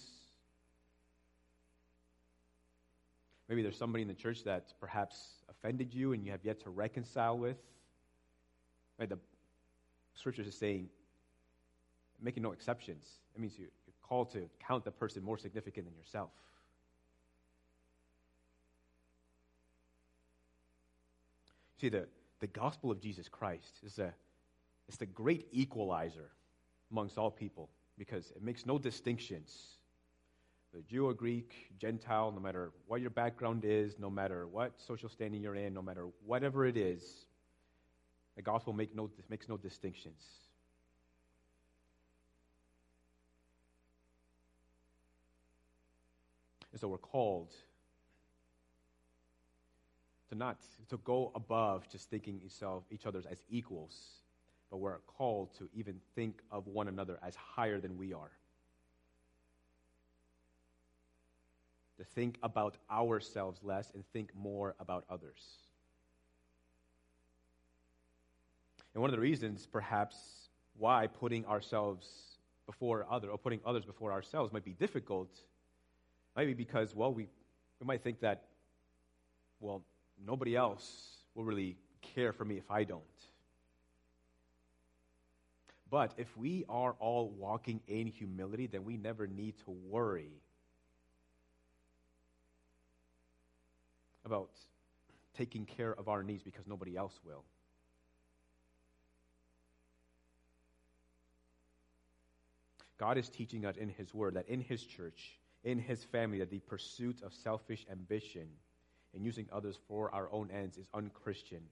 Maybe 3.49 3.63
there's 3.63 3.77
somebody 3.77 4.03
in 4.03 4.09
the 4.09 4.15
church 4.15 4.45
that 4.45 4.73
perhaps 4.81 5.43
offended 5.51 5.93
you 5.93 6.13
and 6.13 6.25
you 6.25 6.31
have 6.31 6.45
yet 6.45 6.61
to 6.61 6.71
reconcile 6.71 7.37
with. 7.37 7.59
Right? 8.99 9.09
The 9.09 9.19
scriptures 10.15 10.47
is 10.47 10.55
saying, 10.55 10.89
making 12.23 12.43
no 12.43 12.53
exceptions. 12.53 13.05
It 13.35 13.41
means 13.41 13.55
you're 13.59 13.69
called 14.03 14.33
to 14.33 14.49
count 14.67 14.85
the 14.85 14.91
person 14.91 15.23
more 15.23 15.39
significant 15.39 15.87
than 15.87 15.97
yourself. 15.97 16.31
See, 21.81 21.89
the, 21.89 22.07
the 22.41 22.47
gospel 22.47 22.91
of 22.91 23.01
Jesus 23.01 23.29
Christ 23.29 23.81
is 23.85 23.99
a, 23.99 24.15
it's 24.89 24.97
the 24.97 25.07
great 25.07 25.47
equalizer 25.53 26.31
amongst 26.91 27.19
all 27.19 27.31
people 27.31 27.71
because 27.99 28.31
it 28.35 28.43
makes 28.43 28.67
no 28.67 28.79
distinctions. 28.79 29.79
The 30.73 30.83
Jew 30.83 31.07
or 31.07 31.15
Greek, 31.15 31.73
Gentile, 31.79 32.33
no 32.33 32.41
matter 32.41 32.73
what 32.87 33.01
your 33.01 33.11
background 33.11 33.65
is, 33.65 33.99
no 33.99 34.11
matter 34.11 34.47
what 34.47 34.73
social 34.81 35.09
standing 35.09 35.43
you're 35.43 35.55
in, 35.55 35.73
no 35.73 35.83
matter 35.83 36.09
whatever 36.27 36.67
it 36.67 36.77
is, 36.77 37.27
the 38.37 38.43
gospel 38.43 38.73
make 38.73 38.95
no, 38.95 39.11
makes 39.29 39.49
no 39.49 39.57
distinctions. 39.57 40.23
And 46.73 46.81
so 46.81 46.89
we're 46.89 46.99
called 46.99 47.55
to 50.29 50.35
not 50.35 50.59
to 50.89 50.97
go 50.99 51.31
above 51.37 51.89
just 51.89 52.11
thinking 52.11 52.41
each 52.91 53.07
other 53.07 53.23
as 53.31 53.39
equals, 53.49 53.95
but 54.71 54.79
we're 54.79 54.99
called 55.07 55.55
to 55.59 55.69
even 55.75 56.01
think 56.15 56.41
of 56.51 56.67
one 56.67 56.89
another 56.89 57.19
as 57.23 57.35
higher 57.35 57.81
than 57.81 57.97
we 57.97 58.13
are. 58.13 58.31
To 61.99 62.05
think 62.05 62.39
about 62.43 62.77
ourselves 62.91 63.61
less 63.63 63.91
and 63.95 64.05
think 64.13 64.31
more 64.35 64.75
about 64.81 65.05
others. 65.09 65.41
And 68.95 69.01
one 69.01 69.11
of 69.11 69.17
the 69.17 69.21
reasons, 69.21 69.67
perhaps, 69.67 70.17
why 70.77 71.07
putting 71.07 71.45
ourselves 71.47 72.09
before 72.67 73.07
others 73.11 73.31
or 73.31 73.39
putting 73.39 73.61
others 73.67 73.85
before 73.85 74.13
ourselves 74.13 74.53
might 74.53 74.65
be 74.65 74.73
difficult 74.73 75.29
might 76.37 76.47
be 76.47 76.55
because, 76.55 76.95
well, 76.95 77.13
we, 77.13 77.29
we 77.81 77.87
might 77.87 78.03
think 78.03 78.21
that, 78.21 78.45
well, 79.61 79.83
nobody 80.25 80.57
else 80.57 81.19
will 81.35 81.45
really 81.45 81.77
care 82.03 82.33
for 82.33 82.45
me 82.45 82.57
if 82.57 82.71
I 82.71 82.85
don't. 82.85 83.03
But 85.95 86.13
if 86.17 86.37
we 86.37 86.65
are 86.69 86.97
all 86.99 87.29
walking 87.39 87.81
in 87.87 88.09
humility, 88.09 88.67
then 88.67 88.83
we 88.83 88.97
never 88.97 89.29
need 89.29 89.55
to 89.59 89.71
worry 89.71 90.33
about 94.25 94.51
taking 95.39 95.65
care 95.67 95.95
of 95.95 96.09
our 96.09 96.25
needs 96.25 96.43
because 96.43 96.67
nobody 96.67 96.97
else 96.97 97.17
will. 97.25 97.45
God 102.99 103.17
is 103.17 103.29
teaching 103.29 103.65
us 103.65 103.77
in 103.77 103.89
His 103.89 104.13
Word 104.13 104.35
that 104.35 104.49
in 104.49 104.63
His 104.63 104.83
church, 104.83 105.39
in 105.63 105.79
His 105.79 106.03
family, 106.03 106.41
that 106.41 106.51
the 106.51 106.59
pursuit 106.59 107.23
of 107.23 107.33
selfish 107.33 107.87
ambition 107.89 108.49
and 109.15 109.25
using 109.25 109.47
others 109.53 109.79
for 109.87 110.13
our 110.13 110.29
own 110.33 110.51
ends 110.51 110.77
is 110.77 110.89
unchristian. 110.93 111.63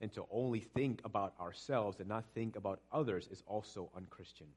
And 0.00 0.12
to 0.12 0.24
only 0.30 0.60
think 0.60 1.02
about 1.04 1.34
ourselves 1.40 2.00
and 2.00 2.08
not 2.08 2.24
think 2.34 2.56
about 2.56 2.80
others 2.90 3.28
is 3.30 3.42
also 3.46 3.90
unchristian. 3.94 4.48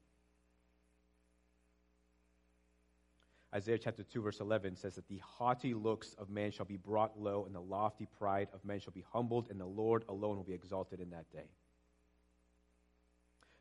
Isaiah 3.54 3.78
chapter 3.78 4.04
2, 4.04 4.22
verse 4.22 4.40
11 4.40 4.78
says 4.78 4.96
that 4.96 5.08
the 5.08 5.20
haughty 5.20 5.76
looks 5.76 6.16
of 6.16 6.30
man 6.30 6.50
shall 6.50 6.66
be 6.66 6.78
brought 6.78 7.20
low, 7.20 7.46
and 7.46 7.54
the 7.54 7.62
lofty 7.62 8.08
pride 8.18 8.48
of 8.52 8.66
man 8.66 8.80
shall 8.80 8.94
be 8.94 9.06
humbled, 9.12 9.48
and 9.52 9.60
the 9.60 9.66
Lord 9.66 10.06
alone 10.10 10.38
will 10.38 10.44
be 10.44 10.54
exalted 10.54 11.00
in 11.00 11.12
that 11.12 11.32
day. 11.32 11.46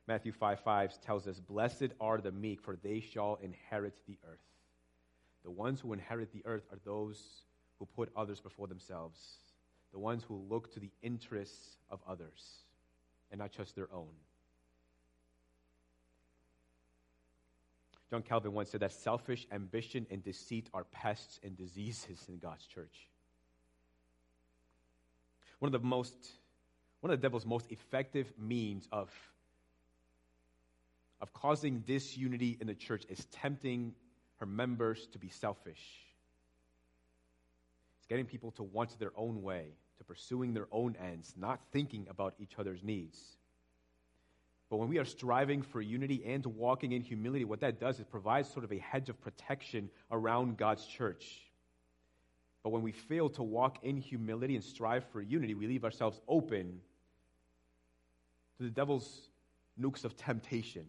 Matthew 0.08 0.32
5 0.32 0.60
5 0.60 1.00
tells 1.02 1.26
us, 1.26 1.40
Blessed 1.40 1.88
are 2.00 2.18
the 2.22 2.32
meek, 2.32 2.62
for 2.62 2.76
they 2.76 3.00
shall 3.00 3.38
inherit 3.42 3.94
the 4.06 4.16
earth. 4.26 4.40
The 5.44 5.50
ones 5.50 5.80
who 5.80 5.92
inherit 5.92 6.32
the 6.32 6.42
earth 6.46 6.64
are 6.72 6.78
those 6.86 7.44
who 7.78 7.84
put 7.84 8.10
others 8.16 8.40
before 8.40 8.68
themselves, 8.68 9.18
the 9.92 9.98
ones 9.98 10.24
who 10.26 10.42
look 10.48 10.72
to 10.74 10.80
the 10.80 10.90
interests 11.02 11.76
of 11.90 12.00
others 12.08 12.64
and 13.30 13.38
not 13.38 13.52
just 13.52 13.76
their 13.76 13.92
own. 13.92 14.08
John 18.10 18.22
Calvin 18.22 18.52
once 18.52 18.70
said 18.70 18.80
that 18.80 18.92
selfish 18.92 19.46
ambition 19.52 20.06
and 20.10 20.22
deceit 20.22 20.68
are 20.74 20.84
pests 20.84 21.40
and 21.42 21.56
diseases 21.56 22.26
in 22.28 22.38
God's 22.38 22.66
church. 22.66 23.08
One 25.58 25.74
of 25.74 25.80
the 25.80 25.86
most 25.86 26.14
one 27.02 27.12
of 27.12 27.20
the 27.20 27.22
devil's 27.22 27.44
most 27.44 27.66
effective 27.70 28.32
means 28.38 28.88
of, 28.92 29.10
of 31.20 31.32
causing 31.32 31.80
disunity 31.80 32.56
in 32.60 32.68
the 32.68 32.74
church 32.74 33.04
is 33.08 33.24
tempting 33.32 33.92
her 34.36 34.46
members 34.46 35.08
to 35.08 35.18
be 35.18 35.28
selfish 35.28 35.82
It's 37.98 38.06
getting 38.06 38.24
people 38.24 38.52
to 38.52 38.62
want 38.62 38.96
their 39.00 39.10
own 39.16 39.42
way, 39.42 39.66
to 40.02 40.06
pursuing 40.06 40.52
their 40.52 40.66
own 40.72 40.96
ends, 41.02 41.34
not 41.36 41.60
thinking 41.72 42.06
about 42.10 42.34
each 42.40 42.58
other's 42.58 42.82
needs. 42.82 43.18
But 44.68 44.78
when 44.78 44.88
we 44.88 44.98
are 44.98 45.04
striving 45.04 45.62
for 45.62 45.80
unity 45.80 46.22
and 46.26 46.44
walking 46.46 46.92
in 46.92 47.02
humility, 47.02 47.44
what 47.44 47.60
that 47.60 47.78
does 47.78 48.00
is 48.00 48.06
provides 48.06 48.48
sort 48.48 48.64
of 48.64 48.72
a 48.72 48.78
hedge 48.78 49.08
of 49.08 49.20
protection 49.20 49.90
around 50.10 50.56
God's 50.56 50.86
church. 50.86 51.42
But 52.62 52.70
when 52.70 52.82
we 52.82 52.92
fail 52.92 53.28
to 53.30 53.42
walk 53.42 53.84
in 53.84 53.96
humility 53.96 54.54
and 54.54 54.64
strive 54.64 55.04
for 55.12 55.20
unity, 55.20 55.54
we 55.54 55.66
leave 55.66 55.84
ourselves 55.84 56.20
open 56.26 56.80
to 58.56 58.62
the 58.62 58.70
devil's 58.70 59.28
nukes 59.80 60.04
of 60.04 60.16
temptation, 60.16 60.86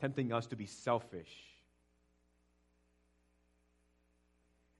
tempting 0.00 0.32
us 0.32 0.46
to 0.46 0.56
be 0.56 0.66
selfish 0.66 1.52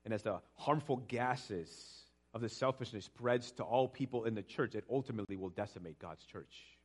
And 0.04 0.12
as 0.12 0.22
the 0.22 0.40
harmful 0.54 0.96
gases 1.08 2.01
of 2.34 2.40
the 2.40 2.48
selfishness 2.48 3.04
spreads 3.04 3.52
to 3.52 3.62
all 3.62 3.88
people 3.88 4.24
in 4.24 4.34
the 4.34 4.42
church, 4.42 4.74
it 4.74 4.84
ultimately 4.90 5.36
will 5.36 5.50
decimate 5.50 5.98
God's 5.98 6.24
church. 6.24 6.78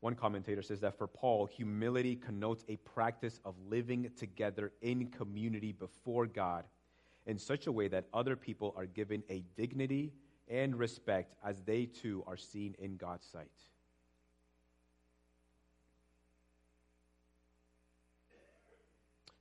One 0.00 0.14
commentator 0.14 0.60
says 0.60 0.80
that 0.80 0.98
for 0.98 1.06
Paul, 1.06 1.46
humility 1.46 2.14
connotes 2.14 2.64
a 2.68 2.76
practice 2.76 3.40
of 3.44 3.54
living 3.70 4.10
together 4.18 4.72
in 4.82 5.06
community 5.06 5.72
before 5.72 6.26
God 6.26 6.64
in 7.26 7.38
such 7.38 7.66
a 7.66 7.72
way 7.72 7.88
that 7.88 8.04
other 8.12 8.36
people 8.36 8.74
are 8.76 8.84
given 8.84 9.22
a 9.30 9.42
dignity 9.56 10.12
and 10.48 10.76
respect 10.76 11.34
as 11.42 11.62
they 11.62 11.86
too 11.86 12.22
are 12.26 12.36
seen 12.36 12.74
in 12.78 12.96
God's 12.96 13.26
sight. 13.26 13.48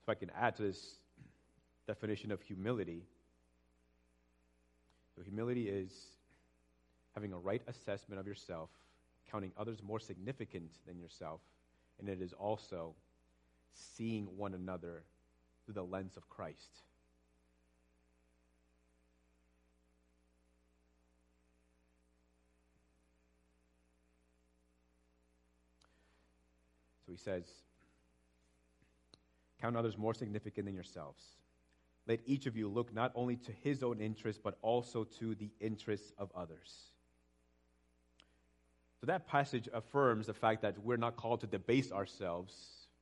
If 0.04 0.10
I 0.10 0.14
can 0.16 0.32
add 0.32 0.56
to 0.58 0.64
this 0.64 0.98
definition 1.88 2.32
of 2.32 2.42
humility. 2.42 3.04
So, 5.16 5.22
humility 5.22 5.70
is 5.70 5.92
having 7.14 7.34
a 7.34 7.38
right 7.38 7.62
assessment 7.68 8.20
of 8.20 8.28
yourself, 8.28 8.70
counting 9.30 9.52
others 9.58 9.84
more 9.84 10.00
significant 10.00 10.72
than 10.88 11.00
yourself, 11.00 11.42
and 12.00 12.10
it 12.10 12.22
is 12.22 12.34
also 12.34 12.96
seeing 13.74 14.26
one 14.38 14.54
another 14.54 15.04
through 15.66 15.76
the 15.76 15.84
lens 15.84 16.18
of 16.18 16.28
Christ. 16.30 16.82
So 27.06 27.12
he 27.12 27.18
says, 27.18 27.44
Count 29.62 29.78
others 29.78 29.98
more 29.98 30.14
significant 30.14 30.66
than 30.66 30.76
yourselves. 30.76 31.24
Let 32.08 32.20
each 32.26 32.46
of 32.46 32.58
you 32.58 32.68
look 32.68 32.94
not 32.94 33.12
only 33.16 33.38
to 33.38 33.52
his 33.64 33.82
own 33.82 34.02
interest, 34.02 34.42
but 34.44 34.58
also 34.62 35.06
to 35.20 35.36
the 35.36 35.50
interests 35.60 36.12
of 36.18 36.30
others. 36.36 36.92
So 39.00 39.08
that 39.08 39.28
passage 39.28 39.68
affirms 39.74 40.28
the 40.28 40.34
fact 40.34 40.62
that 40.62 40.78
we're 40.84 40.98
not 40.98 41.16
called 41.16 41.42
to 41.42 41.48
debase 41.48 41.92
ourselves. 41.92 42.54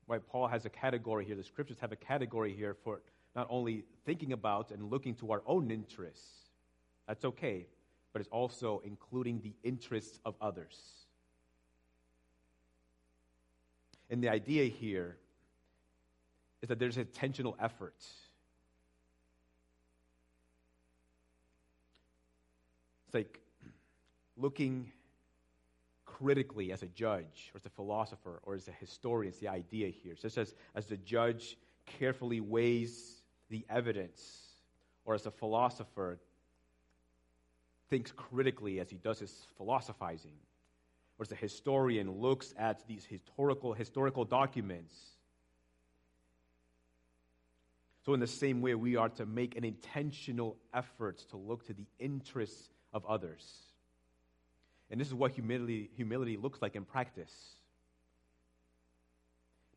Right? 0.08 0.22
Paul 0.32 0.47
has 0.47 0.66
a 0.66 0.70
category 0.70 1.26
here, 1.26 1.36
the 1.36 1.43
scriptures 1.43 1.78
have 1.80 1.91
a 1.91 1.95
category 1.95 2.54
here 2.54 2.76
for 2.84 3.02
not 3.36 3.47
only 3.49 3.86
thinking 4.06 4.34
about 4.34 4.72
and 4.72 4.89
looking 4.89 5.16
to 5.16 5.32
our 5.32 5.41
own 5.45 5.72
interests. 5.72 6.49
That's 7.08 7.24
okay, 7.26 7.68
but 8.14 8.20
it's 8.20 8.30
also 8.30 8.82
including 8.84 9.41
the 9.41 9.54
interests 9.64 10.20
of 10.26 10.36
others. 10.41 10.78
And 14.10 14.22
the 14.22 14.30
idea 14.30 14.66
here 14.66 15.18
is 16.62 16.70
that 16.70 16.80
there's 16.80 16.97
intentional 16.97 17.56
effort. 17.60 17.95
It's 23.12 23.16
like 23.16 23.41
looking 24.38 24.89
critically 26.05 26.72
as 26.72 26.82
a 26.82 26.88
judge 26.88 27.51
or 27.53 27.57
as 27.57 27.66
a 27.66 27.70
philosopher 27.70 28.39
or 28.43 28.55
as 28.55 28.70
a 28.70 28.72
historian. 28.72 29.34
It's 29.34 29.39
the 29.39 29.49
idea 29.49 29.89
here. 29.89 30.14
Just 30.14 30.38
as, 30.38 30.55
as 30.76 30.86
the 30.86 30.95
judge 30.95 31.57
carefully 31.86 32.39
weighs 32.39 33.22
the 33.49 33.66
evidence, 33.70 34.22
or 35.03 35.14
as 35.14 35.26
a 35.26 35.32
philosopher 35.32 36.20
thinks 37.89 38.14
critically 38.14 38.80
as 38.80 38.89
he 38.89 38.95
does 38.95 39.20
his 39.20 39.41
philosophizing, 39.57 40.38
or 41.20 41.24
as 41.24 41.34
a 41.34 41.36
historian 41.36 42.09
looks 42.09 42.53
at 42.57 42.88
these 42.88 43.03
historical, 43.03 43.74
historical 43.74 44.24
documents. 44.24 44.95
So, 48.05 48.14
in 48.14 48.22
the 48.22 48.28
same 48.28 48.62
way, 48.62 48.74
we 48.74 48.95
are 48.95 49.09
to 49.09 49.26
make 49.26 49.57
an 49.57 49.66
intentional 49.66 50.55
effort 50.74 51.18
to 51.32 51.36
look 51.36 51.66
to 51.66 51.74
the 51.74 51.88
interests 51.99 52.70
of 52.94 53.06
others. 53.06 53.46
And 54.89 55.00
this 55.00 55.08
is 55.08 55.14
what 55.14 55.32
humility, 55.32 55.89
humility 55.96 56.38
looks 56.38 56.62
like 56.62 56.76
in 56.76 56.84
practice. 56.84 57.34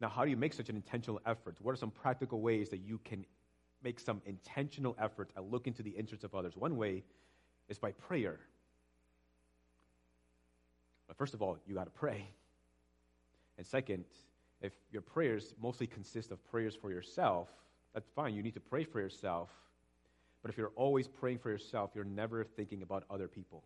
Now, 0.01 0.09
how 0.09 0.25
do 0.25 0.31
you 0.31 0.37
make 0.37 0.53
such 0.53 0.69
an 0.69 0.77
intentional 0.77 1.21
effort? 1.25 1.57
What 1.63 1.73
are 1.73 1.77
some 1.77 1.91
practical 1.91 2.41
ways 2.41 2.71
that 2.71 2.81
you 2.81 2.99
can 3.05 3.25
make 3.83 4.01
some 4.01 4.21
intentional 4.27 4.97
effort 5.01 5.31
at 5.37 5.51
looking 5.51 5.73
to 5.75 5.83
the 5.83 5.91
interests 5.91 6.25
of 6.25 6.35
others? 6.35 6.57
One 6.57 6.77
way 6.77 7.05
is 7.69 7.79
by 7.79 7.93
prayer. 7.93 8.39
But 11.07 11.17
first 11.17 11.35
of 11.35 11.43
all, 11.43 11.59
you 11.67 11.75
got 11.75 11.85
to 11.85 11.91
pray. 11.91 12.29
And 13.57 13.67
second, 13.67 14.05
if 14.61 14.73
your 14.91 15.03
prayers 15.03 15.55
mostly 15.63 15.87
consist 15.87 16.33
of 16.33 16.45
prayers 16.51 16.75
for 16.75 16.91
yourself, 16.91 17.49
that's 17.93 18.09
fine. 18.17 18.35
You 18.35 18.43
need 18.43 18.55
to 18.55 18.61
pray 18.61 18.85
for 18.85 19.01
yourself. 19.01 19.49
But 20.45 20.51
if 20.51 20.59
you're 20.59 20.73
always 20.77 21.09
praying 21.09 21.39
for 21.39 21.49
yourself, 21.49 21.93
you're 21.95 22.05
never 22.05 22.45
thinking 22.45 22.83
about 22.83 23.05
other 23.09 23.29
people. 23.29 23.65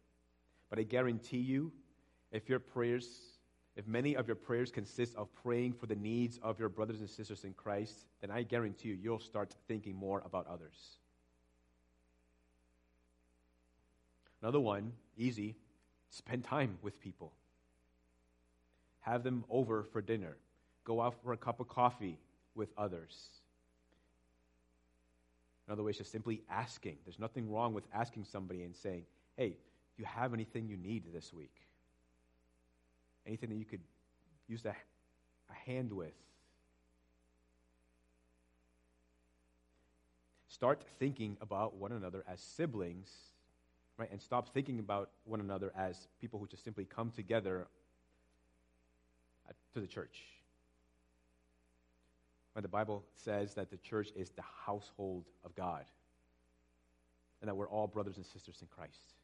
But 0.71 0.79
I 0.79 0.85
guarantee 0.85 1.39
you, 1.39 1.73
if 2.31 2.49
your 2.49 2.61
prayers, 2.61 3.09
if 3.75 3.89
many 3.89 4.15
of 4.15 4.29
your 4.29 4.37
prayers 4.37 4.71
consist 4.71 5.17
of 5.17 5.27
praying 5.35 5.73
for 5.73 5.87
the 5.87 5.97
needs 5.97 6.39
of 6.41 6.61
your 6.61 6.69
brothers 6.69 7.01
and 7.01 7.11
sisters 7.11 7.43
in 7.43 7.53
Christ, 7.53 8.07
then 8.21 8.31
I 8.31 8.45
guarantee 8.45 8.91
you, 8.91 8.99
you'll 9.03 9.19
start 9.19 9.57
thinking 9.67 9.97
more 9.97 10.23
about 10.25 10.47
others. 10.47 10.99
Another 14.41 14.61
one, 14.61 14.93
easy, 15.17 15.57
spend 16.11 16.45
time 16.45 16.79
with 16.81 17.01
people. 17.01 17.33
Have 19.01 19.25
them 19.25 19.45
over 19.51 19.83
for 19.83 20.01
dinner. 20.01 20.37
Go 20.85 21.01
out 21.01 21.17
for 21.25 21.33
a 21.33 21.37
cup 21.37 21.59
of 21.59 21.67
coffee 21.67 22.21
with 22.55 22.69
others. 22.79 23.38
Another 25.69 25.83
way 25.83 25.91
is 25.91 25.99
just 25.99 26.11
simply 26.11 26.41
asking. 26.51 26.97
There's 27.05 27.19
nothing 27.19 27.51
wrong 27.51 27.75
with 27.75 27.85
asking 27.93 28.25
somebody 28.25 28.63
and 28.63 28.75
saying, 28.75 29.05
hey, 29.37 29.55
you 29.99 30.07
have 30.07 30.33
anything 30.33 30.67
you 30.67 30.79
need 30.79 31.05
this 31.13 31.31
week? 31.31 31.55
Anything 33.27 33.51
that 33.51 33.57
you 33.57 33.67
could 33.67 33.83
use 34.49 34.65
a, 34.65 34.71
a 34.71 35.71
hand 35.71 35.93
with? 35.93 36.15
Start 40.49 40.83
thinking 40.99 41.37
about 41.43 41.77
one 41.77 41.93
another 41.93 42.25
as 42.27 42.41
siblings, 42.41 43.11
right? 43.99 44.11
And 44.11 44.23
stop 44.23 44.55
thinking 44.55 44.79
about 44.79 45.11
one 45.25 45.41
another 45.41 45.71
as 45.77 46.09
people 46.19 46.41
who 46.41 46.47
just 46.47 46.65
simply 46.65 46.87
come 46.87 47.11
together 47.11 47.67
uh, 49.47 49.53
to 49.75 49.81
the 49.81 49.87
church. 49.87 50.19
When 52.59 52.65
the 52.65 52.69
Bible 52.69 53.05
says 53.15 53.55
that 53.55 53.71
the 53.71 53.77
church 53.77 54.09
is 54.17 54.31
the 54.31 54.43
household 54.67 55.27
of 55.45 55.55
God 55.55 55.85
and 57.41 57.47
that 57.49 57.55
we're 57.55 57.69
all 57.69 57.87
brothers 57.87 58.17
and 58.17 58.27
sisters 58.27 58.59
in 58.61 58.67
Christ. 58.67 59.15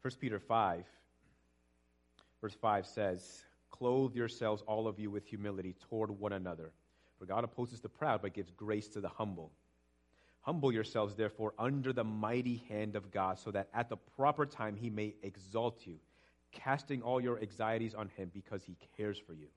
1 0.00 0.14
Peter 0.18 0.38
5, 0.38 0.86
verse 2.40 2.54
5 2.54 2.86
says, 2.86 3.42
Clothe 3.70 4.16
yourselves, 4.16 4.62
all 4.66 4.88
of 4.88 4.98
you, 4.98 5.10
with 5.10 5.26
humility 5.26 5.74
toward 5.90 6.10
one 6.10 6.32
another. 6.32 6.72
For 7.18 7.26
God 7.26 7.44
opposes 7.44 7.82
the 7.82 7.90
proud, 7.90 8.22
but 8.22 8.32
gives 8.32 8.50
grace 8.50 8.88
to 8.88 9.02
the 9.02 9.10
humble. 9.10 9.52
Humble 10.40 10.72
yourselves, 10.72 11.14
therefore, 11.14 11.52
under 11.58 11.92
the 11.92 12.02
mighty 12.02 12.64
hand 12.70 12.96
of 12.96 13.10
God, 13.10 13.38
so 13.38 13.50
that 13.50 13.68
at 13.74 13.90
the 13.90 13.98
proper 14.16 14.46
time 14.46 14.76
he 14.76 14.88
may 14.88 15.16
exalt 15.22 15.86
you, 15.86 15.98
casting 16.50 17.02
all 17.02 17.20
your 17.20 17.38
anxieties 17.42 17.94
on 17.94 18.08
him 18.16 18.30
because 18.32 18.64
he 18.64 18.78
cares 18.96 19.18
for 19.18 19.34
you. 19.34 19.48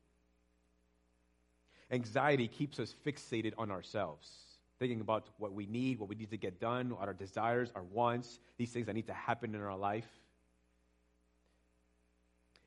Anxiety 1.91 2.47
keeps 2.47 2.79
us 2.79 2.93
fixated 3.05 3.53
on 3.57 3.71
ourselves 3.71 4.45
thinking 4.79 5.01
about 5.01 5.29
what 5.37 5.53
we 5.53 5.65
need, 5.65 5.99
what 5.99 6.09
we 6.09 6.15
need 6.15 6.31
to 6.31 6.37
get 6.37 6.59
done, 6.59 6.89
what 6.89 7.07
our 7.07 7.13
desires, 7.13 7.71
our 7.75 7.83
wants, 7.83 8.39
these 8.57 8.71
things 8.71 8.87
that 8.87 8.93
need 8.93 9.07
to 9.07 9.13
happen 9.13 9.55
in 9.55 9.61
our 9.61 9.77
life. 9.77 10.07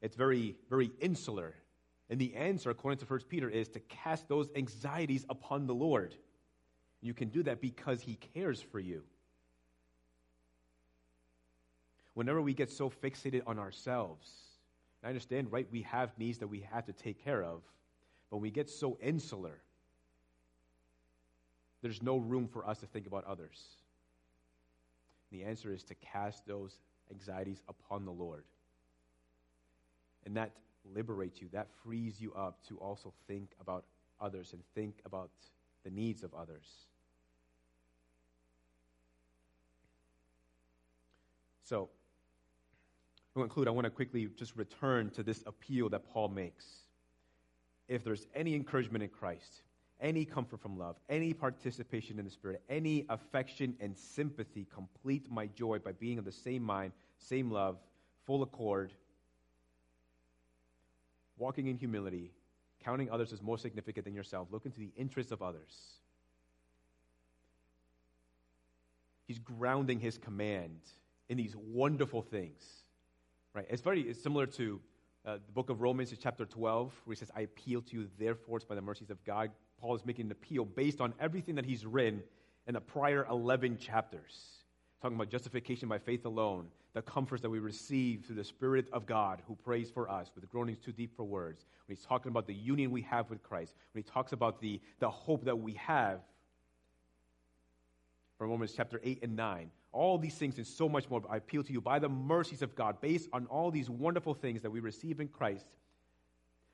It's 0.00 0.16
very, 0.16 0.56
very 0.70 0.90
insular. 1.00 1.54
And 2.08 2.18
the 2.18 2.34
answer, 2.34 2.70
according 2.70 2.98
to 3.00 3.04
1 3.04 3.20
Peter, 3.28 3.50
is 3.50 3.68
to 3.70 3.80
cast 3.80 4.28
those 4.28 4.48
anxieties 4.56 5.26
upon 5.28 5.66
the 5.66 5.74
Lord. 5.74 6.14
You 7.02 7.12
can 7.12 7.28
do 7.28 7.42
that 7.42 7.60
because 7.60 8.00
He 8.00 8.14
cares 8.34 8.60
for 8.60 8.80
you. 8.80 9.02
Whenever 12.14 12.40
we 12.40 12.54
get 12.54 12.70
so 12.70 12.90
fixated 12.90 13.42
on 13.46 13.58
ourselves, 13.58 14.30
I 15.04 15.08
understand, 15.08 15.52
right? 15.52 15.68
We 15.70 15.82
have 15.82 16.10
needs 16.18 16.38
that 16.38 16.48
we 16.48 16.66
have 16.72 16.86
to 16.86 16.92
take 16.92 17.22
care 17.22 17.42
of, 17.42 17.62
but 18.30 18.38
we 18.38 18.50
get 18.50 18.68
so 18.68 18.98
insular, 19.00 19.60
there's 21.82 22.02
no 22.02 22.16
room 22.16 22.48
for 22.48 22.68
us 22.68 22.78
to 22.78 22.86
think 22.86 23.06
about 23.06 23.24
others. 23.24 23.62
The 25.30 25.44
answer 25.44 25.72
is 25.72 25.82
to 25.84 25.94
cast 25.94 26.46
those 26.46 26.78
anxieties 27.10 27.62
upon 27.68 28.04
the 28.04 28.12
Lord. 28.12 28.44
And 30.26 30.36
that 30.36 30.52
liberates 30.94 31.40
you, 31.40 31.48
that 31.52 31.68
frees 31.82 32.20
you 32.20 32.32
up 32.34 32.58
to 32.68 32.76
also 32.78 33.12
think 33.26 33.50
about 33.60 33.84
others 34.20 34.52
and 34.52 34.62
think 34.74 35.00
about 35.04 35.30
the 35.84 35.90
needs 35.90 36.22
of 36.22 36.34
others. 36.34 36.86
So, 41.64 41.90
to 43.34 43.40
conclude, 43.40 43.68
I 43.68 43.70
want 43.70 43.84
to 43.84 43.90
quickly 43.90 44.28
just 44.36 44.56
return 44.56 45.10
to 45.10 45.22
this 45.22 45.42
appeal 45.46 45.90
that 45.90 46.10
Paul 46.12 46.28
makes. 46.28 46.64
If 47.89 48.05
there's 48.05 48.26
any 48.34 48.55
encouragement 48.55 49.03
in 49.03 49.11
Christ, 49.11 49.62
any 50.01 50.24
comfort 50.24 50.61
from 50.61 50.78
love, 50.78 50.97
any 51.09 51.32
participation 51.32 52.18
in 52.18 52.24
the 52.24 52.30
Spirit, 52.30 52.62
any 52.68 53.05
affection 53.09 53.74
and 53.80 53.97
sympathy, 53.97 54.66
complete 54.72 55.30
my 55.30 55.47
joy 55.47 55.78
by 55.78 55.93
being 55.93 56.18
of 56.18 56.24
the 56.24 56.32
same 56.32 56.62
mind, 56.62 56.93
same 57.18 57.51
love, 57.51 57.78
full 58.26 58.43
accord, 58.43 58.93
walking 61.39 61.66
in 61.66 61.76
humility, 61.76 62.32
counting 62.84 63.11
others 63.11 63.32
as 63.32 63.43
more 63.43 63.59
significant 63.59 64.05
than 64.05 64.14
yourself, 64.14 64.49
looking 64.51 64.70
to 64.72 64.78
the 64.78 64.93
interests 64.97 65.32
of 65.32 65.43
others. 65.43 65.99
He's 69.26 69.39
grounding 69.39 70.01
his 70.01 70.16
command 70.16 70.80
in 71.28 71.36
these 71.36 71.55
wonderful 71.57 72.22
things. 72.22 72.62
Right? 73.55 73.66
It's 73.68 73.82
very 73.82 74.03
it's 74.03 74.22
similar 74.22 74.47
to 74.47 74.80
uh, 75.28 75.34
the 75.34 75.52
book 75.52 75.68
of 75.68 75.82
Romans, 75.82 76.10
is 76.10 76.18
chapter 76.18 76.46
12, 76.46 76.92
where 77.04 77.14
he 77.14 77.18
says, 77.18 77.30
I 77.36 77.42
appeal 77.42 77.82
to 77.82 77.96
you, 77.96 78.08
therefore, 78.18 78.60
by 78.66 78.74
the 78.74 78.80
mercies 78.80 79.10
of 79.10 79.22
God. 79.24 79.50
Paul 79.78 79.94
is 79.94 80.04
making 80.06 80.26
an 80.26 80.32
appeal 80.32 80.64
based 80.64 81.00
on 81.00 81.12
everything 81.20 81.56
that 81.56 81.66
he's 81.66 81.84
written 81.84 82.22
in 82.66 82.74
the 82.74 82.80
prior 82.80 83.26
11 83.30 83.76
chapters, 83.76 84.62
talking 85.02 85.16
about 85.16 85.28
justification 85.28 85.88
by 85.88 85.98
faith 85.98 86.24
alone, 86.24 86.68
the 86.94 87.02
comforts 87.02 87.42
that 87.42 87.50
we 87.50 87.58
receive 87.58 88.24
through 88.24 88.36
the 88.36 88.44
Spirit 88.44 88.86
of 88.92 89.04
God 89.04 89.42
who 89.46 89.54
prays 89.54 89.90
for 89.90 90.10
us 90.10 90.30
with 90.34 90.48
groanings 90.48 90.78
too 90.78 90.92
deep 90.92 91.14
for 91.14 91.24
words. 91.24 91.66
When 91.86 91.96
he's 91.96 92.06
talking 92.06 92.30
about 92.30 92.46
the 92.46 92.54
union 92.54 92.90
we 92.90 93.02
have 93.02 93.28
with 93.28 93.42
Christ, 93.42 93.74
when 93.92 94.02
he 94.02 94.10
talks 94.10 94.32
about 94.32 94.60
the, 94.62 94.80
the 94.98 95.10
hope 95.10 95.44
that 95.44 95.58
we 95.58 95.74
have 95.74 96.20
from 98.38 98.48
Romans 98.48 98.72
chapter 98.74 98.98
8 99.04 99.18
and 99.22 99.36
9. 99.36 99.70
All 99.93 100.18
these 100.18 100.34
things 100.34 100.59
and 100.59 100.66
so 100.66 100.89
much 100.89 101.09
more, 101.09 101.22
I 101.30 101.39
appeal 101.39 101.62
to 101.62 101.72
you 101.72 101.80
by 101.80 101.99
the 101.99 102.09
mercies 102.09 102.62
of 102.62 102.74
God, 102.74 103.01
based 103.01 103.28
on 103.32 103.47
all 103.47 103.70
these 103.70 103.89
wonderful 103.89 104.34
things 104.34 104.62
that 104.62 104.70
we 104.70 104.80
receive 104.80 105.20
in 105.20 105.28
Christ. 105.28 105.66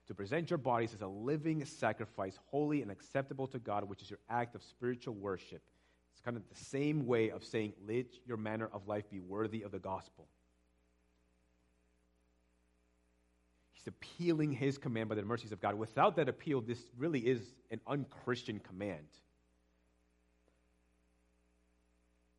to 0.06 0.14
present 0.14 0.50
your 0.50 0.58
bodies 0.58 0.92
as 0.94 1.00
a 1.00 1.06
living 1.06 1.64
sacrifice, 1.64 2.38
holy 2.46 2.82
and 2.82 2.90
acceptable 2.90 3.46
to 3.48 3.58
God, 3.58 3.84
which 3.84 4.02
is 4.02 4.10
your 4.10 4.18
act 4.28 4.54
of 4.54 4.62
spiritual 4.62 5.14
worship. 5.14 5.62
It's 6.12 6.20
kind 6.20 6.36
of 6.36 6.42
the 6.48 6.64
same 6.64 7.06
way 7.06 7.30
of 7.30 7.42
saying, 7.42 7.72
let 7.88 8.06
your 8.26 8.36
manner 8.36 8.68
of 8.72 8.86
life 8.86 9.08
be 9.10 9.20
worthy 9.20 9.62
of 9.62 9.72
the 9.72 9.78
gospel. 9.78 10.26
He's 13.72 13.86
appealing 13.86 14.52
his 14.52 14.76
command 14.78 15.08
by 15.08 15.14
the 15.14 15.22
mercies 15.22 15.52
of 15.52 15.60
God. 15.60 15.74
Without 15.74 16.16
that 16.16 16.28
appeal, 16.28 16.60
this 16.60 16.80
really 16.98 17.20
is 17.20 17.40
an 17.70 17.80
unchristian 17.86 18.60
command. 18.60 19.06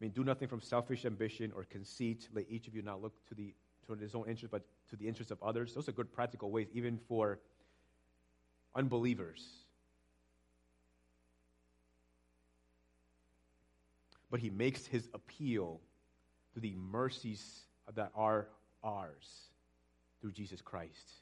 Mean, 0.05 0.11
do 0.11 0.23
nothing 0.23 0.47
from 0.47 0.61
selfish 0.61 1.05
ambition 1.05 1.51
or 1.55 1.63
conceit. 1.63 2.29
Let 2.33 2.45
each 2.49 2.67
of 2.67 2.75
you 2.75 2.81
not 2.81 3.01
look 3.01 3.13
to 3.29 3.35
the 3.35 3.53
to 3.87 3.93
his 3.93 4.15
own 4.15 4.27
interest, 4.27 4.51
but 4.51 4.63
to 4.89 4.95
the 4.95 5.07
interest 5.07 5.31
of 5.31 5.41
others. 5.43 5.73
Those 5.73 5.87
are 5.89 5.91
good 5.91 6.11
practical 6.11 6.49
ways, 6.51 6.67
even 6.73 6.99
for 7.07 7.39
unbelievers. 8.75 9.45
But 14.31 14.39
he 14.39 14.49
makes 14.49 14.85
his 14.87 15.07
appeal 15.13 15.79
to 16.53 16.59
the 16.59 16.73
mercies 16.75 17.61
that 17.95 18.11
are 18.15 18.47
ours 18.83 19.49
through 20.19 20.31
Jesus 20.31 20.61
Christ. 20.61 21.13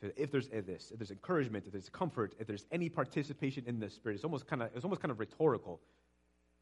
So 0.00 0.10
if 0.16 0.30
there's 0.30 0.48
this, 0.48 0.90
if 0.92 0.98
there's 0.98 1.10
encouragement, 1.10 1.64
if 1.66 1.72
there's 1.72 1.88
comfort, 1.88 2.34
if 2.38 2.46
there's 2.46 2.66
any 2.70 2.88
participation 2.88 3.64
in 3.66 3.80
the 3.80 3.90
Spirit, 3.90 4.16
it's 4.16 4.24
almost 4.24 4.46
kind 4.46 4.62
of 4.62 4.70
it's 4.74 4.84
almost 4.84 5.00
kind 5.00 5.10
of 5.10 5.18
rhetorical. 5.18 5.80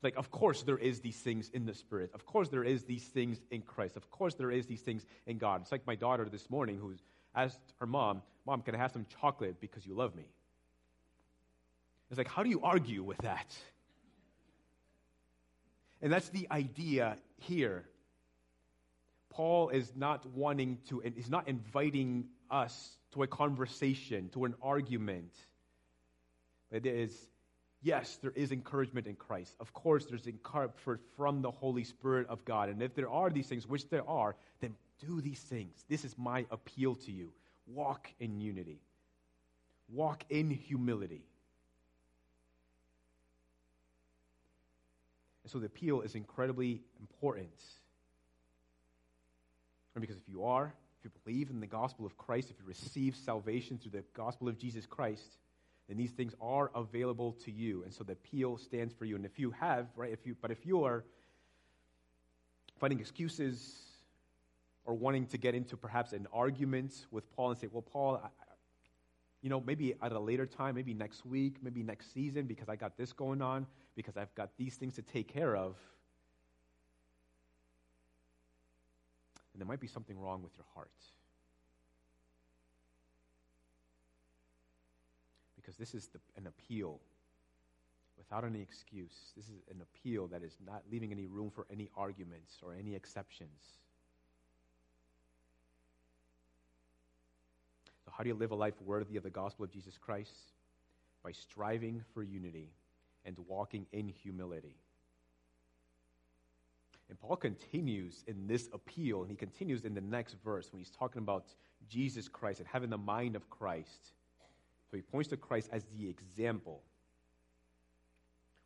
Like, 0.02 0.16
of 0.16 0.30
course 0.30 0.62
there 0.62 0.78
is 0.78 1.00
these 1.00 1.16
things 1.16 1.50
in 1.52 1.64
the 1.66 1.74
Spirit. 1.74 2.10
Of 2.14 2.26
course 2.26 2.48
there 2.48 2.64
is 2.64 2.84
these 2.84 3.04
things 3.04 3.40
in 3.50 3.62
Christ. 3.62 3.96
Of 3.96 4.10
course 4.10 4.34
there 4.34 4.50
is 4.50 4.66
these 4.66 4.82
things 4.82 5.06
in 5.26 5.38
God. 5.38 5.62
It's 5.62 5.72
like 5.72 5.86
my 5.86 5.94
daughter 5.94 6.28
this 6.28 6.50
morning 6.50 6.78
who's 6.78 7.02
asked 7.34 7.58
her 7.80 7.86
mom, 7.86 8.22
Mom, 8.46 8.62
can 8.62 8.74
I 8.74 8.78
have 8.78 8.92
some 8.92 9.06
chocolate 9.20 9.60
because 9.60 9.84
you 9.86 9.94
love 9.94 10.14
me? 10.14 10.24
It's 12.10 12.18
like, 12.18 12.28
how 12.28 12.42
do 12.42 12.50
you 12.50 12.60
argue 12.62 13.02
with 13.02 13.18
that? 13.18 13.56
And 16.00 16.12
that's 16.12 16.28
the 16.28 16.46
idea 16.50 17.16
here. 17.38 17.84
Paul 19.30 19.70
is 19.70 19.92
not 19.96 20.24
wanting 20.26 20.78
to, 20.88 21.02
and 21.02 21.14
he's 21.14 21.30
not 21.30 21.48
inviting 21.48 22.26
us 22.50 22.96
to 23.12 23.22
a 23.22 23.26
conversation, 23.26 24.28
to 24.30 24.44
an 24.44 24.54
argument. 24.62 25.32
It 26.70 26.86
is, 26.86 27.12
yes, 27.86 28.18
there 28.20 28.32
is 28.34 28.50
encouragement 28.50 29.06
in 29.06 29.14
Christ. 29.14 29.54
Of 29.60 29.72
course, 29.72 30.06
there's 30.06 30.26
encouragement 30.26 31.00
from 31.16 31.40
the 31.40 31.52
Holy 31.52 31.84
Spirit 31.84 32.26
of 32.28 32.44
God. 32.44 32.68
And 32.68 32.82
if 32.82 32.96
there 32.96 33.08
are 33.08 33.30
these 33.30 33.46
things, 33.46 33.66
which 33.66 33.88
there 33.88 34.06
are, 34.08 34.34
then 34.60 34.74
do 35.06 35.20
these 35.20 35.38
things. 35.38 35.84
This 35.88 36.04
is 36.04 36.18
my 36.18 36.46
appeal 36.50 36.96
to 36.96 37.12
you. 37.12 37.32
Walk 37.68 38.08
in 38.18 38.40
unity, 38.40 38.80
walk 39.88 40.24
in 40.28 40.50
humility. 40.50 41.22
And 45.44 45.52
so 45.52 45.60
the 45.60 45.66
appeal 45.66 46.00
is 46.00 46.16
incredibly 46.16 46.82
important. 46.98 47.62
And 49.94 50.00
because 50.00 50.16
if 50.16 50.28
you 50.28 50.44
are, 50.44 50.74
if 50.98 51.04
you 51.04 51.10
believe 51.24 51.50
in 51.50 51.60
the 51.60 51.68
gospel 51.68 52.04
of 52.04 52.16
Christ, 52.18 52.50
if 52.50 52.56
you 52.58 52.66
receive 52.66 53.14
salvation 53.14 53.78
through 53.78 53.92
the 53.92 54.04
gospel 54.14 54.48
of 54.48 54.58
Jesus 54.58 54.86
Christ, 54.86 55.38
then 55.88 55.96
these 55.96 56.10
things 56.10 56.34
are 56.40 56.70
available 56.74 57.32
to 57.44 57.52
you. 57.52 57.82
And 57.84 57.92
so 57.92 58.02
the 58.02 58.12
appeal 58.12 58.58
stands 58.58 58.92
for 58.92 59.04
you. 59.04 59.16
And 59.16 59.24
if 59.24 59.38
you 59.38 59.52
have, 59.52 59.86
right, 59.96 60.12
if 60.12 60.26
you 60.26 60.36
but 60.40 60.50
if 60.50 60.66
you 60.66 60.84
are 60.84 61.04
finding 62.80 63.00
excuses 63.00 63.74
or 64.84 64.94
wanting 64.94 65.26
to 65.26 65.38
get 65.38 65.54
into 65.54 65.76
perhaps 65.76 66.12
an 66.12 66.26
argument 66.32 67.06
with 67.10 67.30
Paul 67.34 67.50
and 67.50 67.58
say, 67.58 67.68
well, 67.70 67.82
Paul, 67.82 68.20
I, 68.22 68.28
you 69.42 69.50
know, 69.50 69.60
maybe 69.60 69.94
at 70.02 70.12
a 70.12 70.18
later 70.18 70.46
time, 70.46 70.74
maybe 70.74 70.94
next 70.94 71.24
week, 71.24 71.56
maybe 71.62 71.82
next 71.82 72.12
season, 72.12 72.46
because 72.46 72.68
I 72.68 72.76
got 72.76 72.96
this 72.96 73.12
going 73.12 73.42
on, 73.42 73.66
because 73.94 74.16
I've 74.16 74.34
got 74.34 74.50
these 74.56 74.74
things 74.74 74.94
to 74.96 75.02
take 75.02 75.32
care 75.32 75.56
of. 75.56 75.76
And 79.52 79.60
there 79.60 79.66
might 79.66 79.80
be 79.80 79.86
something 79.86 80.18
wrong 80.18 80.42
with 80.42 80.52
your 80.56 80.66
heart. 80.74 80.90
Because 85.66 85.76
this 85.76 85.94
is 85.94 86.06
the, 86.08 86.20
an 86.36 86.46
appeal 86.46 87.00
without 88.16 88.44
any 88.44 88.60
excuse. 88.60 89.32
This 89.36 89.46
is 89.46 89.62
an 89.68 89.82
appeal 89.82 90.28
that 90.28 90.44
is 90.44 90.56
not 90.64 90.82
leaving 90.92 91.10
any 91.10 91.26
room 91.26 91.50
for 91.50 91.66
any 91.72 91.90
arguments 91.96 92.52
or 92.62 92.72
any 92.72 92.94
exceptions. 92.94 93.60
So, 98.04 98.12
how 98.16 98.22
do 98.22 98.28
you 98.28 98.36
live 98.36 98.52
a 98.52 98.54
life 98.54 98.80
worthy 98.80 99.16
of 99.16 99.24
the 99.24 99.30
gospel 99.30 99.64
of 99.64 99.72
Jesus 99.72 99.98
Christ? 99.98 100.52
By 101.24 101.32
striving 101.32 102.04
for 102.14 102.22
unity 102.22 102.70
and 103.24 103.36
walking 103.48 103.86
in 103.92 104.06
humility. 104.06 104.76
And 107.08 107.18
Paul 107.18 107.36
continues 107.36 108.22
in 108.28 108.46
this 108.46 108.68
appeal, 108.72 109.22
and 109.22 109.30
he 109.30 109.36
continues 109.36 109.84
in 109.84 109.94
the 109.94 110.00
next 110.00 110.36
verse 110.44 110.72
when 110.72 110.78
he's 110.78 110.90
talking 110.90 111.22
about 111.22 111.46
Jesus 111.88 112.28
Christ 112.28 112.60
and 112.60 112.68
having 112.68 112.90
the 112.90 112.98
mind 112.98 113.34
of 113.34 113.50
Christ. 113.50 114.12
So 114.90 114.96
he 114.96 115.02
points 115.02 115.28
to 115.30 115.36
Christ 115.36 115.68
as 115.72 115.84
the 115.96 116.08
example, 116.08 116.82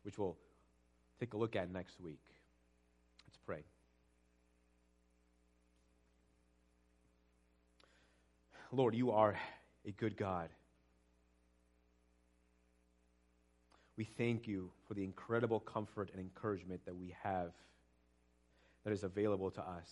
which 0.03 0.17
we'll 0.17 0.37
take 1.19 1.33
a 1.33 1.37
look 1.37 1.55
at 1.55 1.71
next 1.71 1.99
week. 1.99 2.21
Let's 3.27 3.37
pray. 3.45 3.63
Lord, 8.71 8.95
you 8.95 9.11
are 9.11 9.37
a 9.85 9.91
good 9.91 10.15
God. 10.15 10.49
We 13.97 14.05
thank 14.05 14.47
you 14.47 14.71
for 14.87 14.93
the 14.93 15.03
incredible 15.03 15.59
comfort 15.59 16.09
and 16.13 16.21
encouragement 16.21 16.85
that 16.85 16.95
we 16.95 17.13
have 17.23 17.51
that 18.83 18.93
is 18.93 19.03
available 19.03 19.51
to 19.51 19.61
us. 19.61 19.91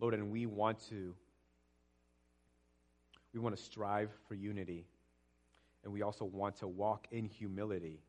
Lord, 0.00 0.14
and 0.14 0.30
we 0.30 0.46
want 0.46 0.78
to 0.88 1.14
we 3.36 3.42
want 3.42 3.54
to 3.54 3.62
strive 3.62 4.08
for 4.26 4.34
unity 4.34 4.86
and 5.84 5.92
we 5.92 6.00
also 6.00 6.24
want 6.24 6.56
to 6.56 6.66
walk 6.66 7.06
in 7.10 7.26
humility 7.26 8.00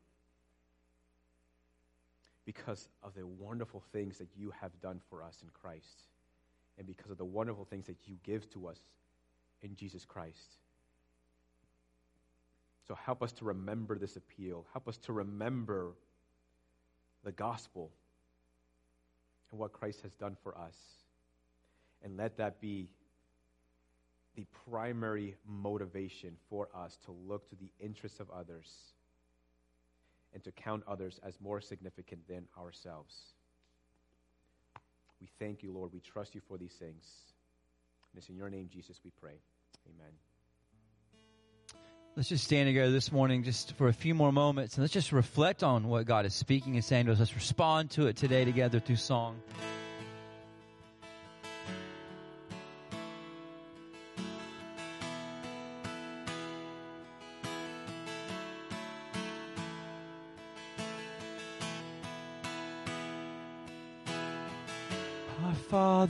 because 2.46 2.88
of 3.02 3.12
the 3.14 3.26
wonderful 3.26 3.82
things 3.92 4.16
that 4.16 4.28
you 4.34 4.50
have 4.58 4.70
done 4.80 4.98
for 5.10 5.22
us 5.22 5.40
in 5.42 5.50
Christ 5.50 6.04
and 6.78 6.86
because 6.86 7.10
of 7.10 7.18
the 7.18 7.26
wonderful 7.26 7.66
things 7.66 7.84
that 7.88 7.98
you 8.06 8.16
give 8.24 8.48
to 8.54 8.68
us 8.68 8.78
in 9.60 9.76
Jesus 9.76 10.06
Christ. 10.06 10.56
So 12.86 12.94
help 12.94 13.22
us 13.22 13.32
to 13.32 13.44
remember 13.44 13.98
this 13.98 14.16
appeal. 14.16 14.64
Help 14.72 14.88
us 14.88 14.96
to 14.96 15.12
remember 15.12 15.92
the 17.22 17.32
gospel 17.32 17.90
and 19.50 19.60
what 19.60 19.74
Christ 19.74 20.00
has 20.00 20.14
done 20.14 20.38
for 20.42 20.56
us. 20.56 20.76
And 22.02 22.16
let 22.16 22.38
that 22.38 22.62
be 22.62 22.88
the 24.38 24.46
primary 24.70 25.34
motivation 25.48 26.36
for 26.48 26.68
us 26.72 26.96
to 27.04 27.10
look 27.10 27.48
to 27.48 27.56
the 27.56 27.72
interests 27.80 28.20
of 28.20 28.30
others 28.30 28.72
and 30.32 30.44
to 30.44 30.52
count 30.52 30.84
others 30.86 31.18
as 31.26 31.40
more 31.40 31.60
significant 31.60 32.20
than 32.28 32.46
ourselves. 32.56 33.16
We 35.20 35.28
thank 35.40 35.64
you, 35.64 35.72
Lord. 35.72 35.92
We 35.92 35.98
trust 35.98 36.36
you 36.36 36.40
for 36.46 36.56
these 36.56 36.74
things. 36.74 37.04
And 38.12 38.18
it's 38.20 38.28
in 38.28 38.36
your 38.36 38.48
name, 38.48 38.68
Jesus, 38.72 39.00
we 39.04 39.10
pray. 39.20 39.40
Amen. 39.88 40.12
Let's 42.14 42.28
just 42.28 42.44
stand 42.44 42.68
together 42.68 42.92
this 42.92 43.10
morning 43.10 43.42
just 43.42 43.72
for 43.72 43.88
a 43.88 43.92
few 43.92 44.14
more 44.14 44.32
moments 44.32 44.76
and 44.76 44.84
let's 44.84 44.94
just 44.94 45.10
reflect 45.10 45.64
on 45.64 45.88
what 45.88 46.06
God 46.06 46.26
is 46.26 46.34
speaking 46.34 46.76
and 46.76 46.84
saying 46.84 47.06
to 47.06 47.12
us. 47.12 47.18
Let's 47.18 47.34
respond 47.34 47.90
to 47.92 48.06
it 48.06 48.14
today 48.14 48.44
together 48.44 48.78
through 48.78 48.96
song. 48.96 49.40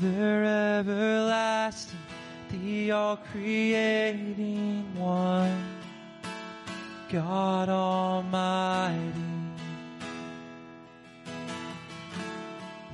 Father 0.01 0.44
everlasting, 0.44 1.99
the 2.51 2.92
all 2.92 3.16
creating 3.32 4.84
one, 4.94 5.64
God 7.09 7.68
Almighty. 7.68 9.03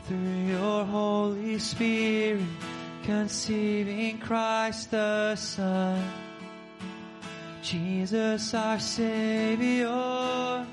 Through 0.07 0.47
your 0.47 0.85
Holy 0.87 1.59
Spirit, 1.59 2.43
conceiving 3.03 4.19
Christ 4.19 4.91
the 4.91 5.37
Son, 5.37 6.03
Jesus 7.63 8.55
our 8.55 8.79
Savior. 8.79 10.67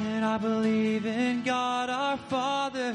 And 0.00 0.24
I 0.24 0.38
believe 0.38 1.04
in 1.04 1.42
God 1.42 1.90
our 1.90 2.16
Father. 2.16 2.94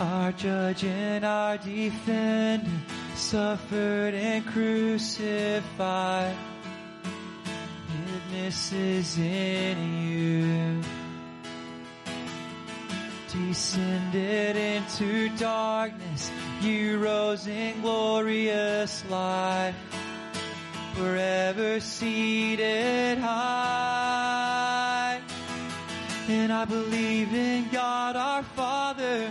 Our 0.00 0.32
judge 0.32 0.84
and 0.84 1.26
our 1.26 1.58
defender 1.58 2.70
suffered 3.16 4.14
and 4.14 4.46
crucified. 4.46 6.34
Witness 8.06 8.72
is 8.72 9.18
in 9.18 10.08
you. 10.08 10.82
Descended 13.28 14.56
into 14.56 15.28
darkness, 15.36 16.30
you 16.62 16.98
rose 16.98 17.46
in 17.46 17.82
glorious 17.82 19.04
life. 19.10 19.74
Forever 20.94 21.78
seated 21.78 23.18
high. 23.18 25.20
And 26.26 26.50
I 26.50 26.64
believe 26.64 27.34
in 27.34 27.68
God 27.68 28.16
our 28.16 28.42
Father. 28.42 29.30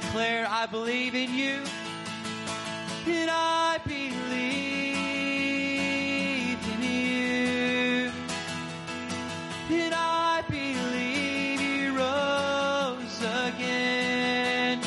Declare, 0.00 0.46
I 0.48 0.66
believe 0.66 1.14
in 1.14 1.34
you. 1.34 1.62
And 3.06 3.30
I 3.30 3.78
believe 3.86 4.18
in 6.74 6.82
you. 6.82 8.10
And 9.70 9.94
I 9.94 10.42
believe 10.48 11.60
you 11.60 11.96
rose 11.96 13.20
again. 13.46 14.80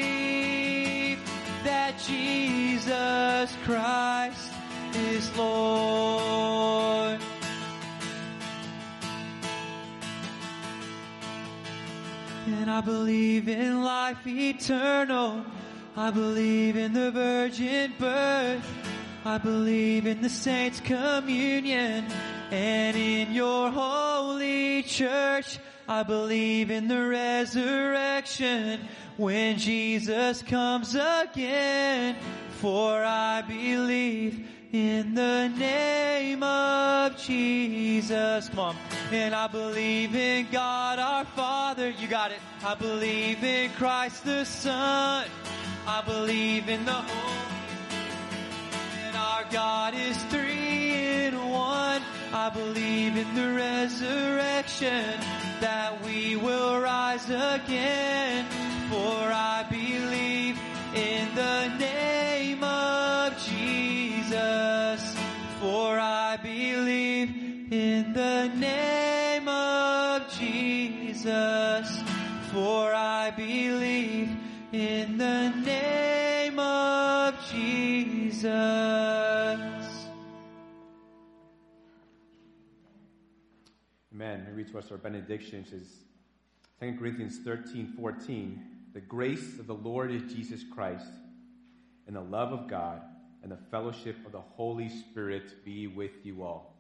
that 1.65 1.99
Jesus 1.99 3.57
Christ 3.65 4.53
is 4.95 5.37
Lord. 5.37 7.21
And 12.61 12.71
I 12.71 12.83
believe 12.83 13.49
in 13.49 13.83
life 13.83 14.27
eternal. 14.27 15.47
I 15.97 16.11
believe 16.11 16.77
in 16.77 16.93
the 16.93 17.11
virgin 17.11 17.95
birth. 17.99 18.63
I 19.25 19.39
believe 19.39 20.05
in 20.05 20.21
the 20.21 20.29
saints' 20.29 20.79
communion 20.79 22.05
and 22.51 22.97
in 22.99 23.33
your 23.33 23.71
holy 23.71 24.83
church. 24.83 25.59
I 25.89 26.03
believe 26.03 26.71
in 26.71 26.87
the 26.87 27.07
resurrection 27.07 28.81
when 29.17 29.57
Jesus 29.57 30.43
comes 30.43 30.95
again. 30.95 32.15
For 32.61 33.03
I 33.03 33.41
believe 33.41 34.47
in 34.73 35.15
the 35.15 35.49
name 35.49 36.43
of 36.43 37.17
Jesus. 37.17 38.49
Come 38.51 38.59
on. 38.59 38.77
And 39.11 39.35
I 39.35 39.47
believe 39.49 40.15
in 40.15 40.47
God 40.53 40.99
our 40.99 41.25
Father. 41.25 41.91
You 41.91 42.07
got 42.07 42.31
it. 42.31 42.39
I 42.65 42.75
believe 42.75 43.43
in 43.43 43.71
Christ 43.73 44.25
the 44.25 44.45
Son. 44.45 45.27
I 45.87 46.03
believe 46.03 46.69
in 46.69 46.85
the 46.85 46.93
Holy 46.93 47.41
and 49.07 49.17
our 49.17 49.45
God 49.51 49.95
is 49.95 50.17
three 50.25 51.25
in 51.25 51.35
one. 51.51 52.03
I 52.33 52.49
believe 52.55 53.17
in 53.17 53.35
the 53.35 53.53
resurrection 53.55 55.19
that 55.61 56.01
we 56.05 56.37
will 56.37 56.81
rise 56.81 57.29
again. 57.29 58.47
For 58.89 59.33
I 59.33 59.67
believe 59.69 60.61
in 60.95 61.35
the 61.35 61.69
name 61.79 62.30
Jesus. 64.41 65.17
For 65.61 65.99
I 65.99 66.37
believe 66.37 67.73
in 67.73 68.13
the 68.13 68.49
name 68.49 69.49
of 69.49 70.33
Jesus. 70.39 72.03
For 72.53 72.93
I 72.95 73.31
believe 73.31 74.31
in 74.73 75.19
the 75.19 75.51
name 75.51 76.59
of 76.59 77.35
Jesus. 77.51 78.51
Amen. 84.13 84.47
We 84.49 84.53
read 84.53 84.69
to 84.69 84.79
us 84.79 84.91
our 84.91 84.97
benediction. 84.97 85.61
It 85.61 85.69
says 85.69 85.89
2 86.81 86.97
Corinthians 86.99 87.39
13, 87.45 87.95
14. 87.97 88.63
The 88.93 89.01
grace 89.01 89.59
of 89.61 89.67
the 89.67 89.75
Lord 89.75 90.11
is 90.11 90.23
Jesus 90.33 90.65
Christ, 90.75 91.13
and 92.09 92.17
the 92.17 92.21
love 92.21 92.53
of 92.53 92.67
God, 92.69 93.03
and 93.43 93.51
the 93.51 93.59
fellowship 93.71 94.17
of 94.27 94.33
the 94.33 94.41
Holy 94.41 94.89
Spirit 94.89 95.65
be 95.65 95.87
with 95.87 96.25
you 96.25 96.43
all. 96.43 96.75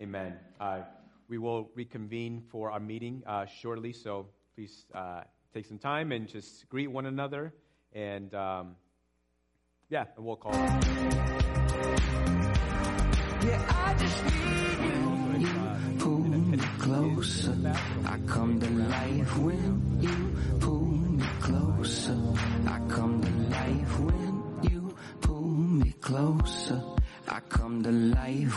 Amen. 0.00 0.36
Uh, 0.60 0.80
we 1.28 1.38
will 1.38 1.70
reconvene 1.74 2.42
for 2.50 2.70
our 2.70 2.80
meeting 2.80 3.22
uh, 3.26 3.46
shortly, 3.46 3.92
so 3.92 4.28
please 4.54 4.84
uh, 4.94 5.22
take 5.54 5.66
some 5.66 5.78
time 5.78 6.12
and 6.12 6.28
just 6.28 6.68
greet 6.68 6.88
one 6.88 7.06
another. 7.06 7.54
And 7.92 8.34
um, 8.34 8.76
yeah, 9.88 10.04
and 10.16 10.24
we'll 10.24 10.36
call. 10.36 10.52
Yeah, 13.42 13.98
you. 15.38 15.48
Pull 15.98 16.18
me 16.18 16.58
closer. 16.78 17.56
I 18.06 18.18
come 18.26 18.60
to 18.60 18.70
life 18.70 19.38
when 19.38 19.98
you 20.00 20.58
pull 20.60 20.86
me 20.86 21.24
closer. 21.40 22.18
I 22.66 22.80
come 22.88 23.20
to 23.20 23.30
life 23.30 23.41
closer. 26.02 26.82
I 27.28 27.40
come 27.48 27.82
to 27.84 27.92
life 27.92 28.50